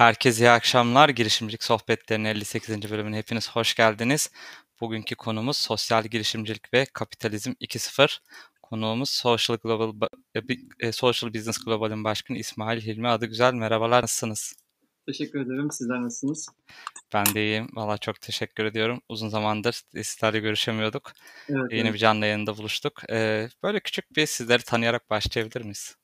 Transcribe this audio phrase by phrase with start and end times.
[0.00, 1.08] Herkese iyi akşamlar.
[1.08, 2.90] Girişimcilik Sohbetleri'nin 58.
[2.90, 4.30] bölümüne hepiniz hoş geldiniz.
[4.80, 8.20] Bugünkü konumuz sosyal girişimcilik ve kapitalizm 2.0.
[8.62, 10.40] Konuğumuz Social Global e,
[10.80, 13.54] e, Social Business Global'in başkanı İsmail Hilmi adı güzel.
[13.54, 14.54] Merhabalar nasılsınız?
[15.06, 15.70] Teşekkür ederim.
[15.70, 16.48] Sizler nasılsınız?
[17.14, 17.68] Ben de iyiyim.
[17.72, 19.00] Valla çok teşekkür ediyorum.
[19.08, 21.12] Uzun zamandır sizlerle görüşemiyorduk.
[21.48, 21.94] Evet, Yeni evet.
[21.94, 23.02] bir canlı yayında buluştuk.
[23.10, 25.96] Ee, böyle küçük bir sizleri tanıyarak başlayabilir miyiz?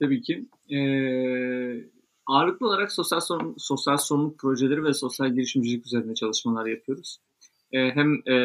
[0.00, 0.48] Tabii ki.
[0.74, 1.84] Ee,
[2.26, 7.18] ağırlıklı olarak sosyal sorun, sosyal sorumluluk projeleri ve sosyal girişimcilik üzerine çalışmalar yapıyoruz.
[7.72, 8.36] Ee, hem e,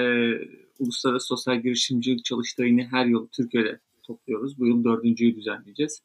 [0.80, 4.60] uluslararası sosyal girişimcilik çalıştayını her yıl Türkiye'de topluyoruz.
[4.60, 6.04] Bu yıl dördüncüyü düzenleyeceğiz.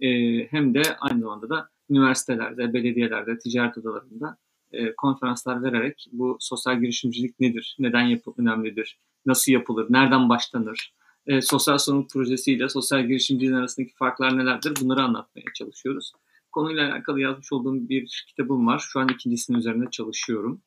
[0.00, 4.38] Ee, hem de aynı zamanda da üniversitelerde, belediyelerde, ticaret odalarında
[4.72, 10.94] e, konferanslar vererek bu sosyal girişimcilik nedir, neden yapı önemlidir, nasıl yapılır, nereden başlanır,
[11.26, 16.12] e, sosyal sorumluluk projesiyle sosyal girişimciliğin arasındaki farklar nelerdir bunları anlatmaya çalışıyoruz.
[16.52, 18.78] Konuyla alakalı yazmış olduğum bir kitabım var.
[18.78, 20.62] Şu an ikincisinin üzerinde çalışıyorum.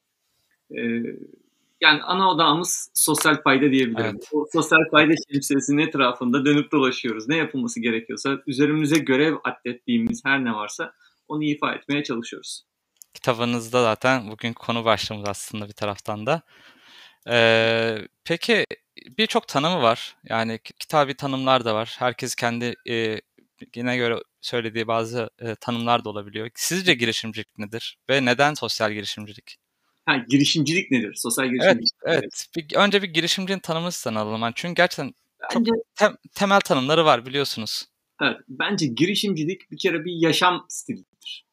[0.77, 1.03] E,
[1.81, 4.15] yani ana odamız sosyal fayda diyebilirim.
[4.15, 4.29] Evet.
[4.31, 7.27] O sosyal fayda şemsiyesinin etrafında dönüp dolaşıyoruz.
[7.27, 10.93] Ne yapılması gerekiyorsa, üzerimize görev atlettiğimiz her ne varsa
[11.27, 12.63] onu ifa etmeye çalışıyoruz.
[13.13, 16.41] Kitabınızda zaten bugün konu başlığımız aslında bir taraftan da.
[17.29, 18.65] Ee, peki
[19.17, 20.15] birçok tanımı var.
[20.29, 21.95] Yani kitabi tanımlar da var.
[21.99, 23.21] Herkes kendi e,
[23.75, 26.49] yine göre söylediği bazı e, tanımlar da olabiliyor.
[26.55, 29.57] Sizce girişimcilik nedir ve neden sosyal girişimcilik?
[30.11, 31.13] Ha, girişimcilik nedir?
[31.15, 31.89] Sosyal Evet, girişimcilik.
[32.05, 32.47] evet.
[32.57, 34.41] Bir, önce bir girişimcinin tanımını sizden alalım.
[34.41, 35.13] Yani çünkü gerçekten
[35.51, 37.85] çok Bence, tem- temel tanımları var biliyorsunuz.
[38.21, 41.45] evet, bence girişimcilik bir kere bir yaşam stilidir.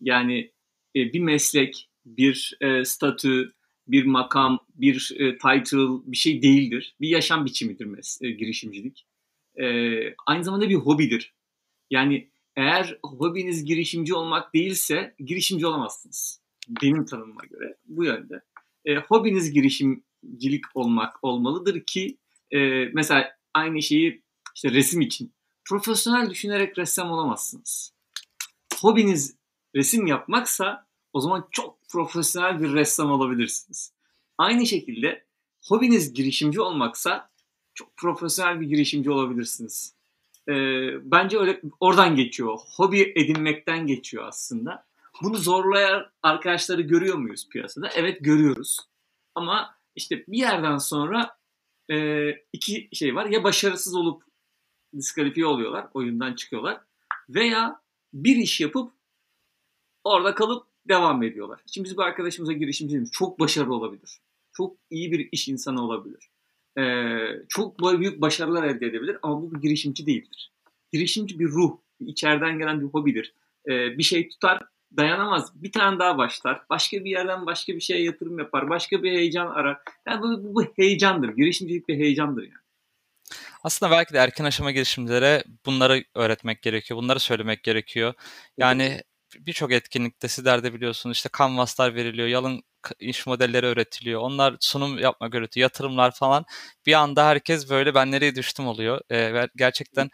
[0.00, 0.52] Yani
[0.96, 3.52] e, bir meslek, bir e, statü,
[3.88, 5.78] bir makam, bir e, title
[6.12, 6.96] bir şey değildir.
[7.00, 9.06] Bir yaşam biçimidir mes- e, girişimcilik.
[9.60, 9.64] E,
[10.26, 11.34] aynı zamanda bir hobidir.
[11.90, 16.40] Yani eğer hobiniz girişimci olmak değilse girişimci olamazsınız.
[16.82, 18.42] Benim tanımıma göre bu yönde.
[18.84, 22.18] E, hobiniz girişimcilik olmak olmalıdır ki
[22.50, 24.22] e, mesela aynı şeyi
[24.54, 25.32] işte resim için
[25.64, 27.92] profesyonel düşünerek ressam olamazsınız.
[28.80, 29.36] Hobiniz
[29.74, 33.92] resim yapmaksa o zaman çok profesyonel bir ressam olabilirsiniz.
[34.38, 35.24] Aynı şekilde
[35.68, 37.30] hobiniz girişimci olmaksa
[37.74, 39.94] çok profesyonel bir girişimci olabilirsiniz.
[40.48, 40.52] Ee,
[41.10, 42.58] bence öyle oradan geçiyor.
[42.76, 44.87] Hobi edinmekten geçiyor aslında.
[45.22, 47.88] Bunu zorlayan arkadaşları görüyor muyuz piyasada?
[47.94, 48.78] Evet görüyoruz.
[49.34, 51.36] Ama işte bir yerden sonra
[51.90, 53.26] e, iki şey var.
[53.26, 54.22] Ya başarısız olup
[54.96, 56.80] diskalifiye oluyorlar, oyundan çıkıyorlar.
[57.28, 57.80] Veya
[58.12, 58.92] bir iş yapıp
[60.04, 61.60] orada kalıp devam ediyorlar.
[61.66, 64.20] Şimdi biz bu arkadaşımıza girişimcimiz çok başarılı olabilir.
[64.52, 66.30] Çok iyi bir iş insanı olabilir.
[66.78, 70.52] Ee, çok büyük başarılar elde edebilir ama bu bir girişimci değildir.
[70.92, 73.34] Girişimci bir ruh, içeriden gelen bir hobidir.
[73.68, 74.62] Ee, bir şey tutar,
[74.96, 75.52] dayanamaz.
[75.54, 76.62] Bir tane daha başlar.
[76.70, 78.70] Başka bir yerden başka bir şeye yatırım yapar.
[78.70, 79.78] Başka bir heyecan arar.
[80.06, 81.28] Yani bu, bu, bu heyecandır.
[81.28, 82.52] Girişimcilik bir heyecandır yani.
[83.62, 87.00] Aslında belki de erken aşama girişimcilere bunları öğretmek gerekiyor.
[87.00, 88.14] Bunları söylemek gerekiyor.
[88.56, 89.02] Yani
[89.46, 92.62] birçok etkinlikte sizler de biliyorsunuz işte kanvaslar veriliyor, yalın
[93.00, 94.20] iş modelleri öğretiliyor.
[94.20, 96.44] Onlar sunum yapmak öğretiyor, yatırımlar falan.
[96.86, 99.00] Bir anda herkes böyle ben nereye düştüm oluyor.
[99.12, 100.10] Ee, gerçekten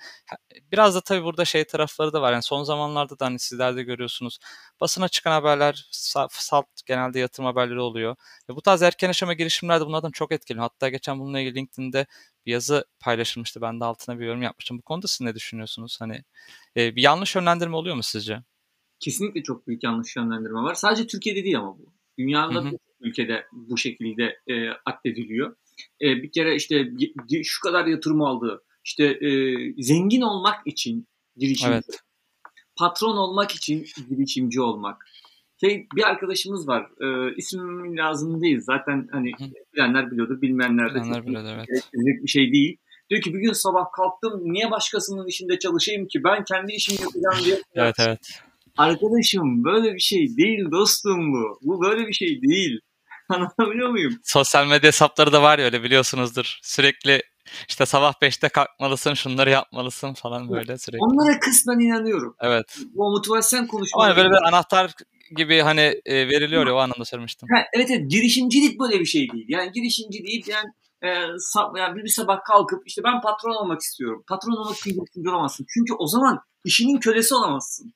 [0.73, 2.33] biraz da tabii burada şey tarafları da var.
[2.33, 4.39] Yani son zamanlarda da hani sizler de görüyorsunuz.
[4.81, 8.17] Basına çıkan haberler sa- salt genelde yatırım haberleri oluyor.
[8.51, 10.61] Ve bu tarz erken aşama girişimler de bunlardan çok etkili.
[10.61, 12.07] Hatta geçen bununla ilgili LinkedIn'de
[12.47, 13.61] bir yazı paylaşılmıştı.
[13.63, 14.79] Ben de altına bir yorum yapmıştım.
[14.79, 15.97] Bu konuda siz ne düşünüyorsunuz?
[16.01, 16.25] Hani
[16.77, 18.43] e, bir yanlış yönlendirme oluyor mu sizce?
[19.01, 20.75] Kesinlikle çok büyük yanlış yönlendirme var.
[20.75, 21.93] Sadece Türkiye'de değil ama bu.
[22.19, 22.79] Dünyada Hı hı.
[23.01, 25.57] ülkede bu şekilde e, addediliyor.
[26.01, 26.89] E, bir kere işte
[27.45, 28.63] şu kadar yatırım aldı.
[28.85, 29.31] İşte e,
[29.83, 31.07] zengin olmak için
[31.37, 31.73] girişimci.
[31.73, 32.01] Evet.
[32.77, 35.07] Patron olmak için girişimci olmak.
[35.61, 36.91] Şey, bir arkadaşımız var.
[37.01, 38.61] E, ismim lazım değil.
[38.61, 39.45] Zaten hani Hı.
[39.75, 41.91] bilenler biliyordur, bilmeyenler de Bilenler biliyordur, evet.
[41.93, 42.77] bir şey değil.
[43.11, 47.45] Diyor ki bir gün sabah kalktım niye başkasının işinde çalışayım ki ben kendi işimi yapacağım
[47.45, 47.63] diye.
[47.75, 48.43] Evet evet.
[48.79, 51.59] Arkadaşım böyle bir şey değil dostum bu.
[51.63, 52.81] Bu böyle bir şey değil.
[53.29, 54.13] Anlatabiliyor muyum?
[54.25, 56.59] Sosyal medya hesapları da var ya öyle biliyorsunuzdur.
[56.63, 57.23] Sürekli
[57.69, 60.99] işte sabah 5'te kalkmalısın, şunları yapmalısın falan böyle sürekli.
[61.01, 62.37] Onlara kısmen inanıyorum.
[62.41, 62.79] Evet.
[62.95, 64.09] Bu motivasyon Ama konuşmaları.
[64.09, 64.93] hani böyle bir anahtar
[65.37, 67.49] gibi hani e, veriliyor ya o anlamda söylemiştim.
[67.55, 69.47] Ha, evet evet girişimcilik böyle bir şey değil.
[69.49, 70.69] Yani girişimci değil yani
[71.03, 71.09] e,
[71.55, 74.25] sab- yani bir sabah kalkıp işte ben patron olmak istiyorum.
[74.29, 75.67] Patron olmak için girişimci olamazsın.
[75.75, 77.95] Çünkü o zaman işinin kölesi olamazsın.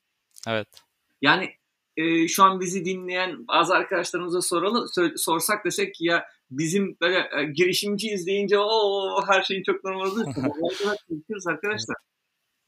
[0.49, 0.69] Evet.
[1.23, 1.51] Yani
[1.97, 7.19] e, şu an bizi dinleyen bazı arkadaşlarımıza soralım, sor- sorsak desek ki ya bizim böyle
[7.19, 10.27] e, girişimciyiz deyince o her şeyin çok normal oluyor.
[11.09, 11.97] Konuşuyoruz arkadaşlar.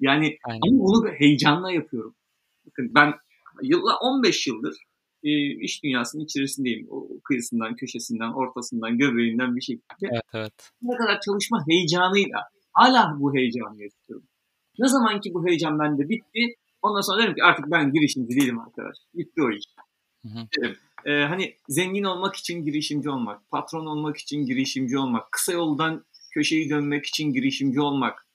[0.00, 0.60] Yani Aynen.
[0.62, 2.14] ama bunu heyecanla yapıyorum.
[2.66, 3.14] Bakın ben
[3.62, 4.76] yılla 15 yıldır
[5.24, 5.30] e,
[5.64, 6.86] iş dünyasının içerisindeyim.
[6.90, 10.08] O kıyısından, köşesinden, ortasından, göbeğinden bir şekilde.
[10.12, 10.70] Evet evet.
[10.82, 14.28] Ne kadar çalışma heyecanıyla hala bu heyecanı yaşıyorum.
[14.78, 18.60] Ne zaman ki bu heyecan bende bitti ondan sonra derim ki artık ben girişimci değilim
[18.60, 18.96] arkadaş.
[19.14, 19.64] Bitti o iş.
[20.22, 20.46] Hı hı.
[20.58, 20.76] Derim.
[21.04, 26.70] Ee, hani zengin olmak için girişimci olmak, patron olmak için girişimci olmak, kısa yoldan köşeyi
[26.70, 28.26] dönmek için girişimci olmak,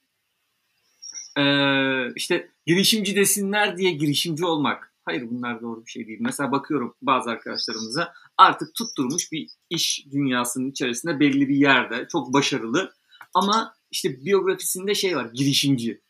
[1.38, 4.94] ee, işte girişimci desinler diye girişimci olmak.
[5.06, 6.20] Hayır bunlar doğru bir şey değil.
[6.22, 12.94] Mesela bakıyorum bazı arkadaşlarımıza artık tutturmuş bir iş dünyasının içerisinde belli bir yerde çok başarılı
[13.34, 16.02] ama işte biyografisinde şey var girişimci.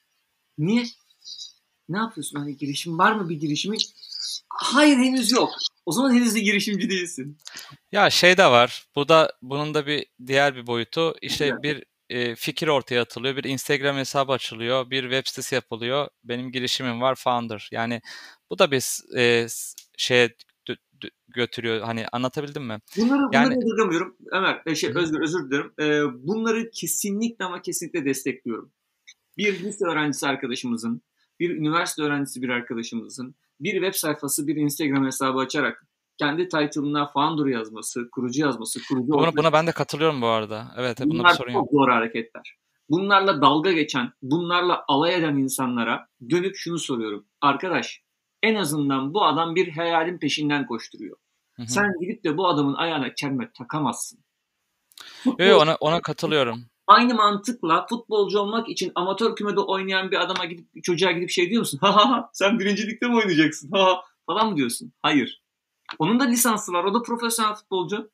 [0.57, 0.85] Niye?
[1.89, 2.39] Ne yapıyorsun?
[2.39, 3.77] Hani girişim var mı bir girişimi?
[4.49, 5.49] Hayır henüz yok.
[5.85, 7.37] O zaman henüz de girişimci değilsin.
[7.91, 8.85] Ya şey de var.
[8.95, 11.15] Bu da bunun da bir diğer bir boyutu.
[11.21, 11.63] İşte Evet.
[11.63, 16.07] bir e, fikir ortaya atılıyor, bir Instagram hesabı açılıyor, bir web sitesi yapılıyor.
[16.23, 17.69] Benim girişimim var, founder.
[17.71, 18.01] Yani
[18.49, 18.83] bu da bir
[19.17, 19.47] e,
[21.01, 21.81] dö- götürüyor.
[21.81, 22.79] Hani anlatabildim mi?
[22.97, 24.17] Bunları, bunları Yani- yadırgamıyorum.
[24.31, 24.89] Ömer, e, şey.
[24.95, 25.73] Özgür özür dilerim.
[25.79, 28.71] Ee, bunları kesinlikle ama kesinlikle destekliyorum.
[29.37, 31.01] Bir lise öğrencisi arkadaşımızın,
[31.39, 35.85] bir üniversite öğrencisi bir arkadaşımızın bir web sayfası, bir Instagram hesabı açarak
[36.17, 40.73] kendi title'ına founder yazması, kurucu yazması, kurucu Buna, buna ben de katılıyorum bu arada.
[40.77, 41.61] Evet, bunda bir bunlar sorun yok.
[41.61, 42.55] çok zor hareketler.
[42.89, 47.25] Bunlarla dalga geçen, bunlarla alay eden insanlara dönüp şunu soruyorum.
[47.41, 48.01] Arkadaş,
[48.43, 51.17] en azından bu adam bir hayalin peşinden koşturuyor.
[51.53, 51.67] Hı hı.
[51.67, 54.19] Sen gidip de bu adamın ayağına çelme takamazsın.
[55.25, 56.65] Yo, yo, ona, ona katılıyorum.
[56.87, 61.59] Aynı mantıkla futbolcu olmak için amatör kümede oynayan bir adama gidip çocuğa gidip şey diyor
[61.59, 61.79] musun?
[61.81, 63.71] Ha ha sen birincilikte mi oynayacaksın?
[63.71, 64.93] Ha ha falan mı diyorsun?
[65.01, 65.43] Hayır.
[65.99, 66.83] Onun da lisansı var.
[66.83, 68.11] O da profesyonel futbolcu.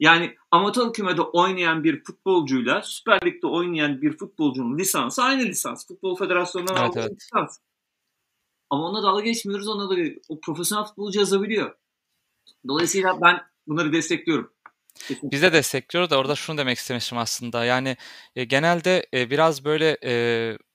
[0.00, 5.88] Yani amatör kümede oynayan bir futbolcuyla Süper Lig'de oynayan bir futbolcunun lisansı aynı lisans.
[5.88, 7.16] Futbol Federasyonu'ndan Evet, aldığı evet.
[7.16, 7.58] lisans.
[8.70, 9.68] Ama onunla dalga geçmiyoruz.
[9.68, 11.76] Onunla da o profesyonel futbolcu yazabiliyor.
[12.68, 14.53] Dolayısıyla ben bunları destekliyorum.
[15.22, 17.64] Biz de destekliyoruz da orada şunu demek istemiştim aslında.
[17.64, 17.96] Yani
[18.36, 20.12] e, genelde e, biraz böyle e,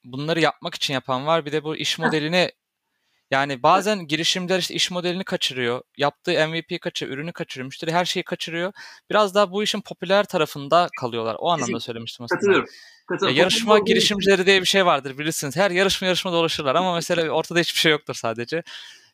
[0.04, 1.46] bunları yapmak için yapan var.
[1.46, 2.52] Bir de bu iş modelini
[3.32, 5.82] yani bazen girişimciler işte iş modelini kaçırıyor.
[5.98, 8.74] Yaptığı MVP kaçırıyor, ürünü kaçırıyor, müşteri her şeyi kaçırıyor.
[9.10, 11.36] Biraz daha bu işin popüler tarafında kalıyorlar.
[11.40, 11.80] O anlamda Kesinlikle.
[11.86, 12.40] söylemiştim aslında.
[12.40, 12.66] Katılıyorum.
[12.70, 13.40] Ya Katılıyorum.
[13.40, 15.56] yarışma Futbol- girişimcileri diye bir şey vardır bilirsiniz.
[15.58, 18.64] Her yarışma yarışma dolaşırlar ama mesela ortada hiçbir şey yoktur sadece.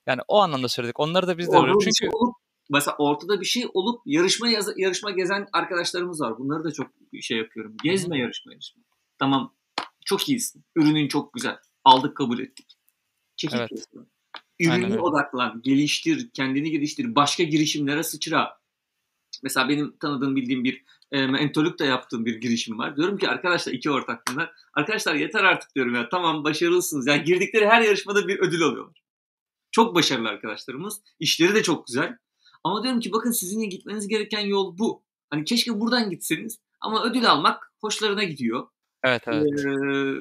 [0.07, 0.99] Yani o anlamda söyledik.
[0.99, 2.11] Onları da biz de bir çünkü
[2.69, 6.37] mesela ortada bir şey olup yarışma yaz- yarışma gezen arkadaşlarımız var.
[6.39, 6.87] Bunları da çok
[7.21, 7.75] şey yapıyorum.
[7.83, 8.83] Gezme yarışma yarışma.
[9.19, 9.55] Tamam
[10.05, 10.65] çok iyisin.
[10.75, 11.57] Ürünün çok güzel.
[11.83, 12.77] Aldık kabul ettik.
[13.37, 13.71] Çekil Evet.
[14.61, 15.01] Aynen Ürünü öyle.
[15.01, 17.15] odaklan, geliştir, kendini geliştir.
[17.15, 18.59] Başka girişimlere sıçra.
[19.43, 22.97] Mesela benim tanıdığım bildiğim bir e, mentoluk yaptığım bir girişim var.
[22.97, 24.51] Diyorum ki arkadaşlar iki ortak bunlar.
[24.73, 26.09] Arkadaşlar yeter artık diyorum ya.
[26.09, 27.07] Tamam başarılısınız.
[27.07, 29.03] Yani girdikleri her yarışmada bir ödül alıyorlar.
[29.71, 31.01] Çok başarılı arkadaşlarımız.
[31.19, 32.17] İşleri de çok güzel.
[32.65, 35.03] Ama diyorum ki bakın sizin gitmeniz gereken yol bu.
[35.29, 38.67] Hani keşke buradan gitseniz ama ödül almak hoşlarına gidiyor.
[39.03, 39.65] evet evet.
[39.65, 40.13] Ee,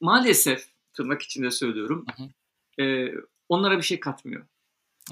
[0.00, 2.06] maalesef tırnak içinde söylüyorum.
[2.16, 2.22] Hı
[2.82, 3.14] ee,
[3.48, 4.46] onlara bir şey katmıyor.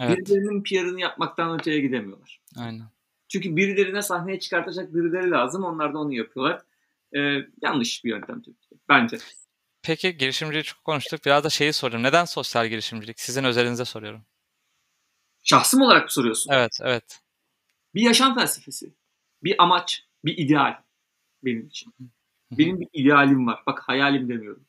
[0.00, 0.18] Evet.
[0.18, 2.42] Birilerinin PR'ını yapmaktan öteye gidemiyorlar.
[2.56, 2.86] Aynen.
[3.28, 5.64] Çünkü birilerine sahneye çıkartacak birileri lazım.
[5.64, 6.62] Onlar da onu yapıyorlar.
[7.16, 8.76] Ee, yanlış bir yöntem tabii ki.
[8.88, 9.18] Bence.
[9.82, 11.20] Peki girişimciliği çok konuştuk.
[11.26, 12.02] Biraz da şeyi sorayım.
[12.02, 13.20] Neden sosyal girişimcilik?
[13.20, 14.25] Sizin özelinize soruyorum.
[15.42, 16.52] Şahsım olarak mı soruyorsun?
[16.52, 17.20] Evet, evet.
[17.94, 18.94] Bir yaşam felsefesi.
[19.44, 20.04] Bir amaç.
[20.25, 20.75] Bir ideal.
[21.44, 21.94] Benim için.
[22.52, 23.62] Benim bir idealim var.
[23.66, 24.66] Bak hayalim demiyorum.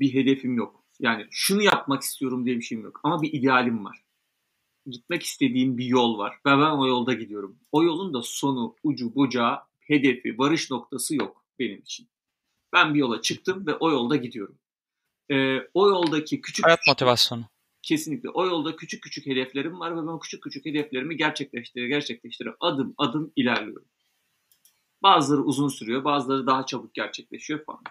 [0.00, 0.84] Bir hedefim yok.
[1.00, 3.00] Yani şunu yapmak istiyorum diye bir şeyim yok.
[3.04, 4.04] Ama bir idealim var.
[4.86, 6.32] Gitmek istediğim bir yol var.
[6.46, 7.58] Ve ben o yolda gidiyorum.
[7.72, 12.08] O yolun da sonu, ucu, bucağı, hedefi, varış noktası yok benim için.
[12.72, 14.58] Ben bir yola çıktım ve o yolda gidiyorum.
[15.30, 17.44] Ee, o yoldaki küçük Hayat motivasyonu.
[17.84, 22.54] Kesinlikle o yolda küçük küçük hedeflerim var ve ben o küçük küçük hedeflerimi gerçekleştire gerçekleştire
[22.60, 23.88] adım adım ilerliyorum.
[25.02, 27.82] Bazıları uzun sürüyor, bazıları daha çabuk gerçekleşiyor falan.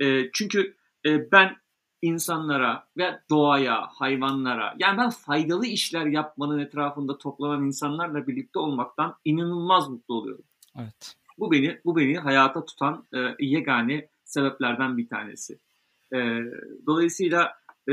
[0.00, 1.56] Ee, çünkü e, ben
[2.02, 9.88] insanlara ve doğaya, hayvanlara, yani ben faydalı işler yapmanın etrafında toplanan insanlarla birlikte olmaktan inanılmaz
[9.88, 10.44] mutlu oluyorum.
[10.78, 11.16] Evet.
[11.38, 15.58] Bu beni bu beni hayata tutan e, yegane sebeplerden bir tanesi.
[16.14, 16.40] E,
[16.86, 17.52] dolayısıyla
[17.88, 17.92] e,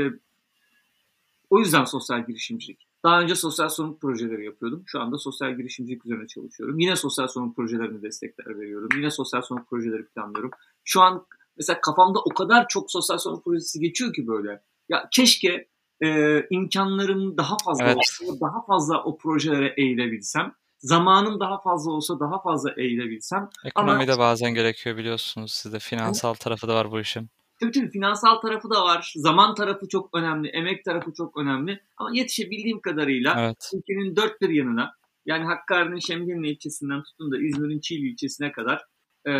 [1.52, 2.88] o yüzden sosyal girişimcilik.
[3.04, 4.82] Daha önce sosyal sorumluluk projeleri yapıyordum.
[4.86, 6.78] Şu anda sosyal girişimcilik üzerine çalışıyorum.
[6.78, 8.88] Yine sosyal sorumluluk projelerine destekler veriyorum.
[8.96, 10.50] Yine sosyal sorumluluk projeleri planlıyorum.
[10.84, 14.62] Şu an mesela kafamda o kadar çok sosyal sorumluluk projesi geçiyor ki böyle.
[14.88, 15.68] Ya keşke
[16.04, 17.96] e, imkanlarım daha fazla evet.
[17.96, 20.52] olsa, daha fazla o projelere eğilebilsem.
[20.78, 23.48] Zamanım daha fazla olsa daha fazla eğilebilsem.
[23.64, 25.52] Ekonomi de bazen gerekiyor biliyorsunuz.
[25.52, 26.40] Sizde finansal evet.
[26.40, 27.30] tarafı da var bu işin.
[27.62, 29.12] Tabii tabii finansal tarafı da var.
[29.16, 30.48] Zaman tarafı çok önemli.
[30.48, 31.80] Emek tarafı çok önemli.
[31.96, 33.70] Ama yetişebildiğim kadarıyla evet.
[33.74, 34.94] ülkenin dört bir yanına
[35.26, 38.84] yani Hakkari'nin Şemdinli ilçesinden tutun da İzmir'in Çiğli ilçesine kadar
[39.26, 39.32] e,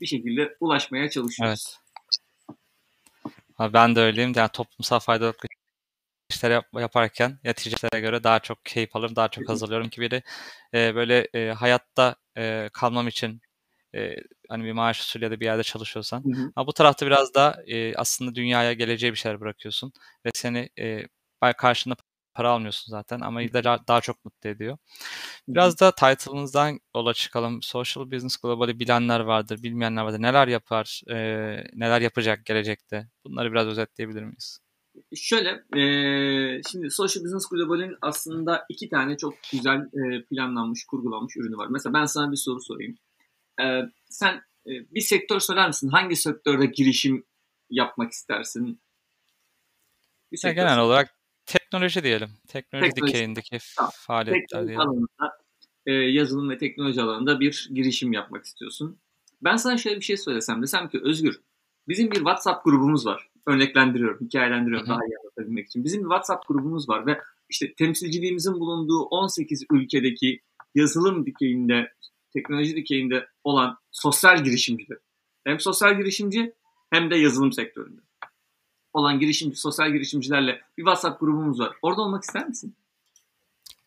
[0.00, 1.78] bir şekilde ulaşmaya çalışıyoruz.
[3.60, 3.72] Evet.
[3.72, 4.32] Ben de öyleyim.
[4.36, 5.34] Yani toplumsal faydalı
[6.30, 10.22] işler yap, yaparken neticelere göre daha çok keyif alırım, daha çok hazırlıyorum ki biri
[10.74, 13.40] e, böyle e, hayatta e, kalmam için
[13.94, 14.14] e,
[14.48, 16.24] hani bir maaş usulü ya da bir yerde çalışıyorsan.
[16.24, 16.52] Hı hı.
[16.56, 19.92] Ama bu tarafta biraz da e, aslında dünyaya geleceği bir şeyler bırakıyorsun
[20.26, 21.06] ve seni e,
[21.56, 21.96] karşında
[22.34, 24.78] para almıyorsun zaten ama daha, daha çok mutlu ediyor.
[25.48, 27.62] Biraz da title'ınızdan yola çıkalım.
[27.62, 30.22] Social Business Global'i bilenler vardır, bilmeyenler vardır.
[30.22, 31.16] Neler yapar, e,
[31.74, 33.08] neler yapacak gelecekte?
[33.24, 34.58] Bunları biraz özetleyebilir miyiz?
[35.14, 35.82] Şöyle, e,
[36.70, 41.68] şimdi Social Business Global'in aslında iki tane çok güzel e, planlanmış, kurgulanmış ürünü var.
[41.70, 42.96] Mesela ben sana bir soru sorayım.
[43.62, 44.34] E, sen
[44.66, 45.88] e, bir sektör söyler misin?
[45.88, 47.24] Hangi sektörde girişim
[47.70, 48.80] yapmak istersin?
[50.32, 50.82] Bir sektör genel söyler.
[50.82, 52.30] olarak teknoloji diyelim.
[52.48, 53.12] Teknoloji, teknoloji.
[53.12, 53.90] dikeyindeki tamam.
[53.94, 54.88] faaliyetler teknoloji diyelim.
[54.88, 55.38] Alanında,
[55.86, 58.98] e, yazılım ve teknoloji alanında bir girişim yapmak istiyorsun.
[59.42, 60.62] Ben sana şöyle bir şey söylesem.
[60.62, 61.40] Desem ki Özgür,
[61.88, 63.30] bizim bir WhatsApp grubumuz var.
[63.46, 64.94] Örneklendiriyorum, hikayelendiriyorum Hı-hı.
[64.94, 65.84] daha iyi anlatabilmek için.
[65.84, 70.40] Bizim bir WhatsApp grubumuz var ve işte temsilciliğimizin bulunduğu 18 ülkedeki
[70.74, 71.92] yazılım dikeyinde
[72.32, 74.98] teknoloji dikeyinde olan sosyal girişimciler.
[75.44, 76.54] Hem sosyal girişimci
[76.90, 78.00] hem de yazılım sektöründe
[78.92, 81.76] olan girişimci, sosyal girişimcilerle bir WhatsApp grubumuz var.
[81.82, 82.76] Orada olmak ister misin?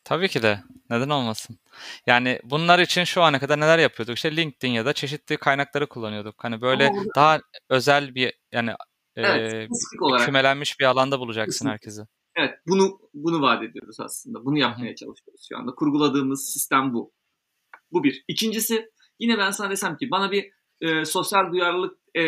[0.03, 0.63] Tabii ki de.
[0.89, 1.59] Neden olmasın?
[2.07, 4.15] Yani bunlar için şu ana kadar neler yapıyorduk?
[4.15, 6.43] İşte LinkedIn ya da çeşitli kaynakları kullanıyorduk.
[6.43, 7.15] Hani böyle burada...
[7.15, 8.71] daha özel bir yani
[9.15, 9.67] evet, e,
[10.01, 10.25] olarak.
[10.25, 12.01] kümelenmiş bir alanda bulacaksın herkesi.
[12.35, 14.45] Evet, bunu bunu vaat ediyoruz aslında.
[14.45, 14.95] Bunu yapmaya Hı-hı.
[14.95, 15.75] çalışıyoruz şu anda.
[15.75, 17.11] Kurguladığımız sistem bu.
[17.93, 18.23] Bu bir.
[18.27, 20.45] İkincisi yine ben sana desem ki bana bir
[20.81, 22.21] e, sosyal duyarlılık e,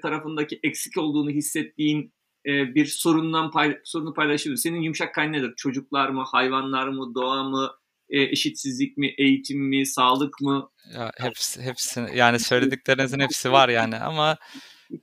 [0.00, 2.14] tarafındaki eksik olduğunu hissettiğin
[2.46, 4.62] e, bir sorundan pay, sorunu paylaşıyoruz.
[4.62, 5.54] Senin yumuşak kaynağı nedir?
[5.56, 7.70] Çocuklar mı, hayvanlar mı, doğa mı,
[8.08, 10.70] e, eşitsizlik mi, eğitim mi, sağlık mı?
[10.94, 14.36] Ya hepsi, hepsi yani söylediklerinizin hepsi var yani ama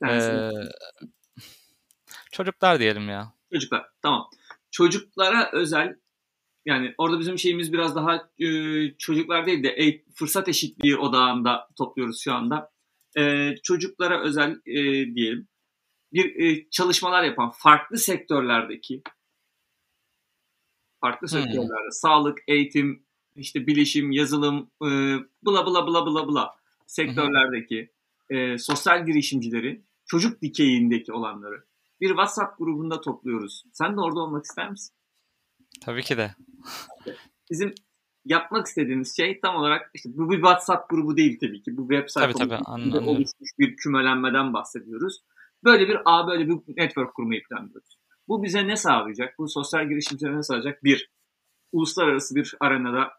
[0.08, 0.50] e,
[2.32, 3.32] çocuklar diyelim ya.
[3.52, 4.28] Çocuklar tamam.
[4.70, 5.94] Çocuklara özel
[6.66, 8.48] yani orada bizim şeyimiz biraz daha e,
[8.98, 12.70] çocuklar değil de e, fırsat eşitliği odağında topluyoruz şu anda.
[13.18, 14.74] E, çocuklara özel e,
[15.14, 15.48] diyelim
[16.12, 19.02] bir e, çalışmalar yapan farklı sektörlerdeki
[21.00, 21.42] farklı hmm.
[21.42, 23.06] sektörlerde sağlık, eğitim,
[23.36, 24.88] işte bilişim, yazılım, e,
[25.46, 26.54] bla bla bla bla bla
[26.86, 27.90] sektörlerdeki
[28.30, 31.64] e, sosyal girişimcileri, çocuk dikeyindeki olanları
[32.00, 33.64] bir WhatsApp grubunda topluyoruz.
[33.72, 34.96] Sen de orada olmak ister misin?
[35.80, 36.34] Tabii ki de.
[37.50, 37.74] Bizim
[38.24, 41.76] yapmak istediğimiz şey tam olarak işte bu bir WhatsApp grubu değil tabii ki.
[41.76, 45.20] Bu web sayfamızda oluşmuş bir kümelenmeden bahsediyoruz.
[45.64, 47.98] Böyle bir ağ, böyle bir network kurmayı planlıyoruz.
[48.28, 49.38] Bu bize ne sağlayacak?
[49.38, 50.84] Bu sosyal girişimcilere ne sağlayacak?
[50.84, 51.10] Bir,
[51.72, 53.12] uluslararası bir arenada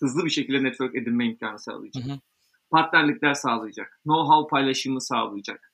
[0.00, 2.04] hızlı bir şekilde network edinme imkanı sağlayacak.
[2.04, 2.18] Hı hı.
[2.70, 4.00] Partnerlikler sağlayacak.
[4.06, 5.72] Know-how paylaşımı sağlayacak.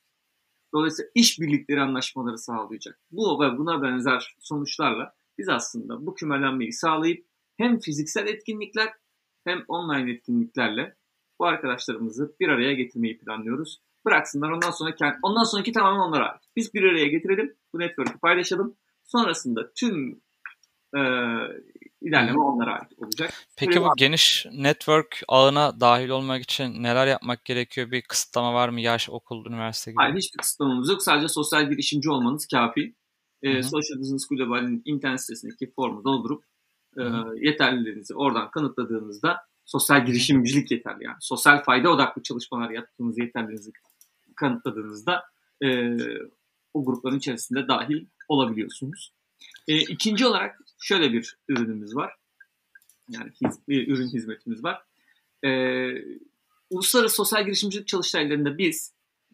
[0.75, 3.00] Dolayısıyla iş birlikleri anlaşmaları sağlayacak.
[3.11, 7.26] Bu ve buna benzer sonuçlarla biz aslında bu kümelenmeyi sağlayıp
[7.57, 8.88] hem fiziksel etkinlikler
[9.45, 10.97] hem online etkinliklerle
[11.38, 13.81] bu arkadaşlarımızı bir araya getirmeyi planlıyoruz.
[14.07, 16.43] Bıraksınlar ondan sonra kendi, ondan sonraki tamamen onlara ait.
[16.57, 18.76] Biz bir araya getirelim, bu network'ü paylaşalım.
[19.05, 20.21] Sonrasında tüm
[20.97, 21.00] e,
[22.00, 23.33] ilerleme onlara ait olacak.
[23.57, 23.95] Peki Böyle bu var.
[23.97, 27.91] geniş network ağına dahil olmak için neler yapmak gerekiyor?
[27.91, 28.81] Bir kısıtlama var mı?
[28.81, 29.99] Yaş, okul, üniversite gibi?
[30.00, 31.03] Hayır hiçbir kısıtlamamız yok.
[31.03, 32.95] Sadece sosyal girişimci olmanız kafi.
[33.45, 36.45] E, Social Business Global'in internet sitesindeki formu doldurup
[36.99, 37.03] e,
[37.41, 41.17] yeterliliğinizi oradan kanıtladığınızda sosyal girişimcilik yeterli yani.
[41.21, 43.73] Sosyal fayda odaklı çalışmalar yaptığınız yeterliliğinizi
[44.37, 45.25] kanıtladığınızda
[45.63, 45.97] e,
[46.75, 49.13] o grupların içerisinde dahil olabiliyorsunuz.
[49.69, 52.15] E, ikinci olarak şöyle bir ürünümüz var.
[53.09, 54.83] Yani hiz, bir ürün hizmetimiz var.
[55.45, 55.51] E,
[56.71, 58.93] uluslararası sosyal girişimcilik çalıştaylarında biz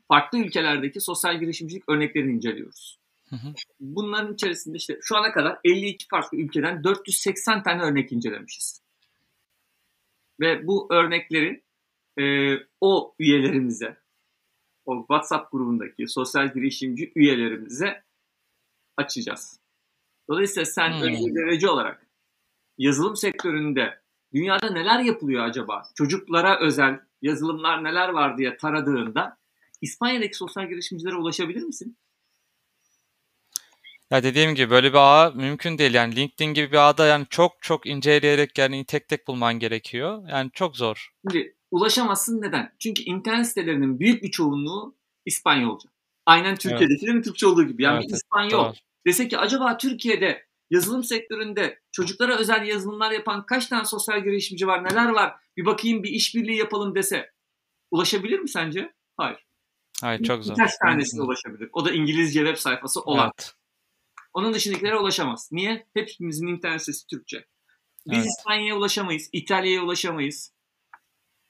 [0.08, 2.99] farklı ülkelerdeki sosyal girişimcilik örneklerini inceliyoruz.
[3.30, 3.54] Hı hı.
[3.80, 8.82] Bunların içerisinde işte şu ana kadar 52 farklı ülkeden 480 tane örnek incelemişiz.
[10.40, 11.62] Ve bu örnekleri
[12.20, 13.96] e, o üyelerimize,
[14.84, 18.02] o WhatsApp grubundaki sosyal girişimci üyelerimize
[18.96, 19.60] açacağız.
[20.28, 21.02] Dolayısıyla sen Hmm.
[21.02, 22.06] önce derece olarak
[22.78, 24.00] yazılım sektöründe
[24.32, 25.82] dünyada neler yapılıyor acaba?
[25.94, 29.38] Çocuklara özel yazılımlar neler var diye taradığında
[29.80, 31.96] İspanya'daki sosyal girişimcilere ulaşabilir misin?
[34.10, 35.94] Ya dediğim gibi böyle bir ağ mümkün değil.
[35.94, 40.28] Yani LinkedIn gibi bir ağda yani çok çok inceleyerek yani tek tek bulman gerekiyor.
[40.28, 41.10] Yani çok zor.
[41.28, 42.72] Şimdi ulaşamazsın neden?
[42.78, 44.94] Çünkü internet sitelerinin büyük bir çoğunluğu
[45.26, 45.90] İspanyolca.
[46.26, 47.82] Aynen Türkiye'dekilerin Türkçe olduğu gibi.
[47.82, 48.74] Yani Evet, bir evet, İspanyol Doğru.
[49.06, 54.84] dese ki acaba Türkiye'de yazılım sektöründe çocuklara özel yazılımlar yapan kaç tane sosyal girişimci var,
[54.84, 55.34] neler var?
[55.56, 57.30] Bir bakayım bir işbirliği yapalım dese
[57.90, 58.92] ulaşabilir mi sence?
[59.16, 59.46] Hayır.
[60.00, 60.54] Hayır çok zor.
[60.54, 61.68] Birkaç tanesine ulaşabilir.
[61.72, 63.24] O da İngilizce web sayfası olan.
[63.24, 63.54] Evet.
[64.34, 65.48] Onun dışındakilere ulaşamaz.
[65.52, 65.86] Niye?
[65.94, 67.44] Hepimizin internet sitesi Türkçe.
[68.06, 68.26] Biz Evet.
[68.38, 69.28] İspanya'ya ulaşamayız.
[69.32, 70.52] İtalya'ya ulaşamayız.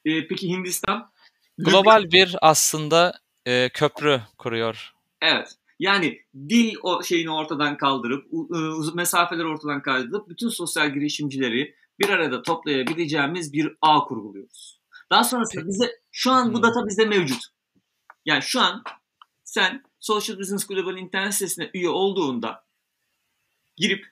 [0.05, 1.11] Ee, peki Hindistan?
[1.57, 4.91] Global bir aslında e, köprü kuruyor.
[5.21, 5.55] Evet.
[5.79, 6.19] Yani
[6.49, 8.47] dil o şeyini ortadan kaldırıp, u-
[8.77, 14.81] uzun mesafeleri ortadan kaldırıp bütün sosyal girişimcileri bir arada toplayabileceğimiz bir ağ kurguluyoruz.
[15.11, 16.63] Daha sonrasında bize şu an bu Hmm.
[16.63, 17.43] data bizde mevcut.
[18.25, 18.83] Yani şu an
[19.43, 22.63] sen Social Business Global'in internet sitesine üye olduğunda
[23.81, 24.05] girip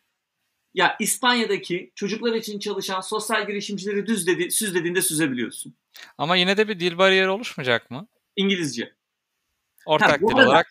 [0.73, 5.75] ya İspanya'daki çocuklar için çalışan sosyal girişimcileri düz dedi, süz dediğinde süzebiliyorsun.
[6.17, 8.07] Ama yine de bir dil bariyeri oluşmayacak mı?
[8.35, 8.93] İngilizce.
[9.85, 10.67] Ortak dil arada- olarak.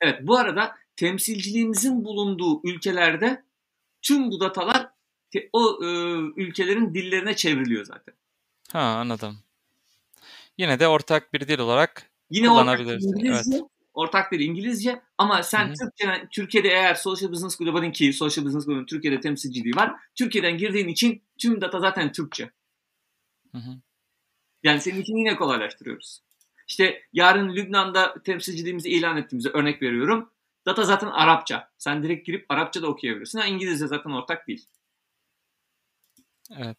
[0.00, 3.44] Evet bu arada temsilciliğimizin bulunduğu ülkelerde
[4.02, 4.90] tüm bu datalar
[5.52, 5.86] o e,
[6.36, 8.14] ülkelerin dillerine çevriliyor zaten.
[8.72, 9.38] Ha anladım.
[10.58, 13.60] Yine de ortak bir dil olarak Yine Kullanabiliriz, İngilizce,
[13.94, 15.74] ortak dil İngilizce ama sen Hı hı.
[15.74, 19.92] Türkçe, Türkiye'de eğer Social Business Global'in ki Social Business Global'in Türkiye'de temsilciliği var.
[20.14, 22.50] Türkiye'den girdiğin için tüm data zaten Türkçe.
[23.52, 23.70] Hı hı.
[24.62, 26.20] Yani senin için yine kolaylaştırıyoruz.
[26.68, 30.30] İşte yarın Lübnan'da temsilciliğimizi ilan ettiğimize örnek veriyorum.
[30.66, 31.70] Data zaten Arapça.
[31.78, 33.38] Sen direkt girip Arapça da okuyabilirsin.
[33.38, 34.66] Ha, İngilizce zaten ortak değil.
[36.56, 36.76] Evet.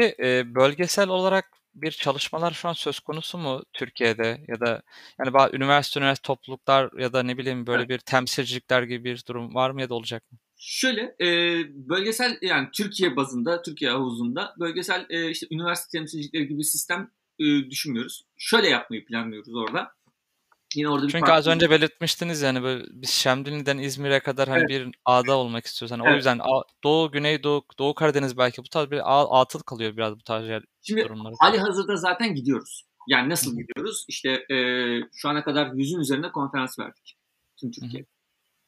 [0.00, 4.82] E, bölgesel olarak bir çalışmalar şu an söz konusu mu Türkiye'de ya da
[5.18, 9.54] yani bazı üniversite üniversite topluluklar ya da ne bileyim böyle bir temsilcilikler gibi bir durum
[9.54, 10.38] var mı ya da olacak mı?
[10.56, 11.28] Şöyle e,
[11.68, 17.44] bölgesel yani Türkiye bazında, Türkiye havuzunda bölgesel e, işte üniversite temsilcilikleri gibi bir sistem e,
[17.70, 18.22] düşünmüyoruz.
[18.36, 19.92] Şöyle yapmayı planlıyoruz orada.
[20.74, 24.68] Yine orada bir Çünkü az önce belirtmiştiniz yani böyle biz Şemdinli'den İzmir'e kadar hani Evet.
[24.70, 25.92] bir ağda olmak istiyoruz.
[25.92, 26.16] Hani o Evet.
[26.16, 30.22] yüzden A- Doğu, Güneydoğu, Doğu Karadeniz belki bu tarz bir ağ, atıl kalıyor biraz bu
[30.22, 31.34] tarz yer, Şimdi durumları.
[31.38, 32.84] hali hazırda zaten gidiyoruz.
[33.08, 33.60] Yani nasıl Hı hı.
[33.60, 34.04] gidiyoruz?
[34.08, 34.56] İşte e,
[35.14, 37.16] şu ana kadar yüzün üzerinde konferans verdik.
[37.60, 38.06] Tüm Türkiye.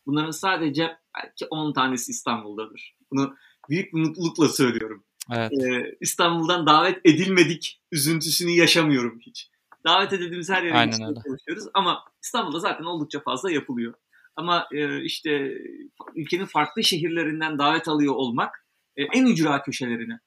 [0.07, 2.97] Bunların sadece belki 10 tanesi İstanbul'dadır.
[3.11, 3.37] Bunu
[3.71, 5.05] büyük bir mutlulukla söylüyorum.
[5.33, 5.53] Evet.
[5.53, 9.49] Ee, İstanbul'dan davet edilmedik üzüntüsünü yaşamıyorum hiç.
[9.87, 10.75] Davet edildiğimiz her yere
[11.25, 13.95] çalışıyoruz ama İstanbul'da zaten oldukça fazla yapılıyor.
[14.37, 15.59] Ama e, işte
[16.15, 18.67] ülkenin farklı şehirlerinden davet alıyor olmak
[18.97, 20.21] e, en ücra köşelerine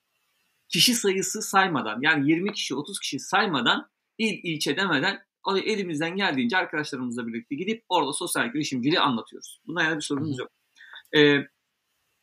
[0.69, 5.19] kişi sayısı saymadan yani 20 kişi 30 kişi saymadan il ilçe demeden
[5.65, 9.61] elimizden geldiğince arkadaşlarımızla birlikte gidip orada sosyal girişimciliği anlatıyoruz.
[9.67, 10.49] Buna yana bir sorunumuz yok.
[11.15, 11.37] E,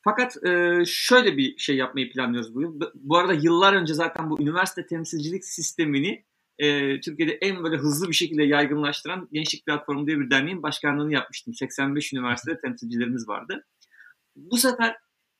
[0.05, 2.81] fakat e, şöyle bir şey yapmayı planlıyoruz bu yıl.
[2.95, 6.25] Bu arada yıllar önce zaten bu üniversite temsilcilik sistemini
[6.63, 11.55] e, Türkiye'de en böyle hızlı bir şekilde yaygınlaştıran Gençlik Platformu diye bir derneğin başkanlığını yapmıştım.
[11.55, 13.67] 85 üniversitede temsilcilerimiz vardı.
[14.37, 14.97] Bu sefer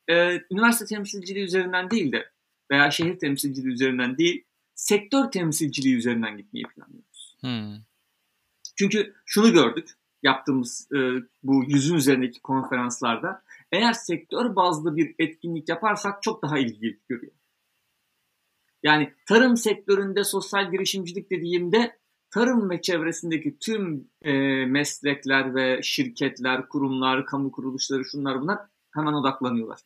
[0.07, 2.29] e, üniversite temsilciliği üzerinden değil de
[2.71, 4.43] veya şehir temsilciliği üzerinden değil,
[4.75, 7.37] sektör temsilciliği üzerinden gitmeyi planlıyoruz.
[7.41, 7.83] Hmm.
[8.75, 9.89] Çünkü şunu gördük
[10.23, 10.97] yaptığımız e,
[11.43, 17.33] bu yüzün üzerindeki konferanslarda eğer sektör bazlı bir etkinlik yaparsak çok daha ilgi görüyor.
[18.83, 21.97] Yani tarım sektöründe sosyal girişimcilik dediğimde
[22.33, 24.33] tarım ve çevresindeki tüm e,
[24.65, 28.59] meslekler ve şirketler, kurumlar, kamu kuruluşları şunlar bunlar
[28.93, 29.79] hemen odaklanıyorlar.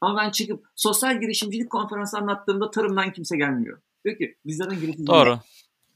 [0.00, 3.80] Ama ben çıkıp sosyal girişimcilik konferansı anlattığımda tarımdan kimse gelmiyor.
[4.04, 5.40] Diyor ki bizlerden girişimcilik Doğru.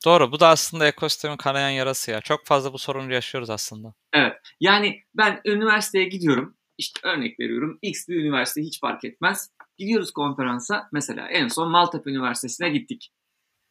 [0.04, 0.32] Doğru.
[0.32, 2.20] Bu da aslında ekosistemin kanayan yarası ya.
[2.20, 3.94] Çok fazla bu sorunu yaşıyoruz aslında.
[4.12, 4.32] Evet.
[4.60, 6.56] Yani ben üniversiteye gidiyorum.
[6.78, 7.78] İşte örnek veriyorum.
[7.82, 9.50] X bir üniversite hiç fark etmez.
[9.78, 10.88] Gidiyoruz konferansa.
[10.92, 13.12] Mesela en son Maltepe Üniversitesi'ne gittik.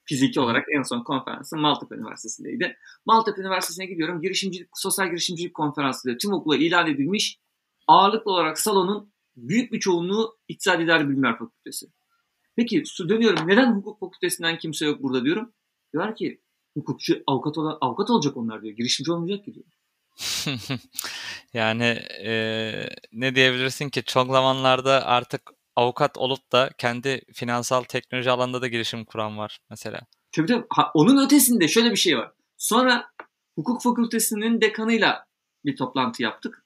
[0.06, 2.78] Fiziki olarak en son konferansım Maltepe Üniversitesi'ndeydi.
[3.06, 4.22] Maltepe Üniversitesi'ne gidiyorum.
[4.22, 7.40] Girişimcilik, sosyal girişimcilik konferansı diye tüm okula ilan edilmiş.
[7.88, 11.86] Ağırlıklı olarak salonun büyük bir çoğunluğu İktisadi İdari Bilimler Fakültesi.
[12.56, 13.48] Peki dönüyorum.
[13.48, 15.54] Neden hukuk fakültesinden kimse yok burada diyorum.
[15.94, 16.42] Diyorlar ki
[16.74, 18.76] hukukçu, avukat, olan, avukat olacak onlar diyor.
[18.76, 19.66] Girişimci olmayacak ki diyor.
[21.54, 25.42] Yani e, ne diyebilirsin ki çok zamanlarda artık
[25.76, 30.00] avukat olup da kendi finansal teknoloji alanında da girişim kuran var mesela.
[30.32, 30.66] Tabii tabii.
[30.70, 32.32] Ha, onun ötesinde şöyle bir şey var.
[32.58, 33.06] Sonra
[33.56, 35.26] hukuk fakültesinin dekanıyla
[35.66, 36.66] bir toplantı yaptık.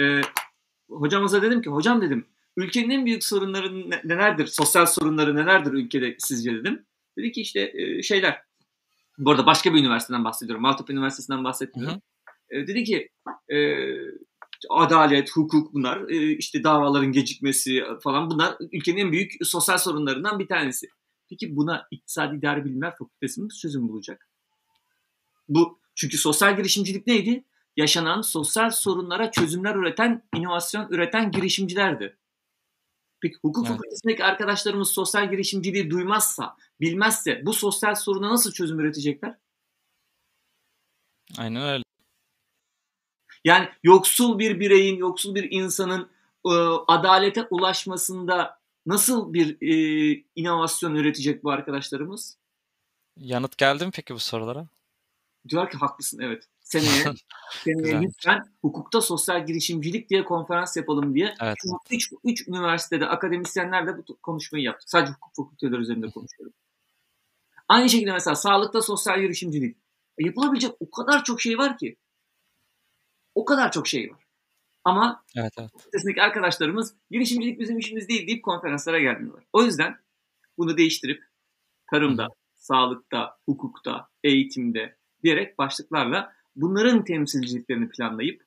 [0.00, 0.20] Ee,
[0.90, 4.46] hocamıza dedim ki hocam dedim ülkenin en büyük sorunları nelerdir?
[4.46, 6.86] Sosyal sorunları nelerdir ülkede sizce dedim.
[7.18, 8.42] Dedi ki işte e, şeyler.
[9.18, 10.62] Bu arada başka bir üniversiteden bahsediyorum.
[10.62, 12.00] Maltepe Üniversitesi'nden bahsetmiyorum.
[12.50, 12.62] Hı hı.
[12.62, 13.08] E, dedi ki
[13.48, 13.56] e,
[14.70, 20.48] adalet, hukuk bunlar, e, işte davaların gecikmesi falan bunlar ülkenin en büyük sosyal sorunlarından bir
[20.48, 20.88] tanesi.
[21.30, 24.28] Peki buna İktisadi İdari Bilimler Fakültesi mi çözüm bulacak?
[25.48, 27.44] Bu çünkü sosyal girişimcilik neydi?
[27.76, 32.18] Yaşanan sosyal sorunlara çözümler üreten, inovasyon üreten girişimcilerdi.
[33.20, 33.76] Peki hukuk evet.
[33.76, 39.38] fakültesindeki arkadaşlarımız sosyal girişimciliği duymazsa, bilmezse bu sosyal soruna nasıl çözüm üretecekler?
[41.38, 41.85] Aynen öyle.
[43.46, 46.10] Yani yoksul bir bireyin, yoksul bir insanın
[46.46, 46.52] e,
[46.88, 52.38] adalete ulaşmasında nasıl bir e, inovasyon üretecek bu arkadaşlarımız?
[53.16, 54.66] Yanıt geldi mi peki bu sorulara?
[55.48, 56.44] Diyor ki haklısın evet.
[56.60, 57.04] Seneye,
[57.64, 61.34] seneye lütfen hukukta sosyal girişimcilik diye konferans yapalım diye.
[61.42, 61.56] Evet.
[61.90, 64.90] Üç, üç üniversitede akademisyenlerle bu konuşmayı yaptık.
[64.90, 66.54] Sadece hukuk fakülteleri üzerinde konuşuyorum.
[67.68, 69.76] Aynı şekilde mesela sağlıkta sosyal girişimcilik.
[70.18, 71.96] E, yapılabilecek o kadar çok şey var ki.
[73.36, 74.26] O kadar çok şey var.
[74.84, 75.70] Ama evet, evet.
[75.78, 79.44] sitesindeki arkadaşlarımız girişimcilik bizim işimiz değil deyip konferanslara gelmiyorlar.
[79.52, 79.96] O yüzden
[80.58, 81.24] bunu değiştirip
[81.90, 82.28] tarımda, Hı.
[82.54, 88.42] sağlıkta, hukukta, eğitimde diyerek başlıklarla bunların temsilciliklerini planlayıp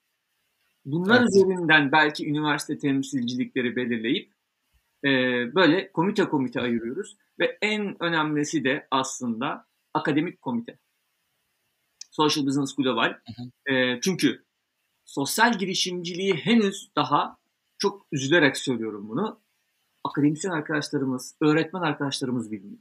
[0.86, 1.30] bunlar evet.
[1.30, 4.34] üzerinden belki üniversite temsilcilikleri belirleyip
[5.04, 5.10] e,
[5.56, 10.80] böyle komite komite ayırıyoruz ve en önemlisi de aslında akademik komite.
[12.12, 13.10] Social Business Global.
[13.10, 13.74] Hı hı.
[13.74, 14.49] E, çünkü
[15.10, 17.38] sosyal girişimciliği henüz daha
[17.78, 19.40] çok üzülerek söylüyorum bunu.
[20.04, 22.80] Akademisyen arkadaşlarımız, öğretmen arkadaşlarımız bilmiyor.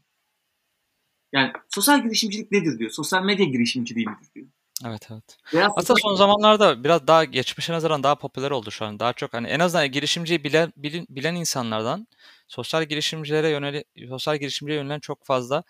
[1.32, 2.90] Yani sosyal girişimcilik nedir diyor.
[2.90, 4.46] Sosyal medya girişimciliği midir diyor.
[4.86, 5.38] Evet evet.
[5.52, 8.98] Biraz Aslında son zamanlarda biraz daha geçmişe nazaran daha popüler oldu şu an.
[8.98, 12.06] Daha çok hani en azından girişimciyi bilen, bilen, bilen insanlardan
[12.48, 15.62] sosyal girişimcilere yöneli sosyal girişimciye yönelen çok fazla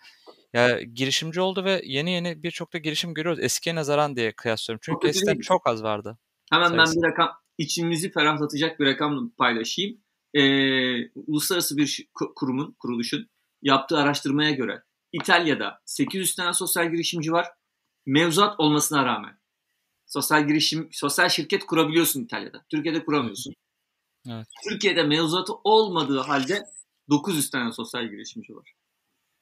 [0.53, 3.43] ya girişimci oldu ve yeni yeni birçok da girişim görüyoruz.
[3.43, 4.81] Eskiye nazaran diye kıyaslıyorum.
[4.83, 6.17] Çünkü eskiden çok az vardı.
[6.49, 6.95] Hemen sayısı.
[6.95, 10.01] ben bir rakam içimizi ferahlatacak bir rakam paylaşayım.
[10.33, 13.29] Ee, uluslararası bir kurumun, kuruluşun
[13.61, 17.47] yaptığı araştırmaya göre İtalya'da 800 tane sosyal girişimci var.
[18.05, 19.39] Mevzuat olmasına rağmen.
[20.05, 22.65] Sosyal girişim, sosyal şirket kurabiliyorsun İtalya'da.
[22.69, 23.53] Türkiye'de kuramıyorsun.
[24.27, 24.47] Evet.
[24.69, 26.63] Türkiye'de mevzuatı olmadığı halde
[27.09, 28.73] 900 tane sosyal girişimci var.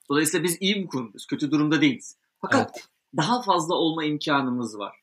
[0.10, 1.26] Dolayısıyla biz iyi bir kurumdayız.
[1.26, 2.17] Kötü durumda değiliz.
[2.41, 2.88] Fakat evet.
[3.17, 4.96] daha fazla olma imkanımız var.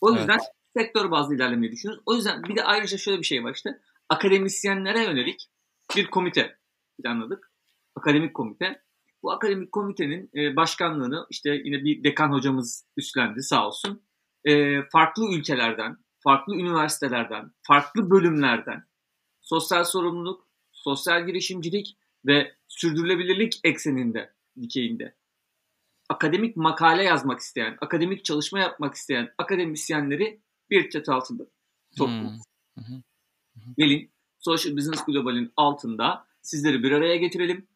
[0.00, 0.57] O yüzden evet.
[0.78, 2.02] Sektör bazlı ilerlemeyi düşünüyoruz.
[2.06, 3.80] O yüzden bir de ayrıca şöyle bir şey var işte.
[4.08, 5.48] Akademisyenlere yönelik
[5.96, 6.58] bir komite
[7.02, 7.52] planladık.
[7.96, 8.82] Akademik komite.
[9.22, 14.02] Bu akademik komitenin e, başkanlığını işte yine bir dekan hocamız üstlendi sağ olsun.
[14.44, 18.84] E, farklı ülkelerden, farklı üniversitelerden, farklı bölümlerden
[19.40, 25.14] sosyal sorumluluk, sosyal girişimcilik ve sürdürülebilirlik ekseninde, dikeyinde
[26.08, 31.46] akademik makale yazmak isteyen, akademik çalışma yapmak isteyen akademisyenleri bir çatı altında
[31.96, 32.42] topluyoruz.
[32.74, 33.02] Hmm.
[33.78, 37.68] Gelin Social Business Global'in altında sizleri bir araya getirelim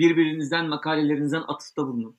[0.00, 2.18] Birbirinizden makalelerinizden atıfta bulunun.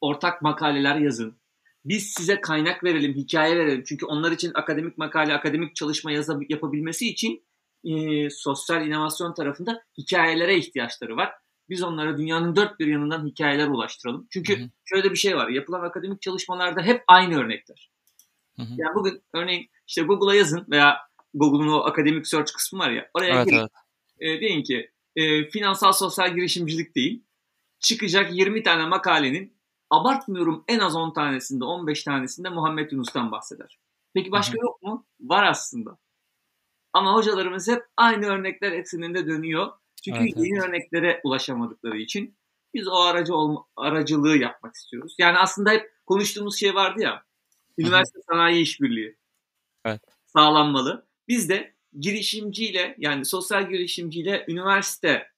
[0.00, 1.36] Ortak makaleler yazın.
[1.84, 3.84] Biz size kaynak verelim, hikaye verelim.
[3.86, 7.44] Çünkü onlar için akademik makale, akademik çalışma yazab- yapabilmesi için
[7.84, 11.32] e, sosyal inovasyon tarafında hikayelere ihtiyaçları var.
[11.68, 14.26] Biz onlara dünyanın dört bir yanından hikayeler ulaştıralım.
[14.30, 14.68] Çünkü hı hı.
[14.84, 15.48] şöyle bir şey var.
[15.48, 17.91] Yapılan akademik çalışmalarda hep aynı örnekler.
[18.62, 18.74] Hı hı.
[18.76, 20.98] Yani bugün örneğin işte Google'a yazın veya
[21.34, 23.10] Google'un o akademik search kısmı var ya.
[23.14, 23.58] Oraya evet, girin.
[23.58, 24.38] Evet.
[24.38, 27.24] E, deyin ki e, finansal sosyal girişimcilik değil.
[27.80, 29.56] Çıkacak 20 tane makalenin
[29.90, 33.78] abartmıyorum en az 10 tanesinde 15 tanesinde Muhammed Yunus'tan bahseder.
[34.14, 34.62] Peki başka Hı-hı.
[34.62, 35.06] yok mu?
[35.20, 35.98] Var aslında.
[36.92, 39.72] Ama hocalarımız hep aynı örnekler ekseninde dönüyor.
[40.04, 40.68] Çünkü evet, yeni evet.
[40.68, 42.36] örneklere ulaşamadıkları için
[42.74, 45.14] biz o aracı olma, aracılığı yapmak istiyoruz.
[45.18, 47.24] Yani aslında hep konuştuğumuz şey vardı ya.
[47.78, 49.16] Üniversite sanayi işbirliği.
[49.84, 50.02] Evet.
[50.26, 51.06] Sağlanmalı.
[51.28, 55.28] Biz de girişimciyle yani sosyal girişimciyle üniversite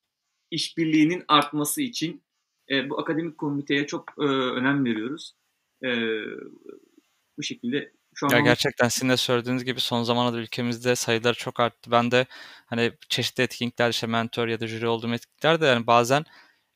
[0.50, 2.22] işbirliğinin artması için
[2.70, 5.34] e, bu akademik komiteye çok e, önem veriyoruz.
[5.84, 5.88] E,
[7.38, 11.60] bu şekilde şu an ya gerçekten sizin de söylediğiniz gibi son zamanlarda ülkemizde sayılar çok
[11.60, 11.90] arttı.
[11.90, 12.26] Ben de
[12.66, 16.24] hani çeşitli etkinlikler işte mentor ya da jüri olduğum etkinliklerde yani bazen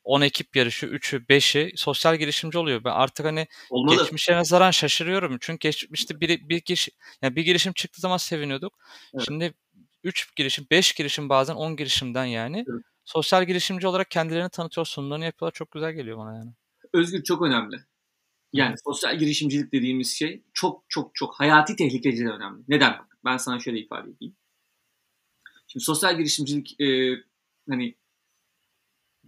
[0.03, 2.83] 10 ekip yarışı 3'ü 5'i sosyal girişimci oluyor.
[2.83, 3.97] Ben artık hani Olmalı.
[3.97, 5.37] geçmişe nazaran şaşırıyorum.
[5.41, 6.89] Çünkü geçmişte bir, bir, giriş,
[7.21, 8.73] yani bir girişim çıktığı zaman seviniyorduk.
[9.13, 9.25] Evet.
[9.27, 9.53] Şimdi
[10.03, 12.65] 3 girişim, 5 girişim bazen 10 girişimden yani.
[12.69, 12.81] Evet.
[13.05, 15.53] Sosyal girişimci olarak kendilerini tanıtıyor, sunumlarını yapıyorlar.
[15.53, 16.51] Çok güzel geliyor bana yani.
[16.93, 17.75] Özgür çok önemli.
[18.53, 22.63] Yani sosyal girişimcilik dediğimiz şey çok çok çok hayati tehlikeci de önemli.
[22.67, 22.95] Neden?
[23.25, 24.35] Ben sana şöyle ifade edeyim.
[25.67, 27.15] Şimdi sosyal girişimcilik e,
[27.69, 27.95] hani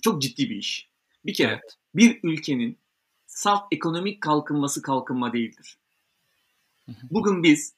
[0.01, 0.89] çok ciddi bir iş.
[1.25, 1.77] Bir kere evet.
[1.95, 2.77] bir ülkenin
[3.27, 5.77] salt ekonomik kalkınması kalkınma değildir.
[7.11, 7.73] Bugün biz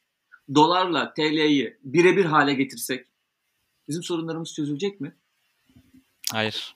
[0.55, 3.07] dolarla TL'yi birebir hale getirsek
[3.87, 5.15] bizim sorunlarımız çözülecek mi?
[6.31, 6.75] Hayır.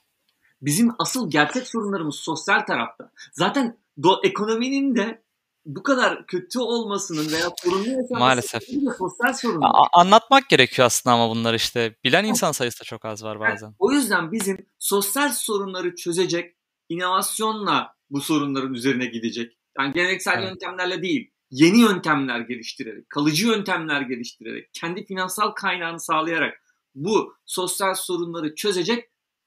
[0.62, 3.10] Bizim asıl gerçek sorunlarımız sosyal tarafta.
[3.32, 5.22] Zaten do, ekonominin de
[5.68, 8.62] bu kadar kötü olmasının veya sorunlu yaşamasının Maalesef.
[8.98, 9.60] sosyal sorun.
[9.92, 11.96] Anlatmak gerekiyor aslında ama bunlar işte.
[12.04, 13.66] Bilen insan sayısı da çok az var bazen.
[13.66, 16.56] Yani, o yüzden bizim sosyal sorunları çözecek
[16.88, 19.58] inovasyonla bu sorunların üzerine gidecek.
[19.78, 20.48] Yani geleneksel evet.
[20.48, 26.54] yöntemlerle değil, yeni yöntemler geliştirerek, kalıcı yöntemler geliştirerek, kendi finansal kaynağını sağlayarak
[26.94, 29.04] bu sosyal sorunları çözecek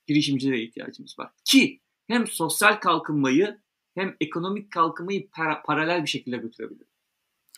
[0.07, 1.31] girişimcilere ihtiyacımız var.
[1.45, 3.60] Ki hem sosyal kalkınmayı
[3.95, 6.87] hem ekonomik kalkınmayı para, paralel bir şekilde götürebilir.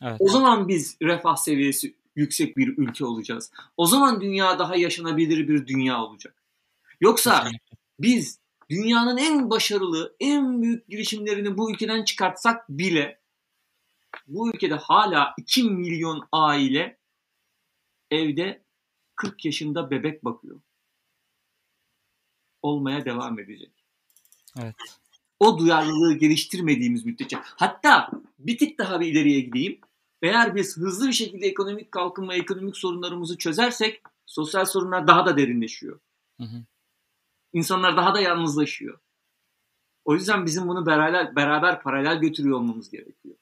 [0.01, 0.17] Evet.
[0.19, 3.51] O zaman biz refah seviyesi yüksek bir ülke olacağız.
[3.77, 6.43] O zaman dünya daha yaşanabilir bir dünya olacak.
[7.01, 7.47] Yoksa
[7.99, 13.19] biz dünyanın en başarılı, en büyük girişimlerini bu ülkeden çıkartsak bile
[14.27, 16.99] bu ülkede hala 2 milyon aile
[18.11, 18.63] evde
[19.15, 20.61] 40 yaşında bebek bakıyor.
[22.61, 23.85] Olmaya devam edecek.
[24.61, 24.75] Evet.
[25.43, 27.37] O duyarlılığı geliştirmediğimiz müddetçe.
[27.41, 29.79] Hatta bir tık daha bir ileriye gideyim.
[30.21, 35.99] Eğer biz hızlı bir şekilde ekonomik kalkınma, ekonomik sorunlarımızı çözersek sosyal sorunlar daha da derinleşiyor.
[36.39, 36.63] Hı hı.
[37.53, 38.99] İnsanlar daha da yalnızlaşıyor.
[40.05, 43.35] O yüzden bizim bunu beraber, beraber paralel götürüyor olmamız gerekiyor.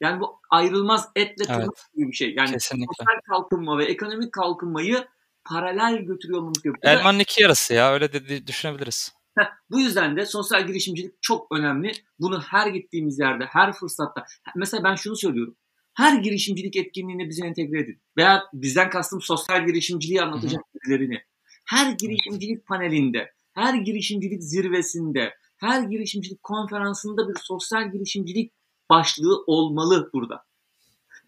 [0.00, 1.88] Yani bu ayrılmaz etle tırnak evet.
[1.94, 2.34] gibi bir şey.
[2.34, 2.94] Yani Kesinlikle.
[2.98, 5.08] sosyal kalkınma ve ekonomik kalkınmayı
[5.44, 6.94] paralel götürüyor olmamız gerekiyor.
[6.94, 9.14] Elmanın iki yarısı ya öyle de düşünebiliriz.
[9.38, 11.92] Heh, bu yüzden de sosyal girişimcilik çok önemli.
[12.20, 14.24] Bunu her gittiğimiz yerde, her fırsatta.
[14.56, 15.56] Mesela ben şunu söylüyorum.
[15.94, 18.02] Her girişimcilik etkinliğine bize entegre edin.
[18.16, 21.22] Veya bizden kastım sosyal girişimciliği anlatacak birilerini.
[21.66, 28.52] Her girişimcilik panelinde, her girişimcilik zirvesinde, her girişimcilik konferansında bir sosyal girişimcilik
[28.90, 30.44] başlığı olmalı burada.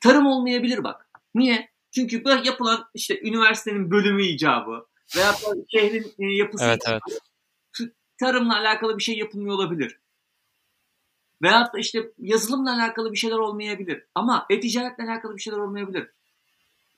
[0.00, 1.10] Tarım olmayabilir bak.
[1.34, 1.70] Niye?
[1.90, 5.34] Çünkü bu yapılan işte üniversitenin bölümü icabı veya
[5.68, 7.02] şehrin e, yapısı evet, evet.
[8.18, 10.00] Tarımla alakalı bir şey yapılmıyor olabilir.
[11.42, 14.04] Veyahut da işte yazılımla alakalı bir şeyler olmayabilir.
[14.14, 16.10] Ama e-ticaretle alakalı bir şeyler olmayabilir.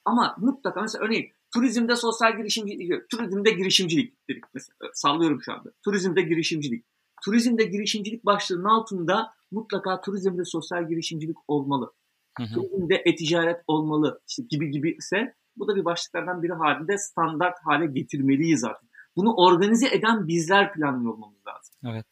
[0.04, 5.72] Ama mutlaka mesela örneğin turizmde sosyal girişimcilik, turizmde girişimcilik dedik mesela sallıyorum şu anda.
[5.84, 6.84] Turizmde girişimcilik.
[7.24, 11.92] Turizmde girişimcilik başlığının altında mutlaka turizmde sosyal girişimcilik olmalı.
[12.38, 12.54] Hı hı.
[12.54, 17.86] Turizmde e-ticaret olmalı işte gibi gibi ise bu da bir başlıklardan biri halinde standart hale
[17.86, 18.87] getirmeliyiz artık.
[19.18, 21.74] Bunu organize eden bizler planlıyor olmamız lazım.
[21.86, 22.06] Evet.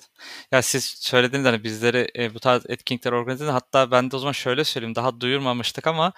[0.52, 3.52] Ya siz söylediğiniz hani bizleri e, bu tarz etkinlikler organize edin.
[3.52, 4.94] Hatta ben de o zaman şöyle söyleyeyim.
[4.94, 6.12] Daha duyurmamıştık ama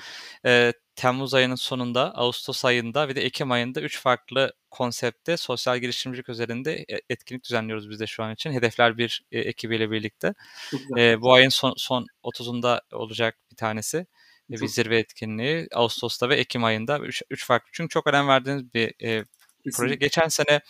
[0.47, 6.29] e, Temmuz ayının sonunda, Ağustos ayında ve de Ekim ayında 3 farklı konsepte sosyal girişimcilik
[6.29, 8.53] üzerinde e, etkinlik düzenliyoruz biz de şu an için.
[8.53, 10.35] Hedefler bir e, ekibiyle birlikte.
[10.99, 14.07] E, bu ayın son, son 30'unda olacak bir tanesi.
[14.51, 16.99] E, bir zirve etkinliği Ağustos'ta ve Ekim ayında
[17.31, 17.69] 3 farklı.
[17.73, 19.25] Çünkü çok önem verdiğiniz bir e,
[19.77, 19.95] proje.
[19.95, 20.61] Geçen sene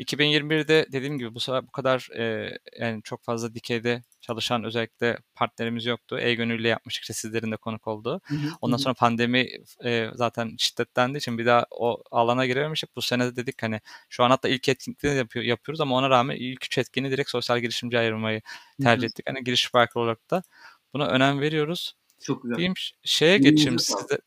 [0.00, 6.18] 2021'de dediğim gibi bu bu kadar e, yani çok fazla dikeyde çalışan özellikle partnerimiz yoktu.
[6.18, 8.20] E-gönülle yapmıştık işte sizlerin de konuk olduğu.
[8.24, 9.48] Hı hı, Ondan sonra pandemi
[9.84, 12.96] e, zaten şiddetlendiği için bir daha o alana girememiştik.
[12.96, 16.36] Bu sene de dedik hani şu an hatta ilk etkinlikleri yapıyor, yapıyoruz ama ona rağmen
[16.36, 18.40] ilk üç etkinliği direkt sosyal girişimci ayırmayı
[18.82, 19.06] tercih hı hı.
[19.06, 19.26] ettik.
[19.28, 20.42] Hani giriş farkı olarak da
[20.94, 21.96] buna önem veriyoruz.
[22.20, 22.56] Çok güzel.
[22.56, 24.18] Diyeyim şeye geçeyim sizde.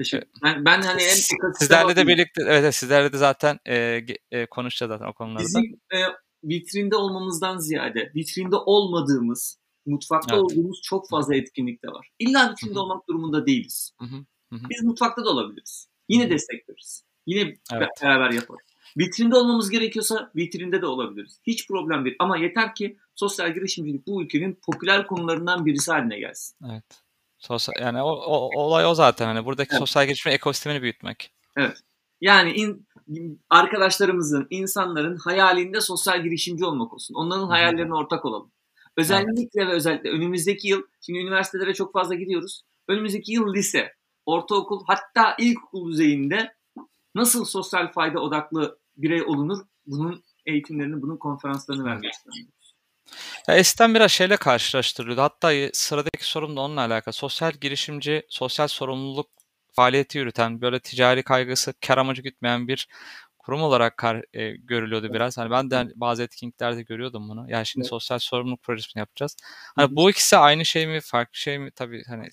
[0.00, 0.28] Teşekkür.
[0.42, 1.14] Ben, ben hani en
[1.58, 5.44] sizlerle de birlikte evet sizlerle de zaten e, e, konuşacağız zaten o konularda.
[5.44, 5.98] Bizim e,
[6.44, 10.44] vitrinde olmamızdan ziyade vitrinde olmadığımız, mutfakta evet.
[10.44, 12.10] olduğumuz çok fazla etkinlik de var.
[12.18, 12.82] İlla vitrinde Hı-hı.
[12.82, 13.92] olmak durumunda değiliz.
[13.98, 14.16] Hı-hı.
[14.52, 14.68] Hı-hı.
[14.70, 15.88] Biz mutfakta da olabiliriz.
[16.08, 16.30] Yine Hı-hı.
[16.30, 17.04] destek veririz.
[17.26, 17.88] Yine evet.
[18.02, 18.66] beraber yaparız.
[18.98, 21.40] Vitrinde olmamız gerekiyorsa vitrinde de olabiliriz.
[21.46, 22.16] Hiç problem değil.
[22.18, 26.56] Ama yeter ki sosyal girişimcilik bu ülkenin popüler konularından birisi haline gelsin.
[26.70, 27.02] Evet.
[27.40, 29.26] Sosyal, yani o, o, olay o zaten.
[29.26, 29.78] Hani buradaki evet.
[29.78, 31.32] sosyal gelişme ekosistemini büyütmek.
[31.56, 31.76] Evet.
[32.20, 32.86] Yani in,
[33.50, 37.14] arkadaşlarımızın, insanların hayalinde sosyal girişimci olmak olsun.
[37.14, 37.50] Onların Hı-hı.
[37.50, 38.50] hayallerine ortak olalım.
[38.96, 39.68] Özellikle evet.
[39.68, 42.62] ve özellikle önümüzdeki yıl, şimdi üniversitelere çok fazla gidiyoruz.
[42.88, 43.94] Önümüzdeki yıl lise,
[44.26, 46.54] ortaokul hatta ilkokul düzeyinde
[47.14, 49.58] nasıl sosyal fayda odaklı birey olunur?
[49.86, 52.52] Bunun eğitimlerini, bunun konferanslarını vermek istiyorum.
[53.48, 55.22] Ya eskiden biraz şeyle karşılaştırılıyordu.
[55.22, 57.12] Hatta sıradaki sorum da onunla alakalı.
[57.12, 59.30] Sosyal girişimci, sosyal sorumluluk
[59.72, 62.88] faaliyeti yürüten, böyle ticari kaygısı, kar amacı gütmeyen bir
[63.38, 65.38] kurum olarak kar, e, görülüyordu biraz.
[65.38, 67.46] Hani ben de hani bazı etkinliklerde görüyordum bunu.
[67.48, 67.90] Yani şimdi evet.
[67.90, 69.36] sosyal sorumluluk projesini yapacağız.
[69.76, 71.70] Hani bu ikisi aynı şey mi, farklı şey mi?
[71.70, 72.28] Tabii hani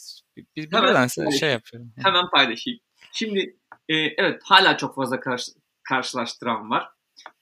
[0.55, 1.07] bir hemen,
[1.39, 1.93] şey yapıyorum.
[2.03, 2.79] Hemen paylaşayım.
[3.11, 3.57] Şimdi
[3.89, 5.51] e, evet hala çok fazla karşı,
[5.83, 6.89] karşılaştıran var.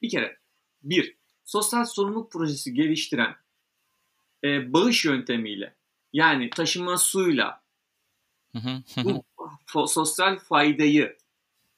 [0.02, 0.38] Bir kere
[0.84, 3.36] bir sosyal sorumluluk projesi geliştiren
[4.46, 5.76] e, bağış yöntemiyle
[6.14, 7.62] yani taşıma suyla
[9.04, 11.18] bu sosyal faydayı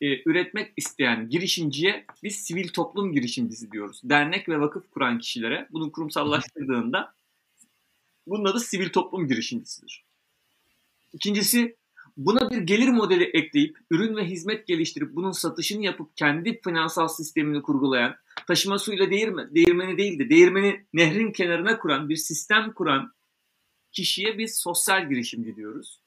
[0.01, 4.01] e, üretmek isteyen girişimciye biz sivil toplum girişimcisi diyoruz.
[4.03, 7.13] Dernek ve vakıf kuran kişilere bunu kurumsallaştırdığında
[8.27, 10.03] bunun adı sivil toplum girişimcisidir.
[11.13, 11.75] İkincisi
[12.17, 17.61] buna bir gelir modeli ekleyip ürün ve hizmet geliştirip bunun satışını yapıp kendi finansal sistemini
[17.61, 18.15] kurgulayan,
[18.47, 23.13] taşıma suyla değirme, değirmeni değil de değirmeni nehrin kenarına kuran bir sistem kuran
[23.91, 26.01] kişiye biz sosyal girişimci diyoruz.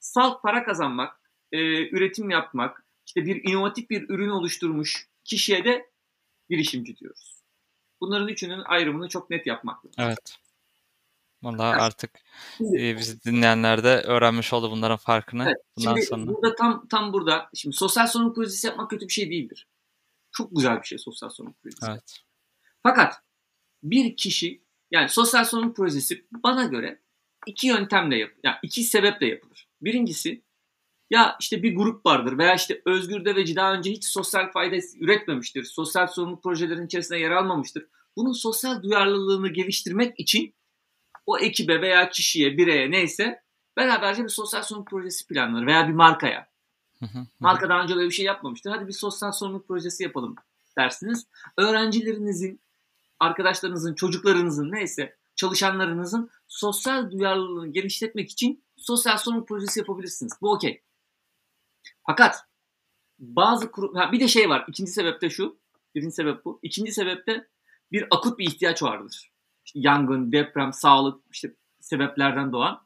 [0.00, 1.20] Salt para kazanmak,
[1.52, 5.90] e, üretim yapmak, işte bir inovatif bir ürün oluşturmuş kişiye de
[6.50, 7.42] girişimci diyoruz.
[8.00, 9.96] Bunların üçünün ayrımını çok net yapmak lazım.
[9.98, 10.38] Evet.
[11.42, 12.10] Vallahi artık
[12.60, 15.44] e, bizi dinleyenler de öğrenmiş oldu bunların farkını.
[15.44, 16.26] Evet, bundan şimdi sonra.
[16.26, 19.68] burada tam tam burada şimdi sosyal sorumluluk projesi yapmak kötü bir şey değildir.
[20.32, 21.86] Çok güzel bir şey sosyal sorumluluk projesi.
[21.90, 22.18] Evet.
[22.82, 23.14] Fakat
[23.82, 27.00] bir kişi yani sosyal sorumluluk projesi bana göre
[27.46, 29.68] iki yöntemle yap, yani iki sebeple yapılır.
[29.80, 30.42] Birincisi
[31.10, 35.64] ya işte bir grup vardır veya işte Özgür Deveci daha önce hiç sosyal fayda üretmemiştir.
[35.64, 37.86] Sosyal sorumluluk projelerin içerisinde yer almamıştır.
[38.16, 40.54] Bunun sosyal duyarlılığını geliştirmek için
[41.26, 43.42] o ekibe veya kişiye, bireye neyse
[43.76, 46.52] beraberce bir sosyal sorumluluk projesi planlanır veya bir markaya.
[47.40, 48.70] Marka daha önce böyle bir şey yapmamıştır.
[48.70, 50.36] Hadi bir sosyal sorumluluk projesi yapalım
[50.78, 51.26] dersiniz.
[51.58, 52.60] Öğrencilerinizin,
[53.20, 60.32] arkadaşlarınızın, çocuklarınızın neyse çalışanlarınızın sosyal duyarlılığını geliştirmek için sosyal sorumluluk projesi yapabilirsiniz.
[60.40, 60.82] Bu okey.
[62.06, 62.44] Fakat
[63.18, 64.64] bazı kurum, ha bir de şey var.
[64.68, 65.58] İkinci sebep de şu.
[65.94, 66.58] Birinci sebep bu.
[66.62, 67.48] İkinci sebep de
[67.92, 69.31] bir akut bir ihtiyaç vardır.
[69.74, 72.80] Yangın, deprem, sağlık işte sebeplerden doğan.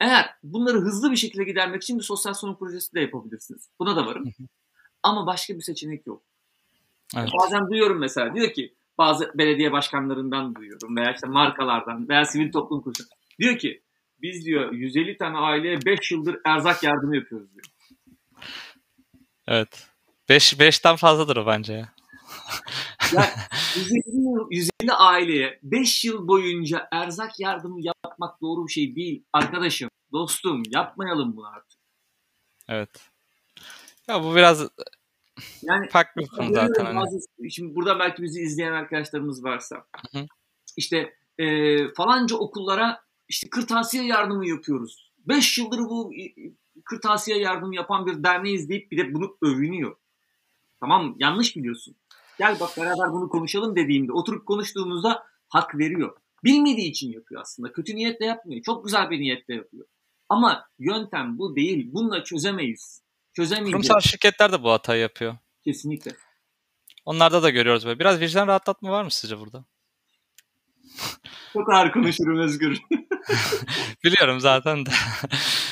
[0.00, 3.68] Eğer bunları hızlı bir şekilde gidermek için bir sosyal sorumluluk projesi de yapabilirsiniz.
[3.78, 4.32] Buna da varım.
[5.02, 6.22] Ama başka bir seçenek yok.
[7.16, 7.28] Evet.
[7.40, 12.80] Bazen duyuyorum mesela diyor ki bazı belediye başkanlarından duyuyorum veya işte markalardan veya sivil toplum
[12.80, 13.04] kuruluşu.
[13.38, 13.82] Diyor ki
[14.22, 17.66] biz diyor 150 tane aileye 5 yıldır erzak yardımı yapıyoruz diyor.
[19.46, 19.86] Evet.
[20.28, 21.86] 5 5'ten fazladır o bence.
[23.14, 23.28] Yani
[23.76, 29.24] 150, 150 aileye 5 yıl boyunca erzak yardımı yapmak doğru bir şey değil.
[29.32, 31.80] Arkadaşım, dostum yapmayalım bunu artık.
[32.68, 33.10] Evet.
[34.08, 34.68] Ya bu biraz
[35.62, 36.84] Yani farklı bir konu zaten.
[36.84, 36.96] Hani.
[36.96, 37.18] bazı,
[37.50, 39.76] şimdi burada belki bizi izleyen arkadaşlarımız varsa
[40.12, 40.26] Hı hı.
[40.76, 45.12] işte e, falanca okullara işte kırtasiye yardımı yapıyoruz.
[45.18, 46.34] 5 yıldır bu e,
[46.84, 49.96] kırtasiye yardımı yapan bir derneğiz deyip bir de bunu övünüyor.
[50.80, 51.96] Tamam yanlış biliyorsun.
[52.38, 56.16] Gel bak beraber bunu konuşalım dediğimde oturup konuştuğumuzda hak veriyor.
[56.44, 57.72] Bilmediği için yapıyor aslında.
[57.72, 58.62] Kötü niyetle yapmıyor.
[58.62, 59.86] Çok güzel bir niyetle yapıyor.
[60.28, 61.90] Ama yöntem bu değil.
[61.92, 63.02] Bununla çözemeyiz.
[63.32, 63.88] Çözemeyeceğiz.
[63.88, 65.36] Kurumsal şirketler de bu hatayı yapıyor.
[65.64, 66.10] Kesinlikle.
[67.04, 67.98] Onlarda da görüyoruz böyle.
[67.98, 69.64] Biraz vicdan rahatlatma var mı sizce burada?
[71.52, 72.80] Çok ağır konuşurum Özgür.
[74.04, 74.90] Biliyorum zaten de.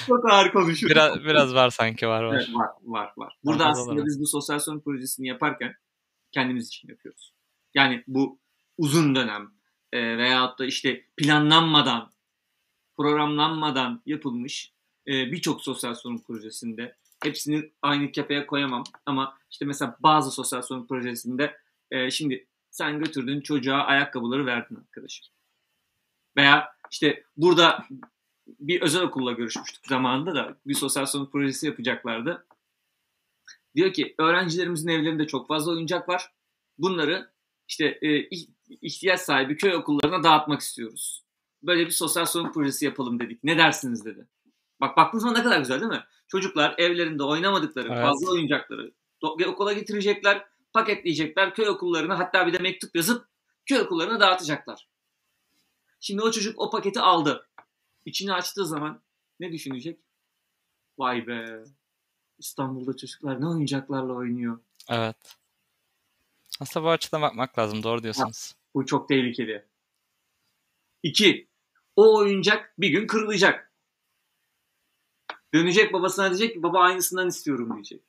[0.06, 0.90] Çok ağır konuşurum.
[0.90, 2.34] biraz biraz var sanki var var.
[2.34, 3.38] Evet, var var var.
[3.44, 5.74] Burada Anladım, aslında biz bu sosyal sorumluluk projesini yaparken
[6.32, 7.34] kendimiz için yapıyoruz.
[7.74, 8.38] Yani bu
[8.78, 9.50] uzun dönem
[9.92, 12.12] e, veyahut da işte planlanmadan,
[12.96, 14.72] programlanmadan yapılmış
[15.06, 20.88] e, birçok sosyal sorumluluk projesinde hepsini aynı kefeye koyamam ama işte mesela bazı sosyal sorumluluk
[20.88, 21.56] projesinde
[21.90, 25.26] e, şimdi sen götürdün çocuğa ayakkabıları verdin arkadaşım.
[26.36, 27.86] Veya işte burada
[28.46, 32.46] bir özel okulla görüşmüştük zamanında da bir sosyal sorumluluk projesi yapacaklardı.
[33.74, 36.32] Diyor ki öğrencilerimizin evlerinde çok fazla oyuncak var.
[36.78, 37.32] Bunları
[37.68, 38.28] işte e,
[38.68, 41.24] ihtiyaç sahibi köy okullarına dağıtmak istiyoruz.
[41.62, 43.44] Böyle bir sosyal sorumluluk projesi yapalım dedik.
[43.44, 44.28] Ne dersiniz dedi.
[44.80, 46.04] Bak baktığınız zaman ne kadar güzel değil mi?
[46.28, 48.02] Çocuklar evlerinde oynamadıkları Evet.
[48.02, 53.26] fazla oyuncakları okula getirecekler, paketleyecekler köy okullarına hatta bir de mektup yazıp
[53.66, 54.88] köy okullarına dağıtacaklar.
[56.00, 57.48] Şimdi o çocuk o paketi aldı.
[58.04, 59.02] İçini açtığı zaman
[59.40, 60.00] ne düşünecek?
[60.98, 61.64] Vay be.
[62.42, 64.60] İstanbul'da çocuklar ne oyuncaklarla oynuyor.
[64.88, 65.36] Evet.
[66.60, 67.82] Aslında bu açıdan bakmak lazım.
[67.82, 68.54] Doğru diyorsunuz.
[68.74, 69.66] Bu çok tehlikeli.
[71.02, 71.48] İki,
[71.96, 73.72] o oyuncak bir gün kırılacak.
[75.54, 78.02] Dönecek babasına diyecek ki baba aynısından istiyorum diyecek.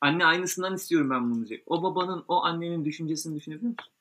[0.00, 1.62] Anne aynısından istiyorum ben bunu diyecek.
[1.66, 3.92] O babanın, o annenin düşüncesini düşünebiliyor musun?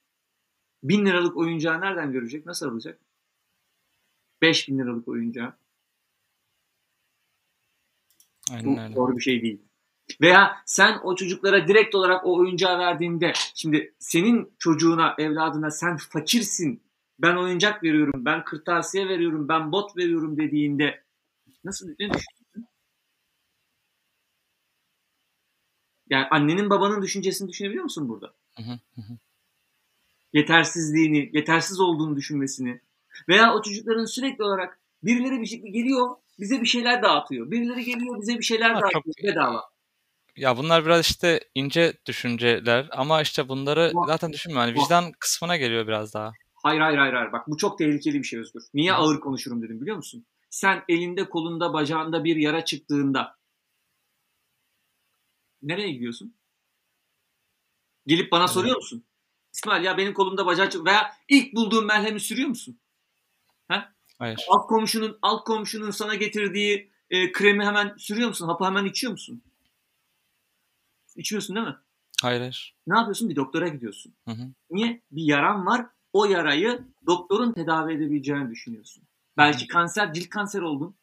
[0.84, 2.46] Bin liralık oyuncağı nereden görecek?
[2.46, 3.00] Nasıl alacak?
[4.42, 5.54] Beş bin liralık oyuncağı.
[8.52, 8.96] Bu Aynen öyle.
[8.96, 9.62] doğru bir şey değil.
[10.22, 16.84] Veya sen o çocuklara direkt olarak o oyuncağı verdiğinde şimdi senin çocuğuna, evladına sen fakirsin.
[17.20, 21.04] Ben oyuncak veriyorum, ben kırtasiye veriyorum, ben bot veriyorum dediğinde
[21.64, 22.68] nasıl ne düşünüyorsun?
[26.10, 28.34] Yani annenin babanın düşüncesini düşünebiliyor musun burada?
[30.34, 32.82] Yetersizliğini, yetersiz olduğunu düşünmesini
[33.30, 37.52] veya o çocukların sürekli olarak birileri bir şey geliyor bize bir şeyler dağıtıyor.
[37.52, 39.64] Birileri geliyor bize bir şeyler Ha, dağıtıyor çok bedava.
[40.36, 45.58] ya bunlar biraz işte ince düşünceler ama işte bunları Bu, zaten düşünme yani vicdan kısmına
[45.58, 46.32] geliyor biraz daha.
[46.64, 47.32] Hayır hayır hayır hayır.
[47.32, 48.64] Bak bu çok tehlikeli bir şey Özgür.
[48.74, 50.26] Niye ağır konuşurum dedim biliyor musun?
[50.50, 53.36] Sen elinde kolunda bacağında bir yara çıktığında
[55.62, 56.36] nereye gidiyorsun?
[58.08, 58.52] Gelip bana Evet.
[58.52, 59.06] soruyor musun?
[59.54, 62.80] İsmail ya benim kolumda bacağı çıktı veya ilk bulduğun merhemi sürüyor musun?
[64.22, 64.26] Ha?
[64.26, 64.46] Hayır.
[64.50, 68.48] Alt komşunun alt komşunun sana getirdiği e, kremi hemen sürüyor musun?
[68.48, 69.42] Hapı hemen içiyor musun?
[71.16, 71.78] İçmiyorsun değil mi?
[72.22, 72.76] Hayır hayır.
[72.88, 73.30] Ne yapıyorsun?
[73.30, 74.14] Bir doktora gidiyorsun.
[74.28, 74.44] Hı hı.
[74.72, 75.02] Niye?
[75.12, 75.86] Bir yaran var.
[76.14, 79.04] O yarayı doktorun tedavi edebileceğini düşünüyorsun.
[79.38, 80.96] Belki kanser, cilt kanseri oldun.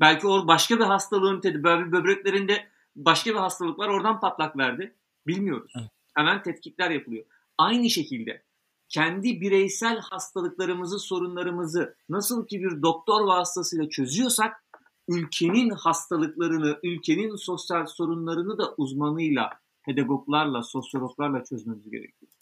[0.00, 3.88] Belki o başka bir hastalığın tedavi, bö- böbreklerinde başka bir hastalık var.
[3.88, 4.94] Oradan patlak verdi.
[5.26, 5.72] Bilmiyoruz.
[5.78, 5.90] Evet.
[6.14, 7.24] Hemen tetkikler yapılıyor.
[7.58, 8.42] Aynı şekilde
[8.90, 14.64] kendi bireysel hastalıklarımızı, sorunlarımızı nasıl ki bir doktor vasıtasıyla çözüyorsak
[15.08, 19.50] ülkenin hastalıklarını, ülkenin sosyal sorunlarını da uzmanıyla,
[19.86, 22.32] pedagoglarla, sosyologlarla çözmemiz gerekiyor.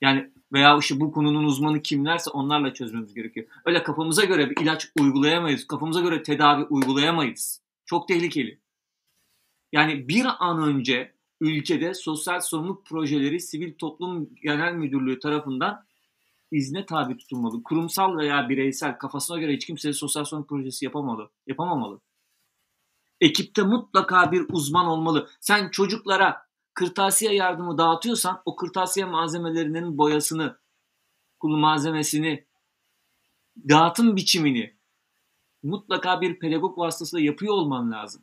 [0.00, 3.46] Yani veya işte bu konunun uzmanı kimlerse onlarla çözmemiz gerekiyor.
[3.64, 5.66] Öyle kafamıza göre bir ilaç uygulayamayız.
[5.66, 7.62] Kafamıza göre tedavi uygulayamayız.
[7.86, 8.60] Çok tehlikeli.
[9.72, 15.84] Yani bir an önce ülkede sosyal sorumluluk projeleri Sivil Toplum Genel Müdürlüğü tarafından
[16.50, 17.62] izne tabi tutulmalı.
[17.62, 21.30] Kurumsal veya bireysel kafasına göre hiç kimse sosyal sorumluluk projesi yapamalı.
[21.46, 22.00] Yapamamalı.
[23.20, 25.28] Ekipte mutlaka bir uzman olmalı.
[25.40, 30.58] Sen çocuklara kırtasiye yardımı dağıtıyorsan o kırtasiye malzemelerinin boyasını,
[31.40, 32.46] kulu malzemesini,
[33.68, 34.76] dağıtım biçimini
[35.62, 38.22] mutlaka bir pedagog vasıtasıyla yapıyor olman lazım.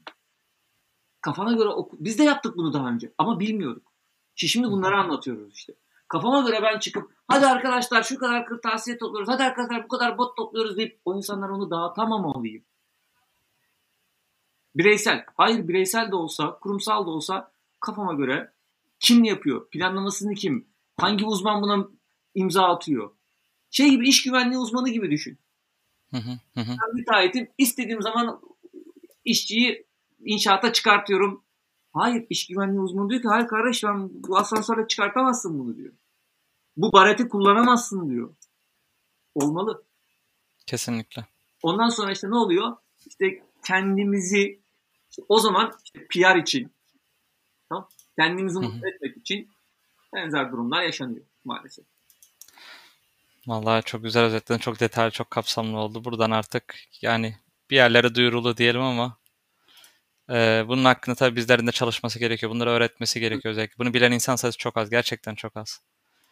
[1.22, 3.94] Kafana göre oku- biz de yaptık bunu daha önce ama bilmiyorduk.
[4.36, 5.74] Şimdi bunları anlatıyoruz işte.
[6.08, 10.38] Kafama göre ben çıkıp hadi arkadaşlar şu kadar kırtasiye topluyoruz, hadi arkadaşlar bu kadar bot
[10.38, 12.64] topluyoruz deyip o insanlar onu dağıtamamalıyım.
[14.76, 15.26] Bireysel.
[15.36, 18.52] Hayır bireysel de olsa, kurumsal da olsa kafama göre
[19.00, 19.70] kim yapıyor?
[19.70, 20.68] Planlamasını kim?
[20.98, 21.88] Hangi uzman buna
[22.36, 23.12] imza atıyor?
[23.72, 25.40] Şey gibi iş güvenliği uzmanı gibi düşün.
[26.12, 26.70] Hı hı, hı hı.
[26.70, 27.48] Ben müteahhitim.
[27.58, 28.42] istediğim zaman
[29.26, 29.89] işçiyi
[30.20, 31.44] inşaata çıkartıyorum.
[31.94, 35.94] Hayır iş güvenliği uzmanı diyor ki hayır kardeş ben bu asansörle çıkartamazsın bunu diyor.
[36.78, 38.36] Bu bareti kullanamazsın diyor.
[39.36, 39.84] Olmalı.
[40.66, 41.26] Kesinlikle.
[41.64, 42.78] Ondan sonra işte ne oluyor?
[43.06, 44.62] İşte kendimizi
[45.10, 46.72] işte o zaman işte PR için
[47.70, 47.90] tamam?
[48.16, 49.50] kendimizi mutlu etmek için
[50.16, 51.86] benzer durumlar yaşanıyor maalesef.
[53.48, 54.60] Vallahi çok güzel özetledin.
[54.60, 56.06] Çok detaylı, çok kapsamlı oldu.
[56.06, 57.36] Buradan artık yani
[57.70, 59.18] bir yerlere duyurulu diyelim ama
[60.30, 62.52] e, bunun hakkında tabii bizlerin de çalışması gerekiyor.
[62.52, 63.78] Bunları öğretmesi gerekiyor özellikle.
[63.78, 64.90] Bunu bilen insan sayısı çok az.
[64.90, 65.82] Gerçekten çok az.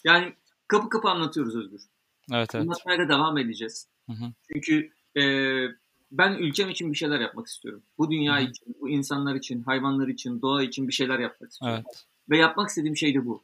[0.03, 0.33] Yani
[0.67, 1.81] kapı kapı anlatıyoruz Özgür.
[2.33, 2.63] Evet evet.
[2.63, 3.87] Anlatmaya da devam edeceğiz.
[4.05, 4.33] Hı hı.
[4.53, 5.23] Çünkü e,
[6.11, 7.83] ben ülkem için bir şeyler yapmak istiyorum.
[7.97, 8.41] Bu dünya hı.
[8.41, 11.83] için, bu insanlar için, hayvanlar için, doğa için bir şeyler yapmak istiyorum.
[11.85, 12.05] Evet.
[12.29, 13.43] Ve yapmak istediğim şey de bu.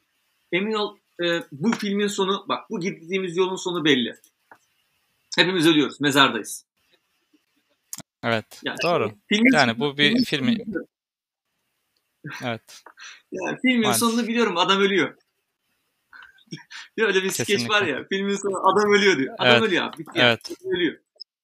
[0.52, 4.14] Emin ol e, bu filmin sonu, bak bu gittiğimiz yolun sonu belli.
[5.36, 6.64] Hepimiz ölüyoruz, mezardayız.
[8.24, 8.60] Evet.
[8.64, 9.12] Yani, Doğru.
[9.28, 10.88] Filmin Yani bu bir filmin filmi- biliyorum.
[12.44, 12.82] Evet.
[13.32, 14.00] Yani filmin Maalesef.
[14.08, 15.16] sonunu biliyorum, adam ölüyor.
[16.96, 17.74] Ya öyle bir skeç Kesinlikle.
[17.74, 19.34] var ya, filmin sonu adam ölüyor diyor.
[19.38, 19.62] Adam Evet.
[19.62, 20.50] ölüyor abi, bitti ya, Evet.
[20.74, 20.98] ölüyor.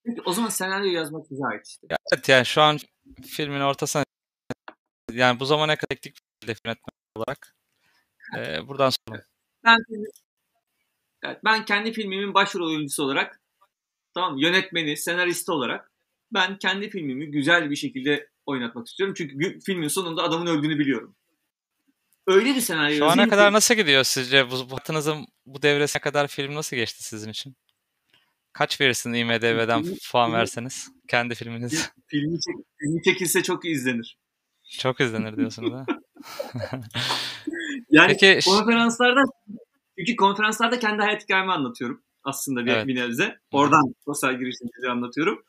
[0.05, 1.87] Peki, o zaman senaryo yazmak bize ait işte.
[2.13, 2.79] Evet yani şu an
[3.27, 4.05] filmin ortasına
[5.13, 6.77] yani bu zamana kadar teknik bir yönetmen
[7.17, 7.55] olarak
[8.39, 9.23] e, buradan sonra
[9.65, 9.79] Ben
[11.23, 13.41] evet, ben kendi filmimin başrol oyuncusu olarak
[14.15, 15.90] tamam yönetmeni, senaristi olarak
[16.33, 19.15] ben kendi filmimi güzel bir şekilde oynatmak istiyorum.
[19.19, 21.17] Çünkü filmin sonunda adamın öldüğünü biliyorum.
[22.27, 24.51] Öyle bir senaryo şu ana kadar ki- nasıl gidiyor sizce?
[24.51, 24.77] Bu, bu
[25.47, 27.57] bu devresine kadar film nasıl geçti sizin için?
[28.53, 30.89] Kaç verirsiniz IMDb'den Film- puan verseniz?
[31.09, 31.91] Kendi filminiz.
[32.07, 34.19] filmi, çek, filmi çekilse çok izlenir.
[34.79, 35.87] Çok izlenir diyorsunuz ha?
[37.91, 39.23] Yani Peki konferanslarda
[39.99, 42.87] çünkü konferanslarda kendi hayat hikayemi anlatıyorum aslında bir, Evet.
[42.87, 43.39] bir nebze.
[43.53, 45.45] Oradan sosyal girişimciliği anlatıyorum.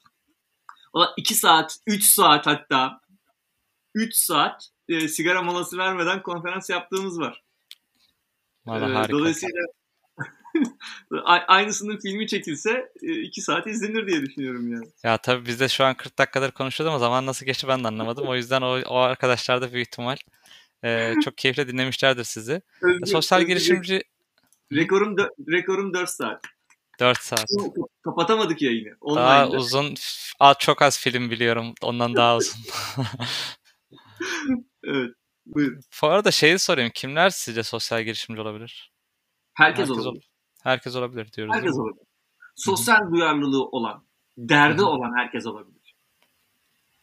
[0.93, 3.01] O 2 saat, 3 saat hatta
[3.95, 7.43] 3 saat e, sigara molası vermeden konferans yaptığımız var.
[8.65, 9.13] Vallahi Ee, harika.
[9.13, 9.61] Dolayısıyla
[11.47, 14.85] aynısının filmi çekilse 2 saat izlenir diye düşünüyorum yani.
[15.03, 17.87] Ya tabii biz de şu an 40 dakikadır konuşuyorduk ama zaman nasıl geçti ben de
[17.87, 18.27] anlamadım.
[18.27, 20.17] O yüzden o, o arkadaşlar da büyük ihtimal
[20.83, 22.61] e, çok keyifle dinlemişlerdir sizi.
[22.81, 24.03] Özgür- Sosyal Özgür, girişimci
[24.73, 25.17] Rekorum,
[25.51, 26.41] rekorum 4 saat.
[27.01, 27.45] 4 saat.
[28.03, 28.95] Kapatamadık yayını.
[29.15, 29.57] Daha Online'da.
[29.57, 31.73] uzun, f- az- çok az film biliyorum.
[31.81, 32.59] Ondan daha uzun.
[34.83, 35.15] evet.
[35.45, 35.79] Buyurun.
[36.01, 36.91] Bu arada şeyi sorayım.
[36.95, 38.91] Kimler sizce sosyal girişimci olabilir?
[39.53, 40.05] Herkes, Herkes olabilir.
[40.07, 40.29] olabilir.
[40.63, 41.55] Herkes olabilir diyoruz.
[41.55, 42.05] Herkes olabilir.
[42.55, 44.05] Sosyal duyarlılığı olan,
[44.37, 45.95] derdi olan herkes olabilir.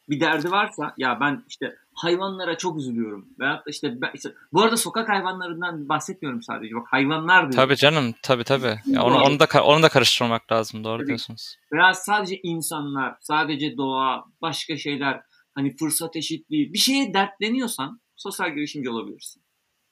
[0.08, 3.28] Bir derdi varsa ya ben işte hayvanlara çok üzülüyorum.
[3.38, 6.74] Veyahut da işte, ben, işte bu arada sokak hayvanlarından bahsetmiyorum sadece.
[6.74, 7.56] Bak hayvanlar diyorum.
[7.56, 8.14] Tabii canım.
[8.22, 8.80] Tabii tabii.
[8.86, 10.84] Ya onu, onu da onu da karıştırmak lazım.
[10.84, 11.06] Doğru Tabii.
[11.06, 11.56] diyorsunuz.
[11.72, 15.20] Veya sadece insanlar, sadece doğa, başka şeyler,
[15.54, 19.42] hani fırsat eşitliği, bir şeye dertleniyorsan sosyal girişimci olabilirsin.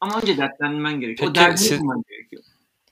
[0.01, 1.31] Ama önce dertlenmen gerekiyor.
[1.31, 2.43] o Peki derdini siz- bulman gerekiyor.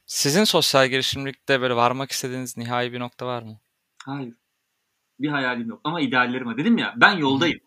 [0.06, 3.60] Sizin sosyal girişimcilikte böyle varmak istediğiniz nihai bir nokta var mı?
[4.04, 4.34] Hayır.
[5.20, 6.56] Bir hayalim yok ama ideallerim var.
[6.56, 7.60] Dedim ya ben yoldayım.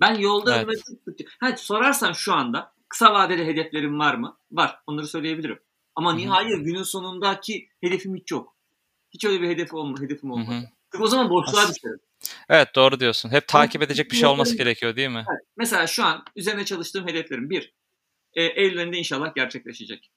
[0.00, 0.82] Ben yoldayım Evet.
[1.20, 4.38] ve ha, sorarsan şu anda kısa vadeli hedeflerim var mı?
[4.50, 4.78] Var.
[4.86, 5.60] Onları söyleyebilirim.
[5.94, 8.56] Ama nihai günün sonundaki hedefim hiç yok.
[9.10, 10.50] Hiç öyle bir hedef olma, hedefim olmadı.
[10.56, 10.64] hı.
[10.92, 12.00] Çünkü o zaman boşluğa As- düşerim.
[12.48, 13.30] Evet doğru diyorsun.
[13.30, 15.24] Hep takip edecek bir şey olması gerekiyor değil mi?
[15.30, 15.40] Evet.
[15.56, 17.74] Mesela şu an üzerine çalıştığım hedeflerim bir.
[18.34, 20.10] E, Eylül ayında inşallah gerçekleşecek.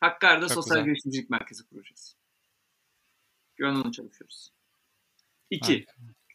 [0.00, 0.84] Hakkari'de Çok Sosyal güzel.
[0.90, 2.16] Girişimcilik Merkezi kuracağız.
[3.60, 4.50] Şu an onu çalışıyoruz.
[5.50, 5.72] İki.
[5.72, 5.92] Harika.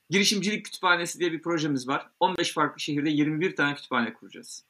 [0.10, 2.10] Girişimcilik Kütüphanesi diye bir projemiz var.
[2.20, 4.66] 15 farklı şehirde 21 tane kütüphane kuracağız.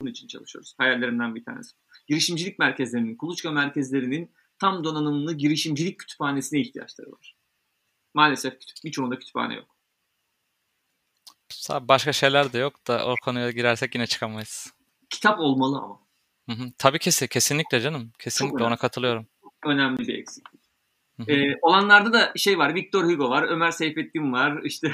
[0.00, 0.74] Bunun için çalışıyoruz.
[0.78, 1.72] Hayallerimden bir tanesi.
[2.06, 7.36] Girişimcilik merkezlerinin, kuluçka merkezlerinin tam donanımlı girişimcilik kütüphanesine ihtiyaçları var.
[8.14, 9.76] Maalesef birçoğunda kütüphane yok.
[11.70, 14.72] Başka şeyler de yok da o konuya girersek yine çıkamayız.
[15.10, 16.00] Kitap olmalı ama.
[16.48, 16.72] Hı hı.
[16.78, 18.12] Tabii ki kesinlikle canım.
[18.18, 19.26] Kesinlikle ona katılıyorum.
[19.64, 20.63] Önemli bir eksiklik.
[21.28, 22.74] Ee, olanlarda da şey var.
[22.74, 23.42] Victor Hugo var.
[23.42, 24.60] Ömer Seyfettin var.
[24.64, 24.92] işte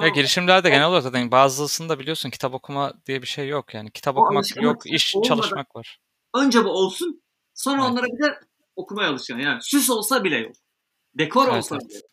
[0.00, 3.90] Ya girişimlerde genel olarak zaten bazısında biliyorsun kitap okuma diye bir şey yok yani.
[3.90, 5.98] Kitap O okumak yok, iş olmadan- çalışmak var.
[6.34, 7.22] önce bu olsun.
[7.54, 7.90] Sonra Evet.
[7.92, 8.40] onlara bir de
[8.76, 9.46] okumaya alışacaksın.
[9.48, 10.52] Yani süs olsa bile yok.
[11.18, 11.88] Dekor Evet, olsa evet.
[11.88, 12.04] bile yok.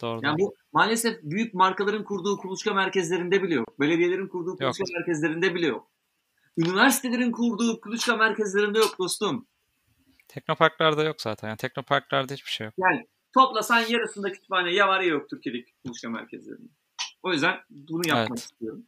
[0.00, 0.20] Doğru.
[0.22, 3.80] Yani bu maalesef büyük markaların kurduğu kuluçka merkezlerinde bile yok.
[3.80, 5.90] Belediyelerin kurduğu kuluçka merkezlerinde bile yok.
[6.56, 9.46] Üniversitelerin kurduğu kuluçka merkezlerinde yok dostum.
[10.28, 11.48] Teknoparklarda yok zaten.
[11.48, 12.74] Yani teknoparklarda hiçbir şey yok.
[12.78, 16.72] Yani toplasan yarısında kütüphane ya var ya yok Türkiye'deki kuluçka merkezlerinde.
[17.22, 18.38] O yüzden bunu yapmak Evet.
[18.38, 18.86] istiyorum.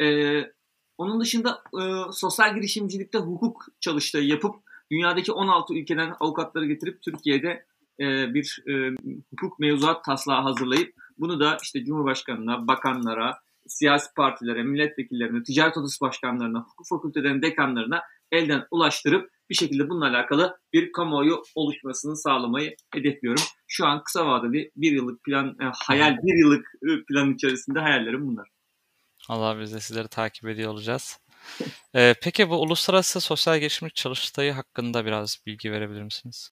[0.00, 0.52] Ee,
[0.98, 1.82] onun dışında e,
[2.12, 4.54] sosyal girişimcilikte hukuk çalıştığı yapıp
[4.90, 7.66] dünyadaki 16 ülkeden avukatları getirip Türkiye'de
[8.00, 8.96] e, bir e,
[9.30, 16.58] hukuk mevzuat taslağı hazırlayıp bunu da işte Cumhurbaşkanına, bakanlara, siyasi partilere, milletvekillerine, ticaret odası başkanlarına,
[16.58, 23.42] hukuk fakültelerinin dekanlarına elden ulaştırıp bir şekilde bununla alakalı bir kamuoyu oluşmasını sağlamayı hedefliyorum.
[23.66, 28.26] Şu an kısa vadeli bir yıllık plan, e, hayal bir yıllık e, plan içerisinde hayallerim
[28.26, 28.48] bunlar.
[29.28, 31.20] Allah biz de sizleri takip ediyor olacağız.
[31.94, 36.50] Ee, peki bu uluslararası sosyal girişimcilik çalıştayı hakkında biraz bilgi verebilir misiniz?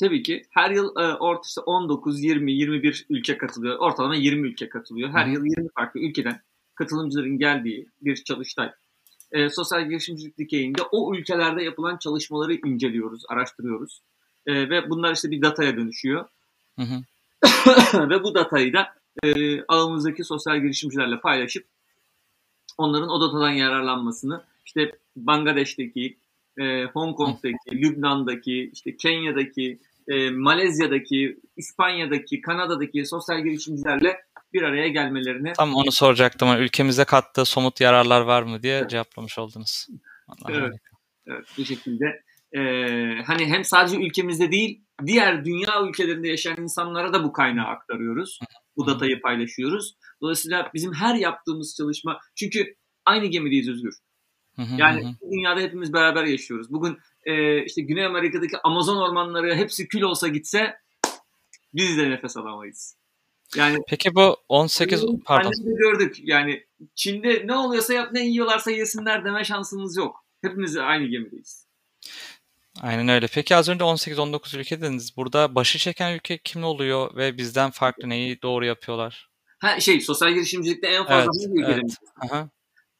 [0.00, 3.78] Tabii ki her yıl e, orta işte 19, 20, 21 ülke katılıyor.
[3.78, 5.10] Ortalama 20 ülke katılıyor.
[5.10, 5.30] Her hı.
[5.30, 6.42] yıl 20 farklı ülkeden
[6.74, 8.70] katılımcıların geldiği bir çalıştay.
[9.32, 14.02] E, sosyal girişimcilik dikeyinde o ülkelerde yapılan çalışmaları inceliyoruz, araştırıyoruz.
[14.46, 16.24] E, ve bunlar işte bir dataya dönüşüyor.
[16.78, 17.02] Hı hı.
[18.10, 21.66] ve bu datayı da e, ağımızdaki sosyal girişimcilerle paylaşıp
[22.78, 26.16] onların o datadan yararlanmasını işte Bangladeş'teki,
[26.58, 35.52] e, Hong Kong'daki, Lübnan'daki, işte Kenya'daki, e, Malezya'daki, İspanya'daki, Kanada'daki sosyal girişimcilerle bir araya gelmelerini
[35.52, 36.48] Tam onu soracaktım.
[36.48, 38.90] Hani ülkemize kattığı somut yararlar var mı diye Evet.
[38.90, 39.86] cevaplamış oldunuz.
[40.48, 40.62] Evet.
[40.62, 40.96] harika.
[41.26, 42.22] Evet, bu şekilde
[42.52, 42.60] e,
[43.26, 48.38] hani hem sadece ülkemizde değil diğer dünya ülkelerinde yaşayan insanlara da bu kaynağı aktarıyoruz.
[48.76, 49.94] Bu datayı paylaşıyoruz.
[50.22, 52.74] Dolayısıyla bizim her yaptığımız çalışma çünkü
[53.04, 53.94] aynı gemideyiz Özgür.
[54.76, 56.72] Yani dünyada hepimiz beraber yaşıyoruz.
[56.72, 60.76] Bugün e, işte Güney Amerika'daki Amazon ormanları hepsi kül olsa gitse
[61.74, 62.97] biz de nefes alamayız.
[63.56, 65.52] Yani Peki bu 18 pardon.
[65.52, 66.16] De gördük.
[66.22, 70.24] Yani Çin'de ne oluyorsa yap ne yiyorlarsa yesinler deme şansımız yok.
[70.42, 71.66] Hepimiz aynı gemideyiz.
[72.82, 73.26] Aynen öyle.
[73.26, 75.16] Peki az önce 18-19 ülke dediniz.
[75.16, 79.28] Burada başı çeken ülke kim oluyor ve bizden farklı neyi doğru yapıyorlar?
[79.58, 81.96] Ha şey sosyal girişimcilikte en fazla Evet, hangi evet.
[82.20, 82.48] Aha.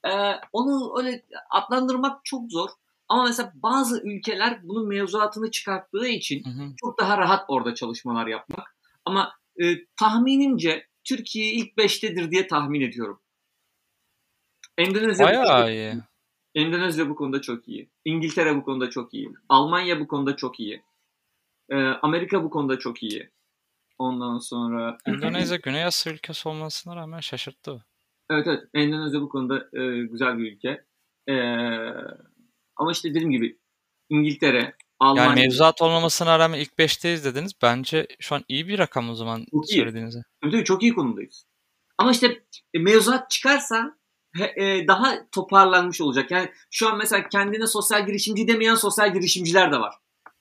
[0.04, 2.68] Ee, onu öyle adlandırmak çok zor.
[3.08, 6.72] Ama mesela bazı ülkeler bunun mevzuatını çıkarttığı için Hı hı.
[6.76, 8.76] çok daha rahat orada çalışmalar yapmak.
[9.04, 13.20] Ama e, tahminimce Türkiye ilk beştedir diye tahmin ediyorum.
[14.78, 15.94] Endonezya bu, Bayağı iyi.
[16.54, 17.90] Endonezya bu konuda çok iyi.
[18.04, 19.30] İngiltere bu konuda çok iyi.
[19.48, 20.82] Almanya bu konuda çok iyi.
[21.70, 23.30] Ee, Amerika bu konuda çok iyi.
[23.98, 27.84] Ondan sonra Endonezya Güney Asya ülkesi olmasına rağmen şaşırttı.
[28.30, 28.62] Evet evet.
[28.74, 30.84] Endonezya bu konuda e, güzel bir ülke.
[31.28, 31.34] E,
[32.76, 33.58] ama işte dediğim gibi
[34.08, 37.52] İngiltere, Almanya Yani mevzuat olmamasına rağmen ilk 5'teyiz dediniz.
[37.62, 39.76] Bence şu an iyi bir rakam o zaman Çok iyi.
[39.76, 40.22] söylediğinize.
[40.42, 41.44] Tabii tabii çok iyi konumdayız.
[41.98, 42.42] Ama işte
[42.74, 43.98] e, mevzuat çıkarsa
[44.56, 46.30] e, daha toparlanmış olacak.
[46.30, 49.94] Yani şu an mesela kendine sosyal girişimci demeyen sosyal girişimciler de var.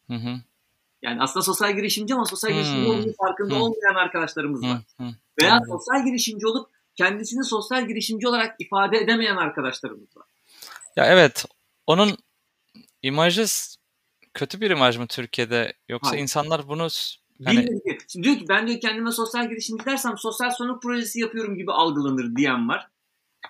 [0.08, 0.36] Hı hı.
[1.02, 3.00] Yani aslında sosyal girişimci ama sosyal girişimci Hmm.
[3.00, 3.62] olduğu farkında Hmm.
[3.62, 4.78] olmayan arkadaşlarımız var.
[5.02, 5.04] Hı.
[5.42, 5.72] Veya Anladım.
[5.80, 10.26] sosyal girişimci olup kendisini sosyal girişimci olarak ifade edemeyen arkadaşlarımız var.
[10.96, 11.46] Ya evet,
[11.88, 12.18] onun
[13.02, 13.46] imajı
[14.38, 16.22] kötü bir imaj mı Türkiye'de yoksa Hayır.
[16.22, 16.88] insanlar bunu
[17.46, 21.72] hani Bilmiyorum diyor ki ben diyor kendime sosyal girişimci dersem sosyal sorumluluk projesi yapıyorum gibi
[21.72, 22.88] algılanır diyen var.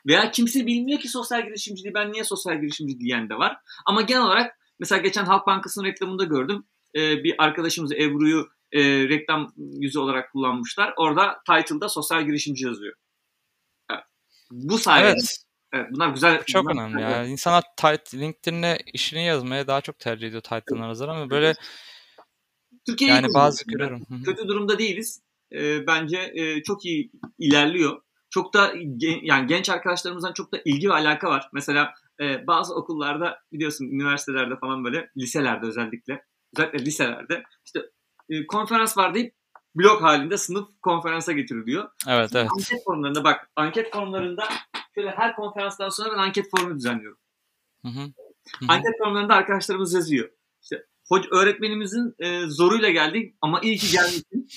[0.07, 3.57] Veya kimse bilmiyor ki sosyal girişimciliği ben niye sosyal girişimci diyen de var.
[3.85, 6.65] Ama genel olarak mesela geçen Halk Bankası'nın reklamında gördüm.
[6.95, 10.93] Ee, bir arkadaşımız Ebru'yu e, reklam yüzü olarak kullanmışlar.
[10.97, 12.93] Orada title'da sosyal girişimci yazıyor.
[13.91, 14.03] Evet.
[14.51, 15.07] Bu sayede.
[15.07, 15.46] Evet.
[15.73, 16.43] Evet bunlar güzel.
[16.43, 17.11] çok bunlar önemli güzel.
[17.11, 17.25] ya.
[17.25, 21.53] İnsanlar tit- LinkedIn'e işini yazmaya daha çok tercih ediyor title'ına nazaran ama böyle
[22.85, 24.07] Türkiye iyi yani bazı görüyorum.
[24.25, 25.21] Kötü durumda değiliz.
[25.53, 28.01] Ee, bence e, çok iyi ilerliyor.
[28.29, 31.49] Çok da gen- yani genç arkadaşlarımızdan çok da ilgi ve alaka var.
[31.53, 36.23] Mesela e, bazı okullarda biliyorsun üniversitelerde falan böyle liselerde özellikle
[36.57, 37.79] özellikle liselerde işte
[38.29, 39.36] e, konferans var deyip
[39.77, 41.89] blok halinde sınıf konferansa getiriliyor.
[42.07, 42.49] Evet evet.
[42.51, 44.43] Anket formlarında bak anket formlarında
[44.95, 47.17] şöyle her konferanstan sonra ben anket formu düzenliyorum.
[47.85, 47.99] Hı hı.
[47.99, 48.67] Hı hı.
[48.67, 50.29] Anket formlarında arkadaşlarımız yazıyor.
[50.61, 54.47] İşte hoca öğretmenimizin e, zoruyla geldik ama iyi ki gelmişsin.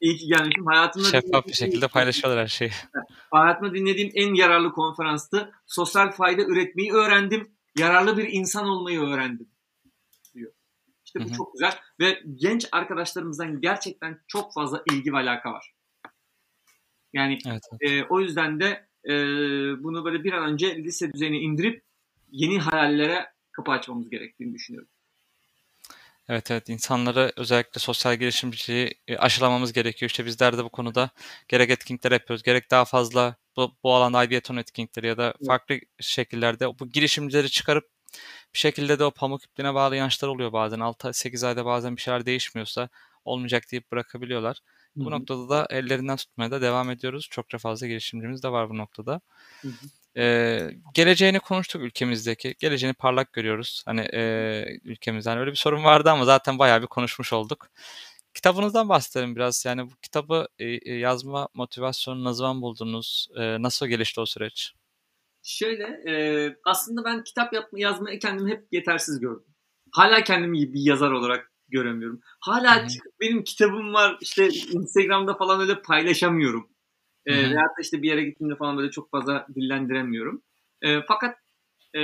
[0.00, 0.66] İyi ki gelmişim.
[0.66, 2.70] Hayatımda Şeffaf bir şekilde paylaşıyorlar her şeyi.
[3.30, 5.52] Hayatımda dinlediğim en yararlı konferanstı.
[5.66, 7.52] Sosyal fayda üretmeyi öğrendim.
[7.78, 9.48] Yararlı bir insan olmayı öğrendim.
[11.10, 11.36] İşte bu Hı hı.
[11.36, 11.78] çok güzel.
[12.00, 15.74] Ve genç arkadaşlarımızdan gerçekten çok fazla ilgi ve alaka var.
[17.12, 17.62] Yani Evet.
[17.82, 17.92] evet.
[17.92, 19.12] e, o yüzden de e,
[19.82, 21.84] bunu böyle bir an önce lise düzeyine indirip
[22.30, 24.88] yeni hayallere kapı açmamız gerektiğini düşünüyorum.
[26.28, 30.10] Evet evet insanları özellikle sosyal girişimciliği e, aşılamamız gerekiyor.
[30.10, 31.10] İşte bizler de bu konuda
[31.48, 36.78] gerek etkinlikler yapıyoruz, gerek daha fazla bu, bu alanda IBETON etkinlikleri ya da farklı şekillerde
[36.78, 37.84] bu girişimcileri çıkarıp
[38.54, 40.80] bir şekilde de o pamuk ipliğine bağlı inançlar oluyor bazen.
[40.80, 42.88] 6-8 ayda bazen bir şeyler değişmiyorsa
[43.24, 44.60] olmayacak deyip bırakabiliyorlar.
[44.96, 45.10] Bu Hı hı.
[45.10, 47.28] noktada da ellerinden tutmaya da devam ediyoruz.
[47.30, 49.20] Çokça fazla girişimcimiz de var bu noktada.
[49.62, 49.86] Hı hı.
[50.16, 52.54] Ee, geleceğini konuştuk ülkemizdeki.
[52.58, 53.82] Geleceğini parlak görüyoruz.
[53.86, 57.70] Hani e, ülkemizden öyle bir sorun vardı ama zaten bayağı bir konuşmuş olduk.
[58.34, 59.64] Kitabınızdan bahsedelim biraz.
[59.64, 63.28] Yani bu kitabı e, yazma motivasyonunu ne zaman buldunuz?
[63.36, 64.72] E, nasıl gelişti o süreç?
[65.42, 69.54] Şöyle e, aslında ben kitap yapma, yazmayı kendimi hep yetersiz gördüm.
[69.92, 72.20] Hala kendimi bir yazar olarak göremiyorum.
[72.40, 76.68] Hala çıkıp benim kitabım var işte Instagram'da falan öyle paylaşamıyorum.
[77.26, 77.50] E, hı.
[77.50, 80.42] veyahut da işte bir yere gittiğimde falan böyle çok fazla dillendiremiyorum.
[80.82, 81.38] E, fakat
[81.94, 82.00] e,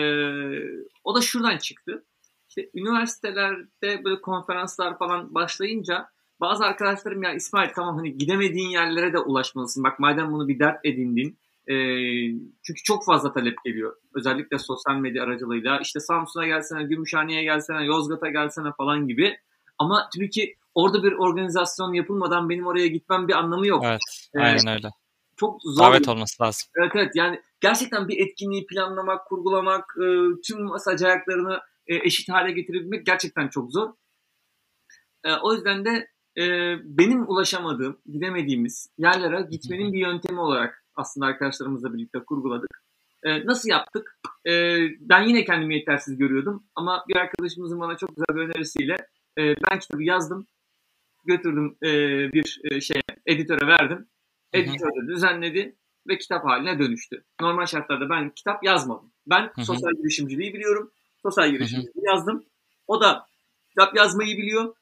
[1.04, 2.04] o da şuradan çıktı.
[2.48, 6.08] İşte üniversitelerde böyle konferanslar falan başlayınca
[6.40, 9.84] bazı arkadaşlarım ya İsmail tamam hani gidemediğin yerlere de ulaşmalısın.
[9.84, 11.38] Bak madem bunu bir dert edindin.
[11.68, 11.74] E,
[12.62, 13.96] çünkü çok fazla talep geliyor.
[14.14, 15.78] Özellikle sosyal medya aracılığıyla.
[15.80, 19.38] İşte Samsun'a gelsene, Gümüşhane'ye gelsene, Yozgat'a gelsene falan gibi.
[19.78, 23.82] Ama tabii ki orada bir organizasyon yapılmadan benim oraya gitmem bir anlamı yok.
[23.86, 24.00] Evet,
[24.34, 24.88] Ee, aynen öyle.
[25.36, 25.84] Çok zor.
[25.84, 26.68] Davet olması lazım.
[26.76, 30.06] Evet evet yani gerçekten bir etkinliği planlamak, kurgulamak, e,
[30.46, 33.90] tüm masaj ayaklarını e, eşit hale getirebilmek gerçekten çok zor.
[35.24, 36.08] E, o yüzden de
[36.38, 36.44] e,
[36.84, 42.82] benim ulaşamadığım, gidemediğimiz yerlere gitmenin bir yöntemi olarak aslında arkadaşlarımızla birlikte kurguladık.
[43.22, 44.18] E, nasıl yaptık?
[44.46, 48.96] E, ben yine kendimi yetersiz görüyordum ama bir arkadaşımızın bana çok güzel bir önerisiyle
[49.38, 50.46] e, ben kitabı yazdım,
[51.24, 51.88] götürdüm e,
[52.32, 54.08] bir e, şeye, editöre verdim.
[54.52, 55.76] Editör de düzenledi
[56.08, 57.24] ve kitap haline dönüştü.
[57.40, 59.12] Normal şartlarda ben kitap yazmadım.
[59.26, 59.64] Ben hı.
[59.64, 60.92] sosyal girişimciliği biliyorum.
[61.22, 62.44] Sosyal girişimciliği yazdım.
[62.86, 63.26] O da
[63.68, 64.74] kitap yazmayı biliyor.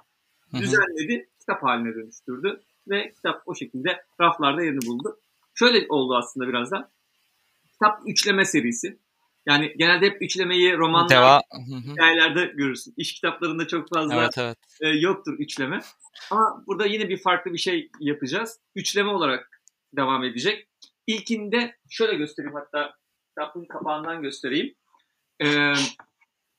[0.54, 5.18] Düzenledi, kitap haline dönüştürdü ve kitap o şekilde raflarda yerini buldu.
[5.54, 6.92] Şöyle oldu aslında biraz da.
[7.72, 8.98] Kitap üçleme serisi.
[9.46, 11.40] Yani genelde hep üçlemeyi romanlar, Deva.
[11.92, 12.94] Hikayelerde görürsün.
[12.96, 14.58] İş kitaplarında çok fazla Evet evet.
[14.80, 15.80] e, yoktur üçleme.
[16.30, 18.60] Ama burada yine bir farklı bir şey yapacağız.
[18.74, 19.62] Üçleme olarak
[19.96, 20.68] devam edecek.
[21.06, 22.94] İlkinde şöyle göstereyim hatta
[23.28, 24.74] kitabın kapağından göstereyim.
[25.42, 25.72] Ee,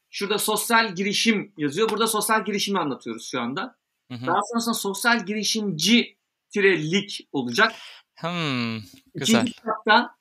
[0.09, 1.89] şurada sosyal girişim yazıyor.
[1.89, 3.75] Burada sosyal girişimi anlatıyoruz şu anda.
[4.11, 4.27] Hı hı.
[4.27, 6.17] Daha sonrasında sosyal girişimci
[6.53, 7.71] tirelik olacak.
[8.15, 8.79] Hmm,
[9.15, 9.41] güzel.
[9.41, 10.15] İkinci kitapta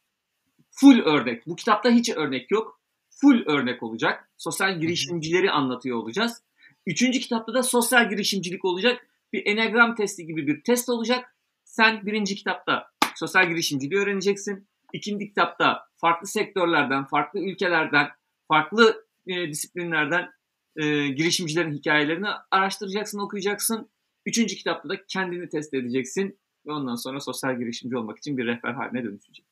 [0.70, 1.46] full örnek.
[1.46, 2.80] Bu kitapta hiç örnek yok.
[3.10, 4.30] Full örnek olacak.
[4.36, 6.42] Sosyal girişimcileri anlatıyor olacağız.
[6.86, 9.06] Üçüncü kitapta da sosyal girişimcilik olacak.
[9.32, 11.36] Bir enagram testi gibi bir test olacak.
[11.64, 14.68] Sen birinci kitapta sosyal girişimciliği öğreneceksin.
[14.92, 18.08] İkinci kitapta farklı sektörlerden, farklı ülkelerden,
[18.48, 20.30] farklı e, disiplinlerden
[20.76, 23.90] e, girişimcilerin hikayelerini araştıracaksın, okuyacaksın.
[24.26, 28.72] Üçüncü kitapta da kendini test edeceksin ve ondan sonra sosyal girişimci olmak için bir rehber
[28.72, 29.46] haline dönüşecek.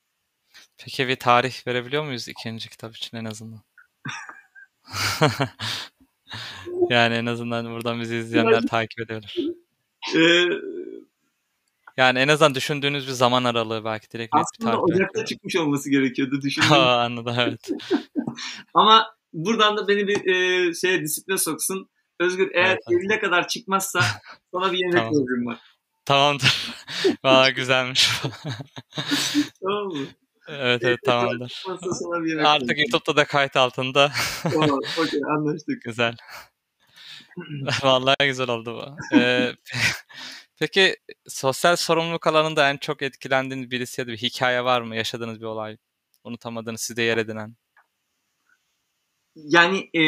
[0.79, 3.61] Peki bir tarih verebiliyor muyuz ikinci kitap için en azından?
[6.91, 9.37] yani en azından buradan bizi izleyenler takip ediyorlar.
[10.17, 10.49] Ee,
[11.97, 14.83] Yani en azından düşündüğünüz bir zaman aralığı belki direkt net bir aslında tarih.
[14.83, 15.35] Ocak'ta belki.
[15.35, 16.73] çıkmış olması gerekiyordu düşündüm.
[16.73, 17.71] Aa, anladım evet.
[18.75, 21.89] Ama buradan da beni bir e, şeye disipline soksun.
[22.21, 23.01] Özgür eğer Evet, evet.
[23.03, 24.01] Eylül'e kadar çıkmazsa
[24.55, 25.47] sana bir yemek Tamam.
[25.47, 25.59] var.
[26.05, 26.75] Tamamdır.
[27.25, 28.11] Valla güzelmiş.
[29.63, 30.07] Tamam mı?
[30.49, 31.65] evet evet tamamdır.
[32.45, 32.79] Artık.
[32.79, 34.13] YouTube'da da kayıt altında.
[34.43, 35.83] Tamam, okey anlaştık.
[35.83, 36.17] Güzel.
[37.83, 39.17] Vallahi güzel oldu bu.
[39.17, 39.53] Ee,
[40.59, 40.97] peki
[41.29, 44.97] sosyal sorumluluk alanında en çok etkilendiğiniz birisi ya da bir hikaye var mı?
[44.97, 45.77] Yaşadığınız bir olay.
[46.25, 47.57] Unutamadığınız, sizde yer edinen.
[49.35, 50.03] Yani e,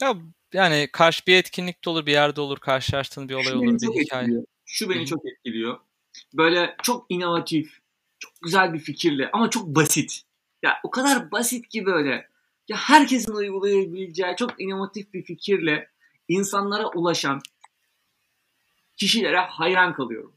[0.00, 0.14] Ya
[0.52, 4.22] yani karşı bir etkinlikte olur, bir yerde olur, karşılaştığınız bir olay şu olur, bir hikaye.
[4.22, 4.44] etkiliyor.
[4.64, 5.78] Şu beni çok etkiliyor.
[6.34, 7.78] Böyle çok inovatif,
[8.18, 10.22] çok güzel bir fikirle ama çok basit.
[10.62, 12.30] Ya o kadar basit ki böyle.
[12.68, 15.90] Ya herkesin uygulayabileceği çok inovatif bir fikirle
[16.28, 17.40] insanlara ulaşan
[18.96, 20.32] kişilere hayran kalıyorum.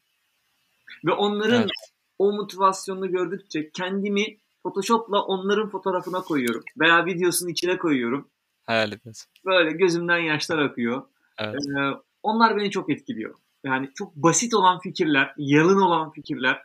[1.05, 1.71] Ve onların Evet.
[2.19, 6.63] o motivasyonunu gördükçe kendimi Photoshop'la onların fotoğrafına koyuyorum.
[6.79, 8.29] Veya videosunun içine koyuyorum.
[8.65, 9.31] Hayal ediyorsun.
[9.45, 11.03] Böyle gözümden yaşlar akıyor.
[11.37, 11.55] Evet.
[11.55, 13.35] Ee, onlar beni çok etkiliyor.
[13.63, 16.61] Yani çok basit olan fikirler, yalın olan fikirler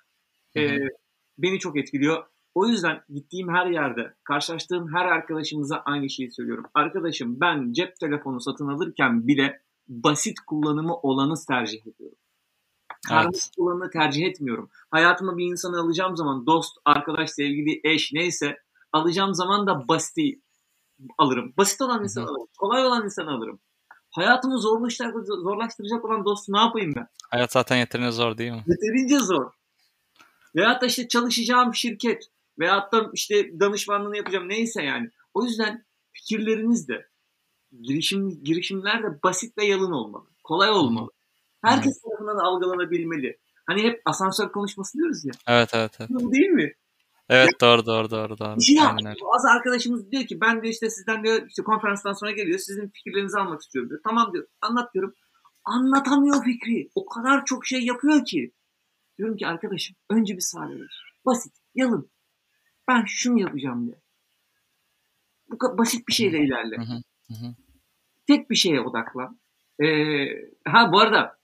[0.57, 0.65] Hı hı.
[0.65, 0.89] e,
[1.39, 2.25] beni çok etkiliyor.
[2.55, 6.65] O yüzden gittiğim her yerde, karşılaştığım her arkadaşımıza aynı şeyi söylüyorum.
[6.75, 12.19] Arkadaşım ben cep telefonu satın alırken bile basit kullanımı olanı tercih ediyorum.
[13.09, 13.59] Karmaşık Evet.
[13.59, 14.71] olanı tercih etmiyorum.
[14.91, 18.59] Hayatıma bir insanı alacağım zaman dost, arkadaş, sevgili, eş neyse
[18.93, 20.41] alacağım zaman da basiti
[21.19, 21.53] alırım.
[21.57, 22.49] Basit olan insanı alırım.
[22.59, 23.61] Kolay olan insanı alırım.
[24.11, 27.07] Hayatımı zorlaştıracak, zorlaştıracak olan dostu ne yapayım ben?
[27.31, 28.65] Hayat zaten yeterince zor değil mi?
[28.67, 29.51] Yeterince zor.
[30.57, 35.11] Veyahut da işte çalışacağım şirket veyahut da işte danışmanlığını yapacağım neyse yani.
[35.35, 37.09] O yüzden fikirleriniz de
[37.83, 40.27] girişim, girişimler de basit ve yalın olmalı.
[40.45, 41.11] Kolay olmalı.
[41.63, 43.39] Herkes tarafından algılanabilmeli.
[43.67, 45.33] Hani hep asansör konuşması diyoruz ya.
[45.47, 46.11] Evet evet evet.
[46.11, 46.73] Bu değil mi?
[47.29, 48.57] Evet doğru doğru doğru doğru.
[48.57, 48.77] Bir şey.
[49.35, 53.39] Bazı arkadaşımız diyor ki ben de işte sizden diyor işte konferanstan sonra geliyor sizin fikirlerinizi
[53.39, 54.01] almak istiyorum diyor.
[54.05, 55.15] Tamam diyor anlat diyorum.
[55.65, 56.91] Anlatamıyor fikri.
[56.95, 58.53] O kadar çok şey yapıyor ki.
[59.19, 60.87] Diyorum ki arkadaşım önce bir saniye.
[61.27, 62.11] Basit, yalın.
[62.89, 64.01] Ben şunu yapacağım diye.
[65.49, 66.77] Bu basit bir şeyle ilerle.
[66.77, 67.03] Hı hı.
[67.29, 67.55] Hı hı.
[68.27, 69.41] Tek bir şeye odaklan.
[69.83, 69.87] Ee,
[70.65, 71.39] ha bu arada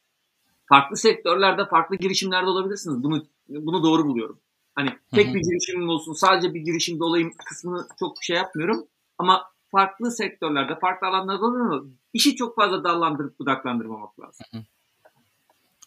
[0.67, 3.03] farklı sektörlerde, farklı girişimlerde olabilirsiniz.
[3.03, 4.41] Bunu bunu doğru buluyorum.
[4.75, 8.87] Hani tek bir girişimim olsun, sadece bir girişimde olayım kısmını çok şey yapmıyorum.
[9.19, 14.47] Ama farklı sektörlerde, farklı alanlarda olur ama işi çok fazla dallandırıp budaklandırmamak lazım.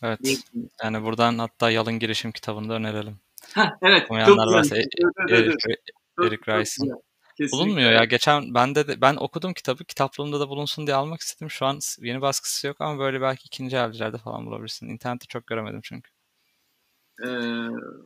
[0.04, 0.20] Evet.
[0.84, 3.20] Yani buradan hatta Yalın Girişim kitabını da önerelim.
[3.54, 4.04] Ha, evet.
[4.04, 4.76] Okumayanlar varsa.
[5.30, 5.56] Eric,
[6.20, 7.02] Eric Rice'ın.
[7.52, 8.04] Bulunmuyor ya.
[8.04, 9.84] Geçen ben de ben okudum kitabı.
[9.84, 11.52] Kitaplığımda da bulunsun diye almak istedim.
[11.52, 14.90] Şu an yeni baskısı yok ama böyle belki ikinci evcilerde falan bulabilirsin.
[14.90, 16.12] İnternette çok göremedim çünkü.
[17.24, 17.28] Ee,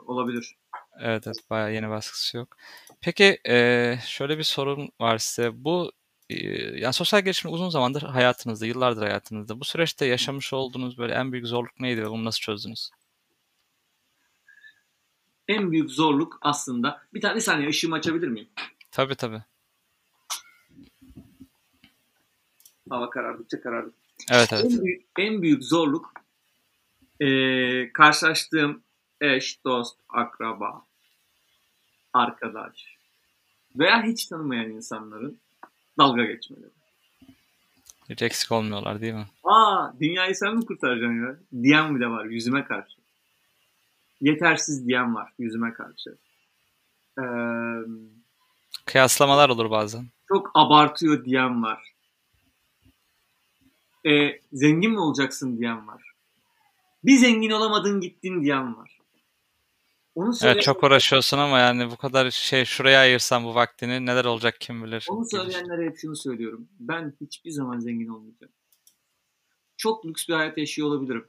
[0.08, 0.56] olabilir.
[1.00, 2.58] Evet evet bayağı yeni baskısı yok.
[3.02, 5.64] Peki eee, şöyle bir sorum var size.
[5.64, 5.92] Bu
[6.76, 9.60] yani sosyal gelişim uzun zamandır hayatınızda, yıllardır hayatınızda.
[9.60, 12.90] Bu süreçte yaşamış olduğunuz böyle en büyük zorluk neydi ve bunu nasıl çözdünüz?
[15.48, 18.50] En büyük zorluk aslında bir tane bir saniye ışığımı açabilir miyim?
[18.92, 19.42] Tabii tabii.
[22.90, 23.94] Hava karardıkça karardı.
[24.32, 24.66] Evet evet.
[24.66, 26.14] En büyük, en büyük zorluk
[27.20, 28.84] eee, karşılaştığım
[29.22, 30.86] eş, dost, akraba,
[32.14, 32.86] arkadaş
[33.76, 35.40] veya hiç tanımayan insanların
[35.98, 36.72] dalga geçmeleri.
[38.10, 39.28] Hiç eksik olmuyorlar değil mi?
[39.44, 41.36] Aa dünyayı sen mi kurtaracaksın ya?
[41.64, 42.98] Diyen bile var yüzüme karşı.
[44.22, 46.18] Yetersiz diyen var yüzüme karşı.
[47.18, 47.82] Eee,
[48.86, 50.06] Kıyaslamalar olur bazen.
[50.28, 51.94] çok abartıyor diyen var.
[54.06, 56.12] E, zengin mi olacaksın diyen var.
[57.04, 59.01] Bir zengin olamadın gittin diyen var.
[60.16, 64.26] Onu söyle, Evet çok uğraşıyorsun ama yani bu kadar şey şuraya ayırsan bu vaktini neler
[64.26, 65.06] olacak kim bilir.
[65.10, 66.68] onu söyleyenlere hep şunu söylüyorum.
[66.80, 68.54] Ben hiçbir zaman zengin olmayacağım.
[69.78, 71.28] Çok lüks bir hayat yaşıyor olabilirim.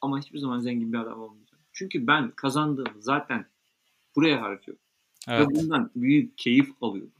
[0.00, 1.62] Ama hiçbir zaman zengin bir adam olmayacağım.
[1.72, 3.46] Çünkü ben kazandığımı zaten
[4.16, 4.82] buraya harcıyorum.
[5.28, 5.48] Evet.
[5.48, 7.12] Ve bundan büyük keyif alıyorum.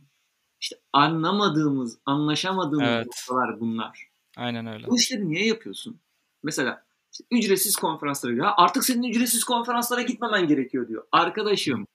[0.60, 3.06] İşte anlamadığımız, anlaşamadığımız Evet.
[3.06, 4.08] noktalar bunlar.
[4.36, 4.86] Aynen öyle.
[4.86, 6.00] Bu işleri niye yapıyorsun?
[6.42, 6.85] Mesela
[7.30, 11.04] ücretsiz konferanslara ya artık senin ücretsiz konferanslara gitmemen gerekiyor diyor.
[11.12, 11.86] Arkadaşım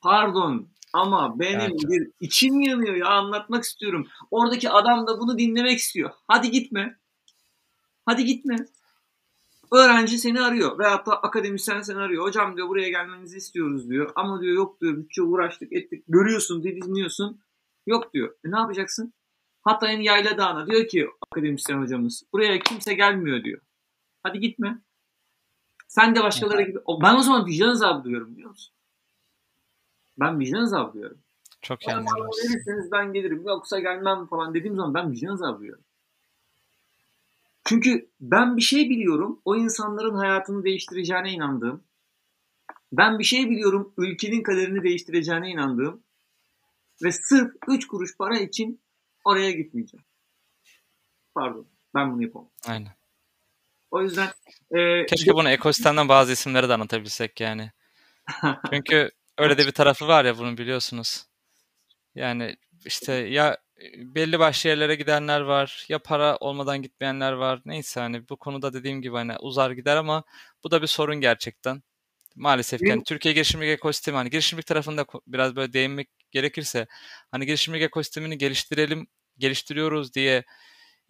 [0.00, 1.72] pardon ama benim Evet.
[1.88, 4.08] bir içim yanıyor ya anlatmak istiyorum.
[4.30, 6.10] Oradaki adam da bunu dinlemek istiyor.
[6.28, 6.98] Hadi gitme.
[8.06, 8.56] Hadi gitme.
[9.72, 12.24] Öğrenci seni arıyor da akademisyen seni arıyor.
[12.24, 14.12] Hocam diyor buraya gelmenizi istiyoruz diyor.
[14.14, 16.04] Ama diyor yok diyor bütçe uğraştık ettik.
[16.08, 17.40] Görüyorsun dinliyorsun.
[17.86, 18.34] Yok diyor.
[18.44, 19.12] E ne yapacaksın?
[19.62, 23.60] Hatay'ın Yayla Dağı'na diyor ki akademisyen hocamız buraya kimse gelmiyor diyor.
[24.22, 24.78] Hadi gitme.
[25.88, 26.78] Sen de başkaları gibi.
[27.02, 28.74] Ben o zaman vicdan azabı duyuyorum biliyor musun?
[30.20, 31.18] Ben vicdan azabı duyuyorum.
[31.62, 31.80] Çok.
[31.88, 35.84] Verirseniz ben gelirim yoksa gelmem falan dediğim zaman ben vicdan azabı duyuyorum.
[37.64, 39.40] Çünkü ben bir şey biliyorum.
[39.44, 41.84] O insanların hayatını değiştireceğine inandığım.
[42.92, 43.94] Ben bir şey biliyorum.
[43.96, 46.02] Ülkenin kaderini değiştireceğine inandığım.
[47.02, 48.80] Ve sırf 3 kuruş para için
[49.24, 50.04] oraya gitmeyeceğim.
[51.34, 51.66] Pardon.
[51.94, 52.50] Ben bunu yapamam.
[52.66, 52.92] Aynen.
[53.92, 54.28] O yüzden
[54.70, 57.70] e, keşke bunu ekosistemden bazı isimleri de anlatabilsek yani.
[58.72, 61.26] Çünkü öyle de bir tarafı var ya bunu biliyorsunuz.
[62.14, 63.58] Yani işte ya
[63.96, 65.86] belli başlı yerlere gidenler var.
[65.88, 67.60] Ya para olmadan gitmeyenler var.
[67.64, 70.24] Neyse hani bu konuda dediğim gibi hani uzar gider ama
[70.64, 71.82] bu da bir sorun gerçekten.
[72.36, 76.86] Maalesef yani Türkiye girişimcilik ekosistemi hani girişimcilik tarafında biraz böyle değinmek gerekirse
[77.30, 79.06] hani girişimcilik ekosistemini geliştirelim,
[79.38, 80.44] geliştiriyoruz diye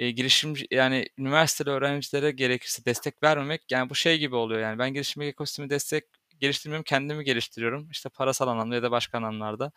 [0.03, 4.95] e, girişimci yani üniversiteli öğrencilere gerekirse destek vermemek yani bu şey gibi oluyor yani ben
[4.95, 6.05] girişimcilik ekosistemi destek
[6.41, 9.73] geliştirmiyorum kendimi geliştiriyorum işte parasal anlamda ya da başka anlamlarda.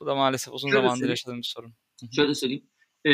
[0.00, 1.74] Bu da maalesef uzun Şöyle zamandır yaşadığım bir sorun.
[2.12, 2.64] Şöyle söyleyeyim.
[3.04, 3.12] E,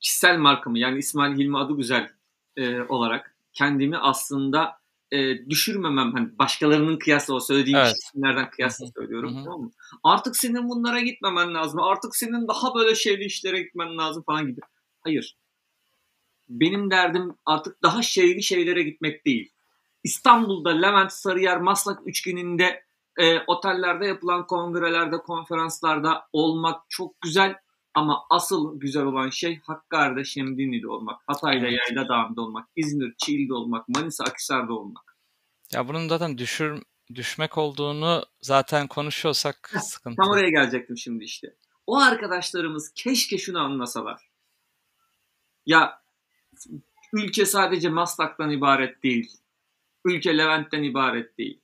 [0.00, 2.10] kişisel markamı yani İsmail Hilmi adı güzel
[2.56, 4.80] e, olarak kendimi aslında
[5.12, 7.94] e, düşürmemem hani başkalarının kıyasla o söylediğim evet.
[8.04, 8.92] isimlerden kıyasla Hı-hı.
[8.96, 9.44] söylüyorum Hı-hı.
[9.44, 9.70] tamam mı?
[10.04, 11.80] Artık senin bunlara gitmemen lazım.
[11.80, 14.60] Artık senin daha böyle şeyli işlere gitmen lazım falan gibi.
[15.00, 15.39] Hayır.
[16.50, 19.52] Benim derdim artık daha şeyli şeylere gitmek değil.
[20.04, 22.84] İstanbul'da Levent Sarıyer Maslak üçgeninde
[23.18, 27.56] e, otellerde yapılan kongrelerde, konferanslarda olmak çok güzel
[27.94, 31.78] ama asıl güzel olan şey Hakkari'de, Şemdinli'de olmak, Hatay'da, evet.
[31.88, 35.16] Yayla Dağı'nda olmak, İzmir, Çiğli'de olmak, Manisa, Akhisar'da olmak.
[35.72, 36.82] Ya bunun zaten düşür,
[37.14, 40.16] düşmek olduğunu zaten konuşuyorsak sıkıntı.
[40.16, 41.54] Tam oraya gelecektim şimdi işte.
[41.86, 44.30] O arkadaşlarımız keşke şunu anlasalar.
[45.66, 46.00] Ya
[47.12, 49.30] ülke sadece Maslak'tan ibaret değil.
[50.04, 51.60] Ülke Levent'ten ibaret değil.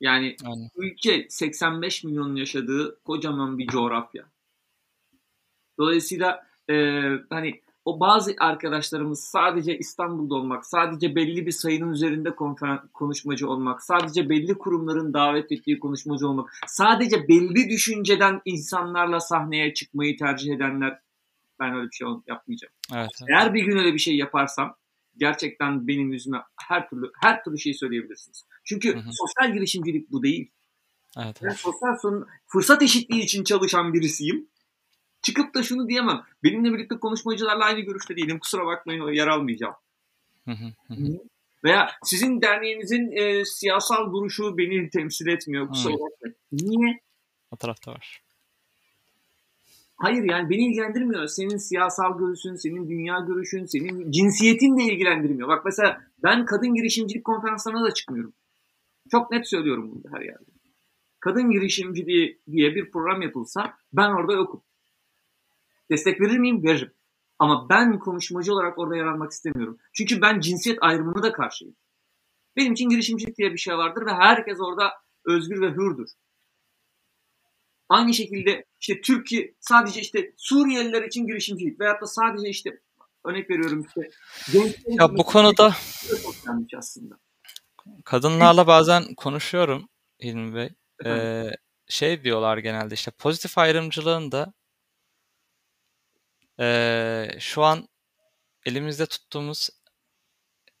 [0.00, 0.70] Yani Aynen.
[0.76, 4.24] ülke 85 milyonun yaşadığı kocaman bir coğrafya.
[5.78, 6.74] Dolayısıyla e,
[7.30, 12.34] hani o bazı arkadaşlarımız sadece İstanbul'da olmak, sadece belli bir sayının üzerinde
[12.92, 20.16] konuşmacı olmak, sadece belli kurumların davet ettiği konuşmacı olmak, sadece belli düşünceden insanlarla sahneye çıkmayı
[20.18, 21.00] tercih edenler
[21.60, 22.72] ben öyle bir şey yapmayacağım.
[22.94, 23.30] Evet, evet.
[23.30, 24.76] Eğer bir gün öyle bir şey yaparsam
[25.16, 28.44] gerçekten benim yüzüme her türlü her türlü şey söyleyebilirsiniz.
[28.64, 29.10] Çünkü hı hı.
[29.12, 30.50] sosyal girişimcilik bu değil.
[31.16, 31.42] Evet, evet.
[31.42, 34.48] Ben sosyal sorun fırsat eşitliği için çalışan birisiyim.
[35.22, 36.22] Çıkıp da şunu diyemem.
[36.44, 38.38] Benimle birlikte konuşmacılarla aynı görüşte değilim.
[38.38, 39.74] Kusura bakmayın yer almayacağım.
[40.44, 41.18] Hı hı hı.
[41.64, 45.68] Veya sizin derneğinizin e, siyasal duruşu beni temsil etmiyor.
[45.68, 46.36] Kusura bakmayın.
[46.52, 47.00] Niye?
[47.50, 48.22] O tarafta var.
[49.96, 51.26] Hayır yani beni ilgilendirmiyor.
[51.26, 55.48] Senin siyasal görüşün, senin dünya görüşün, senin cinsiyetin de ilgilendirmiyor.
[55.48, 58.34] Bak mesela ben kadın girişimcilik konferanslarına da çıkmıyorum.
[59.10, 60.44] Çok net söylüyorum bunu her yerde.
[61.20, 64.62] Kadın girişimciliği diye bir program yapılsa ben orada yokum.
[65.90, 66.64] Destek verir miyim?
[66.64, 66.92] Veririm.
[67.38, 69.78] Ama ben konuşmacı olarak orada yer almak istemiyorum.
[69.92, 71.76] Çünkü ben cinsiyet ayrımına da karşıyım.
[72.56, 74.92] Benim için girişimcilik diye bir şey vardır ve herkes orada
[75.24, 76.10] özgür ve hürdür.
[77.88, 82.80] Aynı şekilde işte Türkiye sadece işte Suriyeliler için girişimcilik veyahut da sadece işte
[83.24, 84.10] örnek veriyorum işte
[84.86, 85.74] ya bu konuda
[86.78, 87.18] aslında.
[88.04, 90.70] kadınlarla bazen konuşuyorum İlmi Bey.
[91.04, 91.50] Ee,
[91.88, 94.52] şey diyorlar genelde işte pozitif ayrımcılığın da
[96.60, 97.88] ee, şu an
[98.66, 99.70] elimizde tuttuğumuz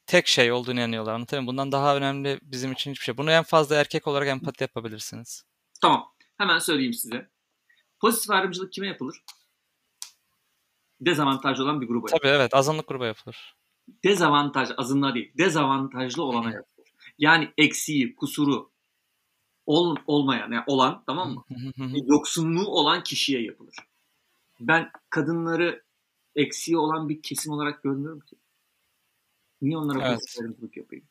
[0.06, 1.14] tek şey olduğunu inanıyorlar.
[1.14, 1.46] Anlatayım?
[1.46, 3.16] Bundan daha önemli bizim için hiçbir şey.
[3.16, 5.44] Bunu en fazla erkek olarak empati yapabilirsiniz.
[5.80, 6.15] Tamam.
[6.38, 7.30] Hemen söyleyeyim size.
[8.00, 9.22] Pozitif ayrımcılık kime yapılır?
[11.00, 12.32] Dezavantajlı olan bir gruba Tabii yapılır.
[12.32, 13.56] evet azınlık gruba yapılır.
[14.04, 16.88] Dezavantaj, azınlığa değil, dezavantajlı olana yapılır.
[17.18, 18.70] Yani eksiği, kusuru
[19.66, 21.44] ol, olmayan, yani olan tamam mı?
[22.06, 23.74] Yoksunluğu olan kişiye yapılır.
[24.60, 25.84] Ben kadınları
[26.34, 28.36] eksiği olan bir kesim olarak görmüyorum ki.
[29.62, 30.14] Niye onlara evet.
[30.14, 31.04] pozitif ayrımcılık yapayım?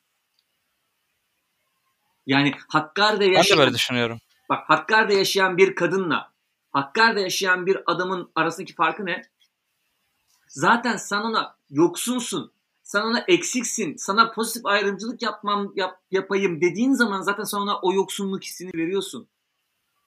[2.26, 3.58] Yani Hakkari'de yaşayan...
[3.58, 4.20] Ben de böyle düşünüyorum.
[4.48, 6.32] Bak Hakkari'de yaşayan bir kadınla
[6.72, 9.22] Hakkari'de yaşayan bir adamın arasındaki farkı ne?
[10.48, 12.52] Zaten sen ona yoksunsun.
[12.82, 13.96] Sen ona eksiksin.
[13.96, 19.28] Sana pozitif ayrımcılık yapmam yap, yapayım dediğin zaman zaten sen ona o yoksunluk hissini veriyorsun.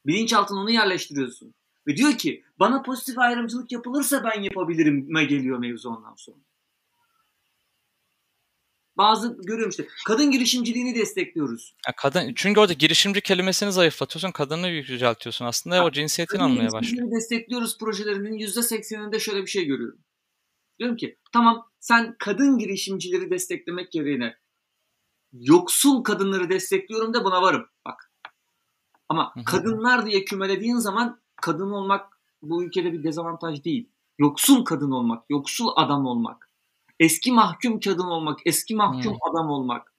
[0.05, 1.53] Bilinçaltına onu yerleştiriyorsun.
[1.87, 6.48] Ve diyor ki bana pozitif ayrımcılık yapılırsa ben yapabilirim me geliyor mevzu ondan sonra.
[8.99, 11.75] Bazı görüyorum işte kadın girişimciliğini destekliyoruz.
[11.87, 15.45] Ya kadın çünkü orada girişimci kelimesini zayıflatıyorsun, kadını yüceltiyorsun.
[15.45, 17.11] Aslında Ha, o cinsiyetin Kadın almaya başlıyor.
[17.11, 19.99] destekliyoruz projelerinin %80'inde şöyle bir şey görüyorum.
[20.79, 24.35] Diyorum ki tamam sen kadın girişimcileri desteklemek yerine
[25.33, 27.65] yoksul kadınları destekliyorum da buna varım.
[27.85, 28.11] Bak.
[29.09, 29.43] Ama Hı hı.
[29.45, 33.89] kadınlar diye kümelediğin zaman kadın olmak bu ülkede bir dezavantaj değil.
[34.17, 36.48] Yoksul kadın olmak, yoksul adam olmak,
[36.99, 39.17] eski mahkum kadın olmak, eski mahkum Hı.
[39.29, 39.93] adam olmak,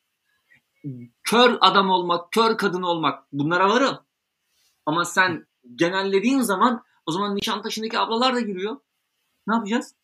[1.22, 3.98] kör adam olmak, kör kadın olmak bunlara varım.
[4.86, 8.76] Ama sen genellediğin zaman o zaman Nişantaşı'ndaki ablalar da giriyor.
[9.46, 9.94] Ne yapacağız?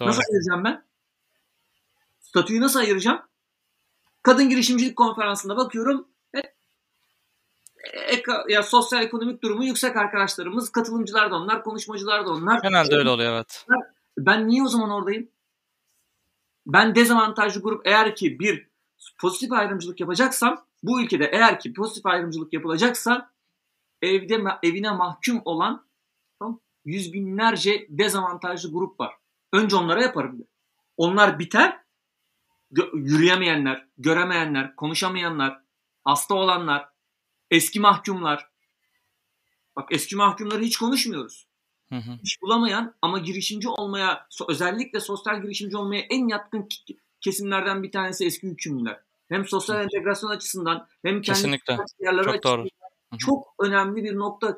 [0.00, 0.08] Doğru.
[0.08, 0.84] Nasıl ayıracağım ben?
[2.20, 3.22] Statüyü nasıl ayıracağım?
[4.22, 6.08] Kadın girişimcilik konferansında bakıyorum.
[6.32, 6.54] Hep
[7.92, 12.62] eka- ya sosyal ekonomik durumu yüksek arkadaşlarımız, katılımcılar da onlar, konuşmacılar da onlar.
[12.62, 13.66] Genelde öyle oluyor evet.
[14.18, 15.28] Ben niye o zaman oradayım?
[16.66, 18.68] Ben dezavantajlı grup eğer ki bir
[19.18, 23.32] pozitif ayrımcılık yapacaksam bu ülkede eğer ki pozitif ayrımcılık yapılacaksa
[24.02, 25.86] evde evine mahkum olan
[26.38, 29.14] tamam, yüz binlerce dezavantajlı grup var.
[29.52, 30.46] Önce onlara yaparım.
[30.96, 31.84] Onlar biter.
[32.94, 35.60] Yürüyemeyenler, göremeyenler, konuşamayanlar,
[36.04, 36.88] hasta olanlar,
[37.50, 38.50] eski mahkumlar.
[39.76, 41.48] Bak eski mahkumları hiç konuşmuyoruz
[41.88, 42.10] Hı hı.
[42.22, 46.68] iş bulamayan ama girişimci olmaya özellikle sosyal girişimci olmaya en yatkın
[47.20, 49.00] kesimlerden bir tanesi eski hükümlüler.
[49.28, 51.76] Hem sosyal entegrasyon açısından hem kendi Kesinlikle.
[52.00, 52.62] yerleri Çok doğru.
[52.62, 53.18] açısından hı.
[53.18, 54.56] çok önemli bir nokta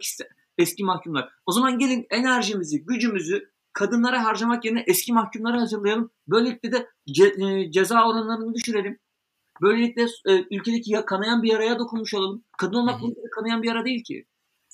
[0.58, 1.28] eski mahkumlar.
[1.46, 6.10] O zaman gelin enerjimizi, gücümüzü kadınlara harcamak yerine eski mahkumlara hazırlayalım.
[6.28, 8.98] Böylelikle de ce- e, ceza oranlarını düşürelim.
[9.62, 12.44] Böylelikle e, ülkedeki ya, kanayan bir yaraya dokunmuş olalım.
[12.58, 13.30] Kadın olmak Hı hı.
[13.34, 14.26] kanayan bir yara değil ki.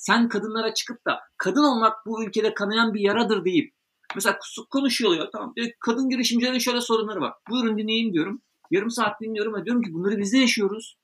[0.02, 3.74] Sen kadınlara çıkıp da kadın olmak bu ülkede kanayan bir yaradır deyip
[4.14, 7.34] mesela kus- konuşuyor ya tamam diyor, kadın girişimcilerin şöyle sorunları var.
[7.50, 8.42] Buyurun dinleyin diyorum.
[8.70, 10.98] Yarım saat dinliyorum ve diyorum ki bunları biz de yaşıyoruz.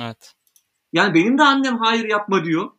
[0.00, 0.34] Evet.
[0.92, 2.70] Yani benim de annem hayır yapma diyor.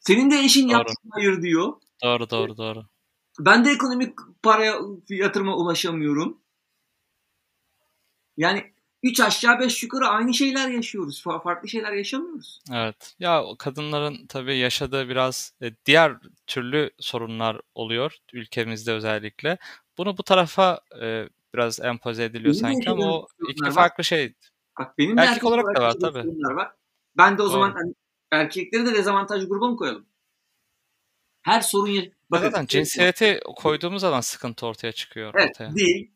[0.00, 0.72] Senin de eşin Doğru.
[0.72, 1.72] yapsın hayır diyor.
[2.02, 2.82] Doğru doğru doğru.
[3.40, 4.78] Ben de ekonomik paraya
[5.08, 6.40] yatırıma ulaşamıyorum.
[8.36, 8.73] Yani
[9.04, 11.22] üç aşağı beş yukarı aynı şeyler yaşıyoruz.
[11.26, 12.60] Fa- Farklı şeyler yaşamıyoruz.
[12.72, 13.14] Evet.
[13.18, 19.58] Ya kadınların tabii yaşadığı biraz e, diğer türlü sorunlar oluyor ülkemizde özellikle.
[19.98, 23.70] Bunu bu tarafa e, biraz empoze ediliyor Benim sanki ama o iki var.
[23.70, 24.34] farklı şey.
[24.78, 26.28] Bak benim Erkek erkek olarak da var, tabii.
[26.56, 26.72] var.
[27.16, 27.52] Ben de o Doğru.
[27.52, 27.94] zaman hani
[28.32, 30.06] erkekleri de dezavantajlı gruba mı koyalım?
[31.42, 32.12] Her sorun...
[32.30, 35.74] Bakın, Zaten cinsiyeti koyduğumuz zaman sıkıntı ortaya çıkıyor Evet, ortaya.
[35.74, 36.08] dil,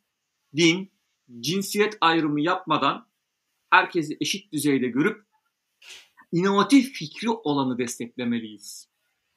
[0.57, 0.93] din,
[1.41, 3.07] cinsiyet ayrımı yapmadan
[3.71, 5.25] herkesi eşit düzeyde görüp
[6.33, 8.89] inovatif fikri olanı desteklemeliyiz.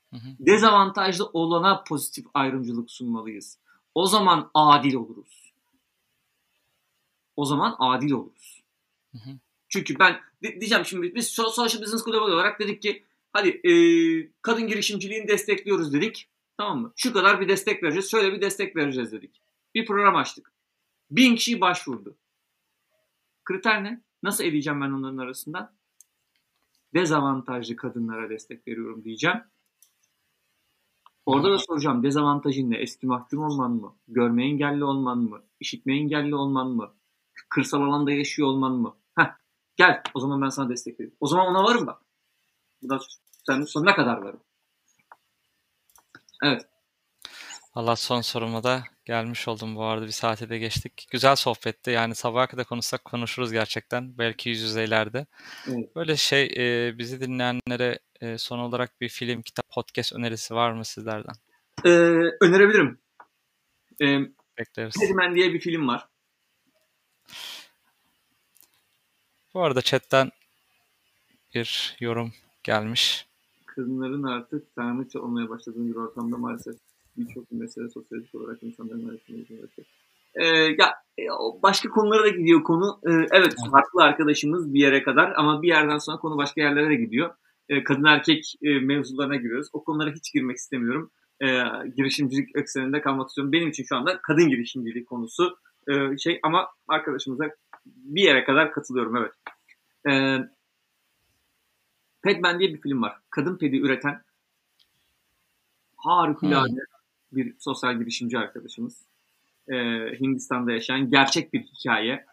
[0.09, 0.29] Hı hı.
[0.39, 3.59] Dezavantajlı olana pozitif ayrımcılık sunmalıyız.
[3.95, 5.53] O zaman adil oluruz.
[7.35, 8.63] O zaman adil oluruz.
[9.11, 9.29] Hı hı.
[9.69, 13.73] Çünkü ben di- diyeceğim şimdi biz So- Social Business Global olarak dedik ki hadi e,
[14.41, 16.27] kadın girişimciliğini destekliyoruz dedik.
[16.57, 16.93] Tamam mı?
[16.95, 18.11] Şu kadar bir destek vereceğiz.
[18.11, 19.41] Şöyle bir destek vereceğiz dedik.
[19.75, 20.53] Bir program açtık.
[21.11, 22.17] Bin kişi başvurdu.
[23.43, 24.01] Kriter ne?
[24.23, 25.71] Nasıl edeceğim ben onların arasından?
[26.93, 29.43] Dezavantajlı kadınlara destek veriyorum diyeceğim.
[31.25, 32.77] Orada da soracağım dezavantajın ne?
[32.77, 33.95] Eski mahkum olman mı?
[34.07, 35.41] Görme engelli olman mı?
[35.59, 36.93] İşitme engelli olman mı?
[37.49, 38.95] Kırsal alanda yaşıyor olman mı?
[39.15, 39.35] Heh,
[39.75, 41.15] gel o zaman ben sana destek vereyim.
[41.19, 42.01] O zaman ona varım bak.
[42.81, 42.99] Bu da
[43.47, 44.39] sen sonuna kadar varım.
[46.43, 46.67] Evet.
[47.73, 51.07] Allah son soruma da gelmiş oldum bu arada bir saate de geçtik.
[51.11, 55.25] Güzel sohbetti yani sabaha kadar konuşsak konuşuruz gerçekten belki yüz yüzeylerde.
[55.67, 55.95] Evet.
[55.95, 60.85] Böyle şey e, bizi dinleyenlere e, son olarak bir film, kitap, podcast önerisi var mı
[60.85, 61.35] sizlerden?
[61.85, 61.89] Ee,
[62.41, 62.99] önerebilirim.
[64.01, 64.19] Ee,
[64.57, 64.93] Bekleriz.
[64.99, 66.07] Pedman diye bir film var.
[69.53, 70.31] Bu arada chatten
[71.53, 72.33] bir yorum
[72.63, 73.27] gelmiş.
[73.65, 76.75] Kadınların artık tanrıça olmaya başladığı bir ortamda maalesef
[77.17, 79.87] birçok mesele sosyolojik olarak insanların arasında ulaşıyor.
[80.35, 81.23] Ee, ya e,
[81.63, 82.99] başka konulara da gidiyor konu.
[83.07, 86.95] Ee, evet haklı arkadaşımız bir yere kadar ama bir yerden sonra konu başka yerlere de
[86.95, 87.35] gidiyor.
[87.69, 89.67] Ee, kadın erkek e, mevzularına giriyoruz.
[89.73, 91.11] O konulara hiç girmek istemiyorum.
[91.43, 91.63] Ee,
[91.97, 93.51] girişimcilik ekseninde kalmak istiyorum.
[93.51, 95.57] Benim için şu anda kadın girişimciliği konusu
[95.87, 97.45] e, şey ama arkadaşımıza
[97.85, 99.31] bir yere kadar katılıyorum evet.
[100.09, 100.37] Ee,
[102.23, 103.17] Padman diye bir film var.
[103.29, 104.21] Kadın pedi üreten
[105.95, 106.79] harikulade
[107.31, 108.97] bir sosyal girişimci arkadaşımız.
[109.69, 109.75] Ee,
[110.19, 112.25] Hindistan'da yaşayan gerçek bir hikaye.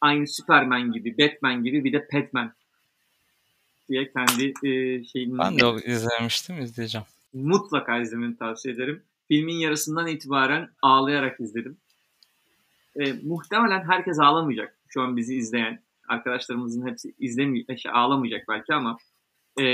[0.00, 2.52] Aynı Superman gibi, Batman gibi bir de Padman
[3.88, 7.06] diye kendi e, şeyini Ben de o izlemiştim, izleyeceğim.
[7.32, 9.02] mutlaka izlemeni tavsiye ederim.
[9.28, 11.76] Filmin yarısından itibaren ağlayarak izledim.
[12.96, 14.78] E, muhtemelen herkes ağlamayacak.
[14.88, 18.98] Şu an bizi izleyen arkadaşlarımızın hepsi izlemeyecek, ağlamayacak belki ama
[19.58, 19.64] e,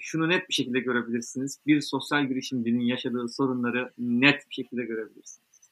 [0.00, 1.58] şunu net bir şekilde görebilirsiniz.
[1.66, 5.70] Bir sosyal girişimcinin yaşadığı sorunları net bir şekilde görebilirsiniz.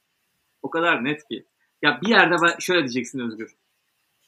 [0.62, 1.44] O kadar net ki.
[1.82, 3.54] Ya bir yerde ben şöyle diyeceksin Özgür.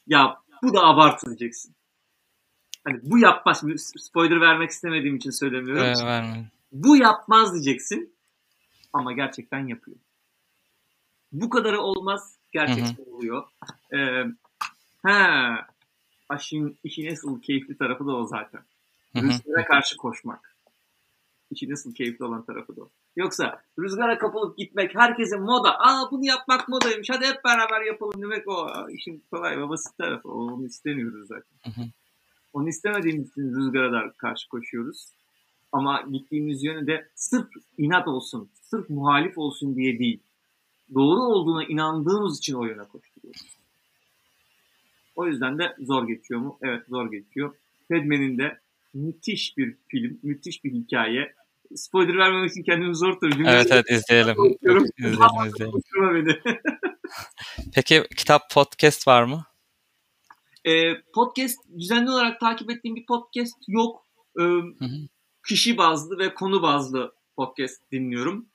[0.07, 1.75] Ya bu da abartı diyeceksin.
[2.83, 3.63] Hani bu yapmaz.
[3.97, 5.83] Spoiler vermek istemediğim için söylemiyorum.
[5.83, 6.47] Evet, vermeyin.
[6.71, 8.13] Bu yapmaz diyeceksin.
[8.93, 9.97] Ama gerçekten yapıyor.
[11.31, 12.35] Bu kadarı olmaz.
[12.51, 13.15] Gerçekten hı hı.
[13.15, 13.43] oluyor.
[13.93, 14.25] Ee,
[15.03, 15.67] ha,
[16.39, 18.61] işin, işin asıl keyifli tarafı da o zaten.
[19.21, 20.57] Rüzgara karşı koşmak.
[21.51, 22.81] İşin asıl keyifli olan tarafı da.
[23.15, 28.47] Yoksa rüzgara kapılıp gitmek, herkesin moda, aa bunu yapmak modaymış, hadi hep beraber yapalım demek
[28.47, 30.29] o işin kolay ve basit tarafı.
[30.29, 31.57] Onu istemiyoruz zaten.
[31.63, 31.85] Hı hı.
[32.53, 35.09] Onu istemediğimiz için rüzgara da karşı koşuyoruz.
[35.71, 37.47] Ama gittiğimiz yönü de sırf
[37.77, 40.19] inat olsun, sırf muhalif olsun diye değil.
[40.93, 43.57] Doğru olduğuna inandığımız için o yöne koşturuyoruz.
[45.15, 46.57] O yüzden de zor geçiyor mu?
[46.61, 47.53] Evet zor geçiyor.
[47.89, 48.59] Padman'in de
[48.97, 51.33] müthiş bir film, müthiş bir hikaye.
[51.75, 53.45] Spoiler vermemek için kendimi zor tutuyorum.
[53.45, 54.35] Evet evet izleyelim.
[54.61, 55.81] izleyelim, izleyelim.
[56.25, 56.41] beni.
[57.75, 59.43] Peki kitap podcast var mı?
[60.65, 64.05] Ee, podcast düzenli olarak takip ettiğim bir podcast yok.
[64.39, 65.07] Ee, hı hı.
[65.47, 68.49] Kişi bazlı ve konu bazlı podcast dinliyorum.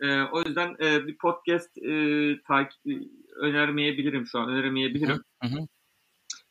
[0.00, 1.92] Ee, o yüzden e, bir podcast e,
[2.48, 2.80] takip
[3.42, 4.48] önermeyebilirim şu an.
[4.48, 5.22] Öneremeyebilirim.
[5.42, 5.66] Hı hı.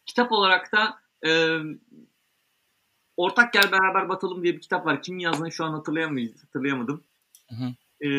[0.06, 1.60] Kitap olarak da e,
[3.18, 5.02] Ortak Gel Beraber Batalım diye bir kitap var.
[5.02, 7.04] Kim yazdığını şu an hatırlayamadım.
[7.50, 8.08] Hı hı.
[8.08, 8.10] E,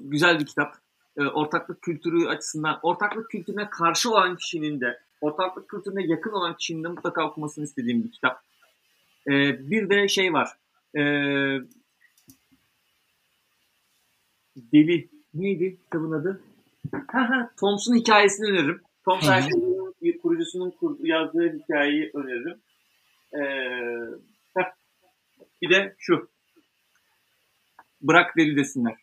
[0.00, 0.76] güzel bir kitap.
[1.16, 6.84] E, ortaklık kültürü açısından, ortaklık kültürüne karşı olan kişinin de, ortaklık kültürüne yakın olan kişinin
[6.84, 8.42] de mutlaka okumasını istediğim bir kitap.
[9.26, 9.32] E,
[9.70, 10.48] bir de şey var.
[10.96, 11.02] E,
[14.56, 15.08] Deli.
[15.34, 16.40] Neydi kitabın adı?
[17.56, 18.80] Thompson hikayesini öneririm.
[19.04, 19.20] Tom
[20.02, 22.58] bir kurucusunun kur, yazdığı hikayeyi öneririm.
[23.34, 23.42] Ee,
[25.62, 26.30] bir de şu.
[28.00, 28.96] Bırak deli desinler.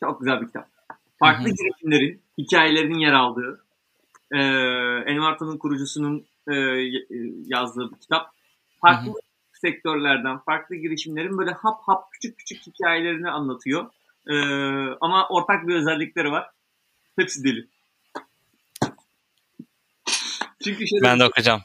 [0.00, 0.68] Çok güzel bir kitap.
[1.18, 3.64] Farklı girişimlerin, hikayelerinin yer aldığı,
[4.32, 4.38] e,
[5.06, 6.54] Envarta'nın kurucusunun e,
[7.46, 8.30] yazdığı bir kitap.
[8.80, 9.18] Farklı Hı-hı.
[9.52, 13.90] sektörlerden, farklı girişimlerin böyle hap hap küçük küçük hikayelerini anlatıyor.
[14.28, 14.36] E,
[15.00, 16.50] ama ortak bir özellikleri var.
[17.16, 17.66] Hepsi deli.
[20.64, 21.60] Çünkü şöyle ben de okuyacağım.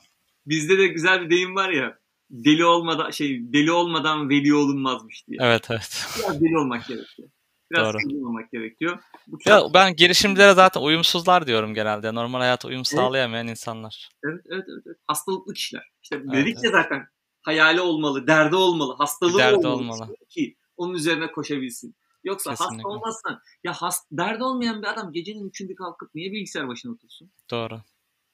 [0.45, 2.00] Bizde de güzel bir deyim var ya.
[2.31, 5.37] Deli olmadan şey deli olmadan veli olunmazmış diye.
[5.41, 6.05] Evet evet.
[6.19, 7.29] Biraz deli olmak gerekiyor.
[7.71, 8.27] Biraz Doğru.
[8.27, 8.99] olmak gerekiyor.
[9.27, 9.47] Bu çok...
[9.47, 12.15] ya ben girişimcilere zaten uyumsuzlar diyorum genelde.
[12.15, 13.57] Normal hayata uyum sağlayamayan evet.
[13.57, 14.09] insanlar.
[14.25, 14.97] Evet, evet evet evet.
[15.07, 15.83] Hastalıklı kişiler.
[16.03, 16.63] İşte evet, dedik evet.
[16.63, 17.07] ya zaten
[17.41, 20.15] hayali olmalı, derdi olmalı, hastalığı derdi olmalı, olmalı.
[20.29, 21.95] ki onun üzerine koşabilsin.
[22.23, 22.75] Yoksa Kesinlikle.
[22.75, 27.31] hasta olmazsan ya hast, derdi olmayan bir adam gecenin üçünde kalkıp niye bilgisayar başına otursun?
[27.51, 27.81] Doğru.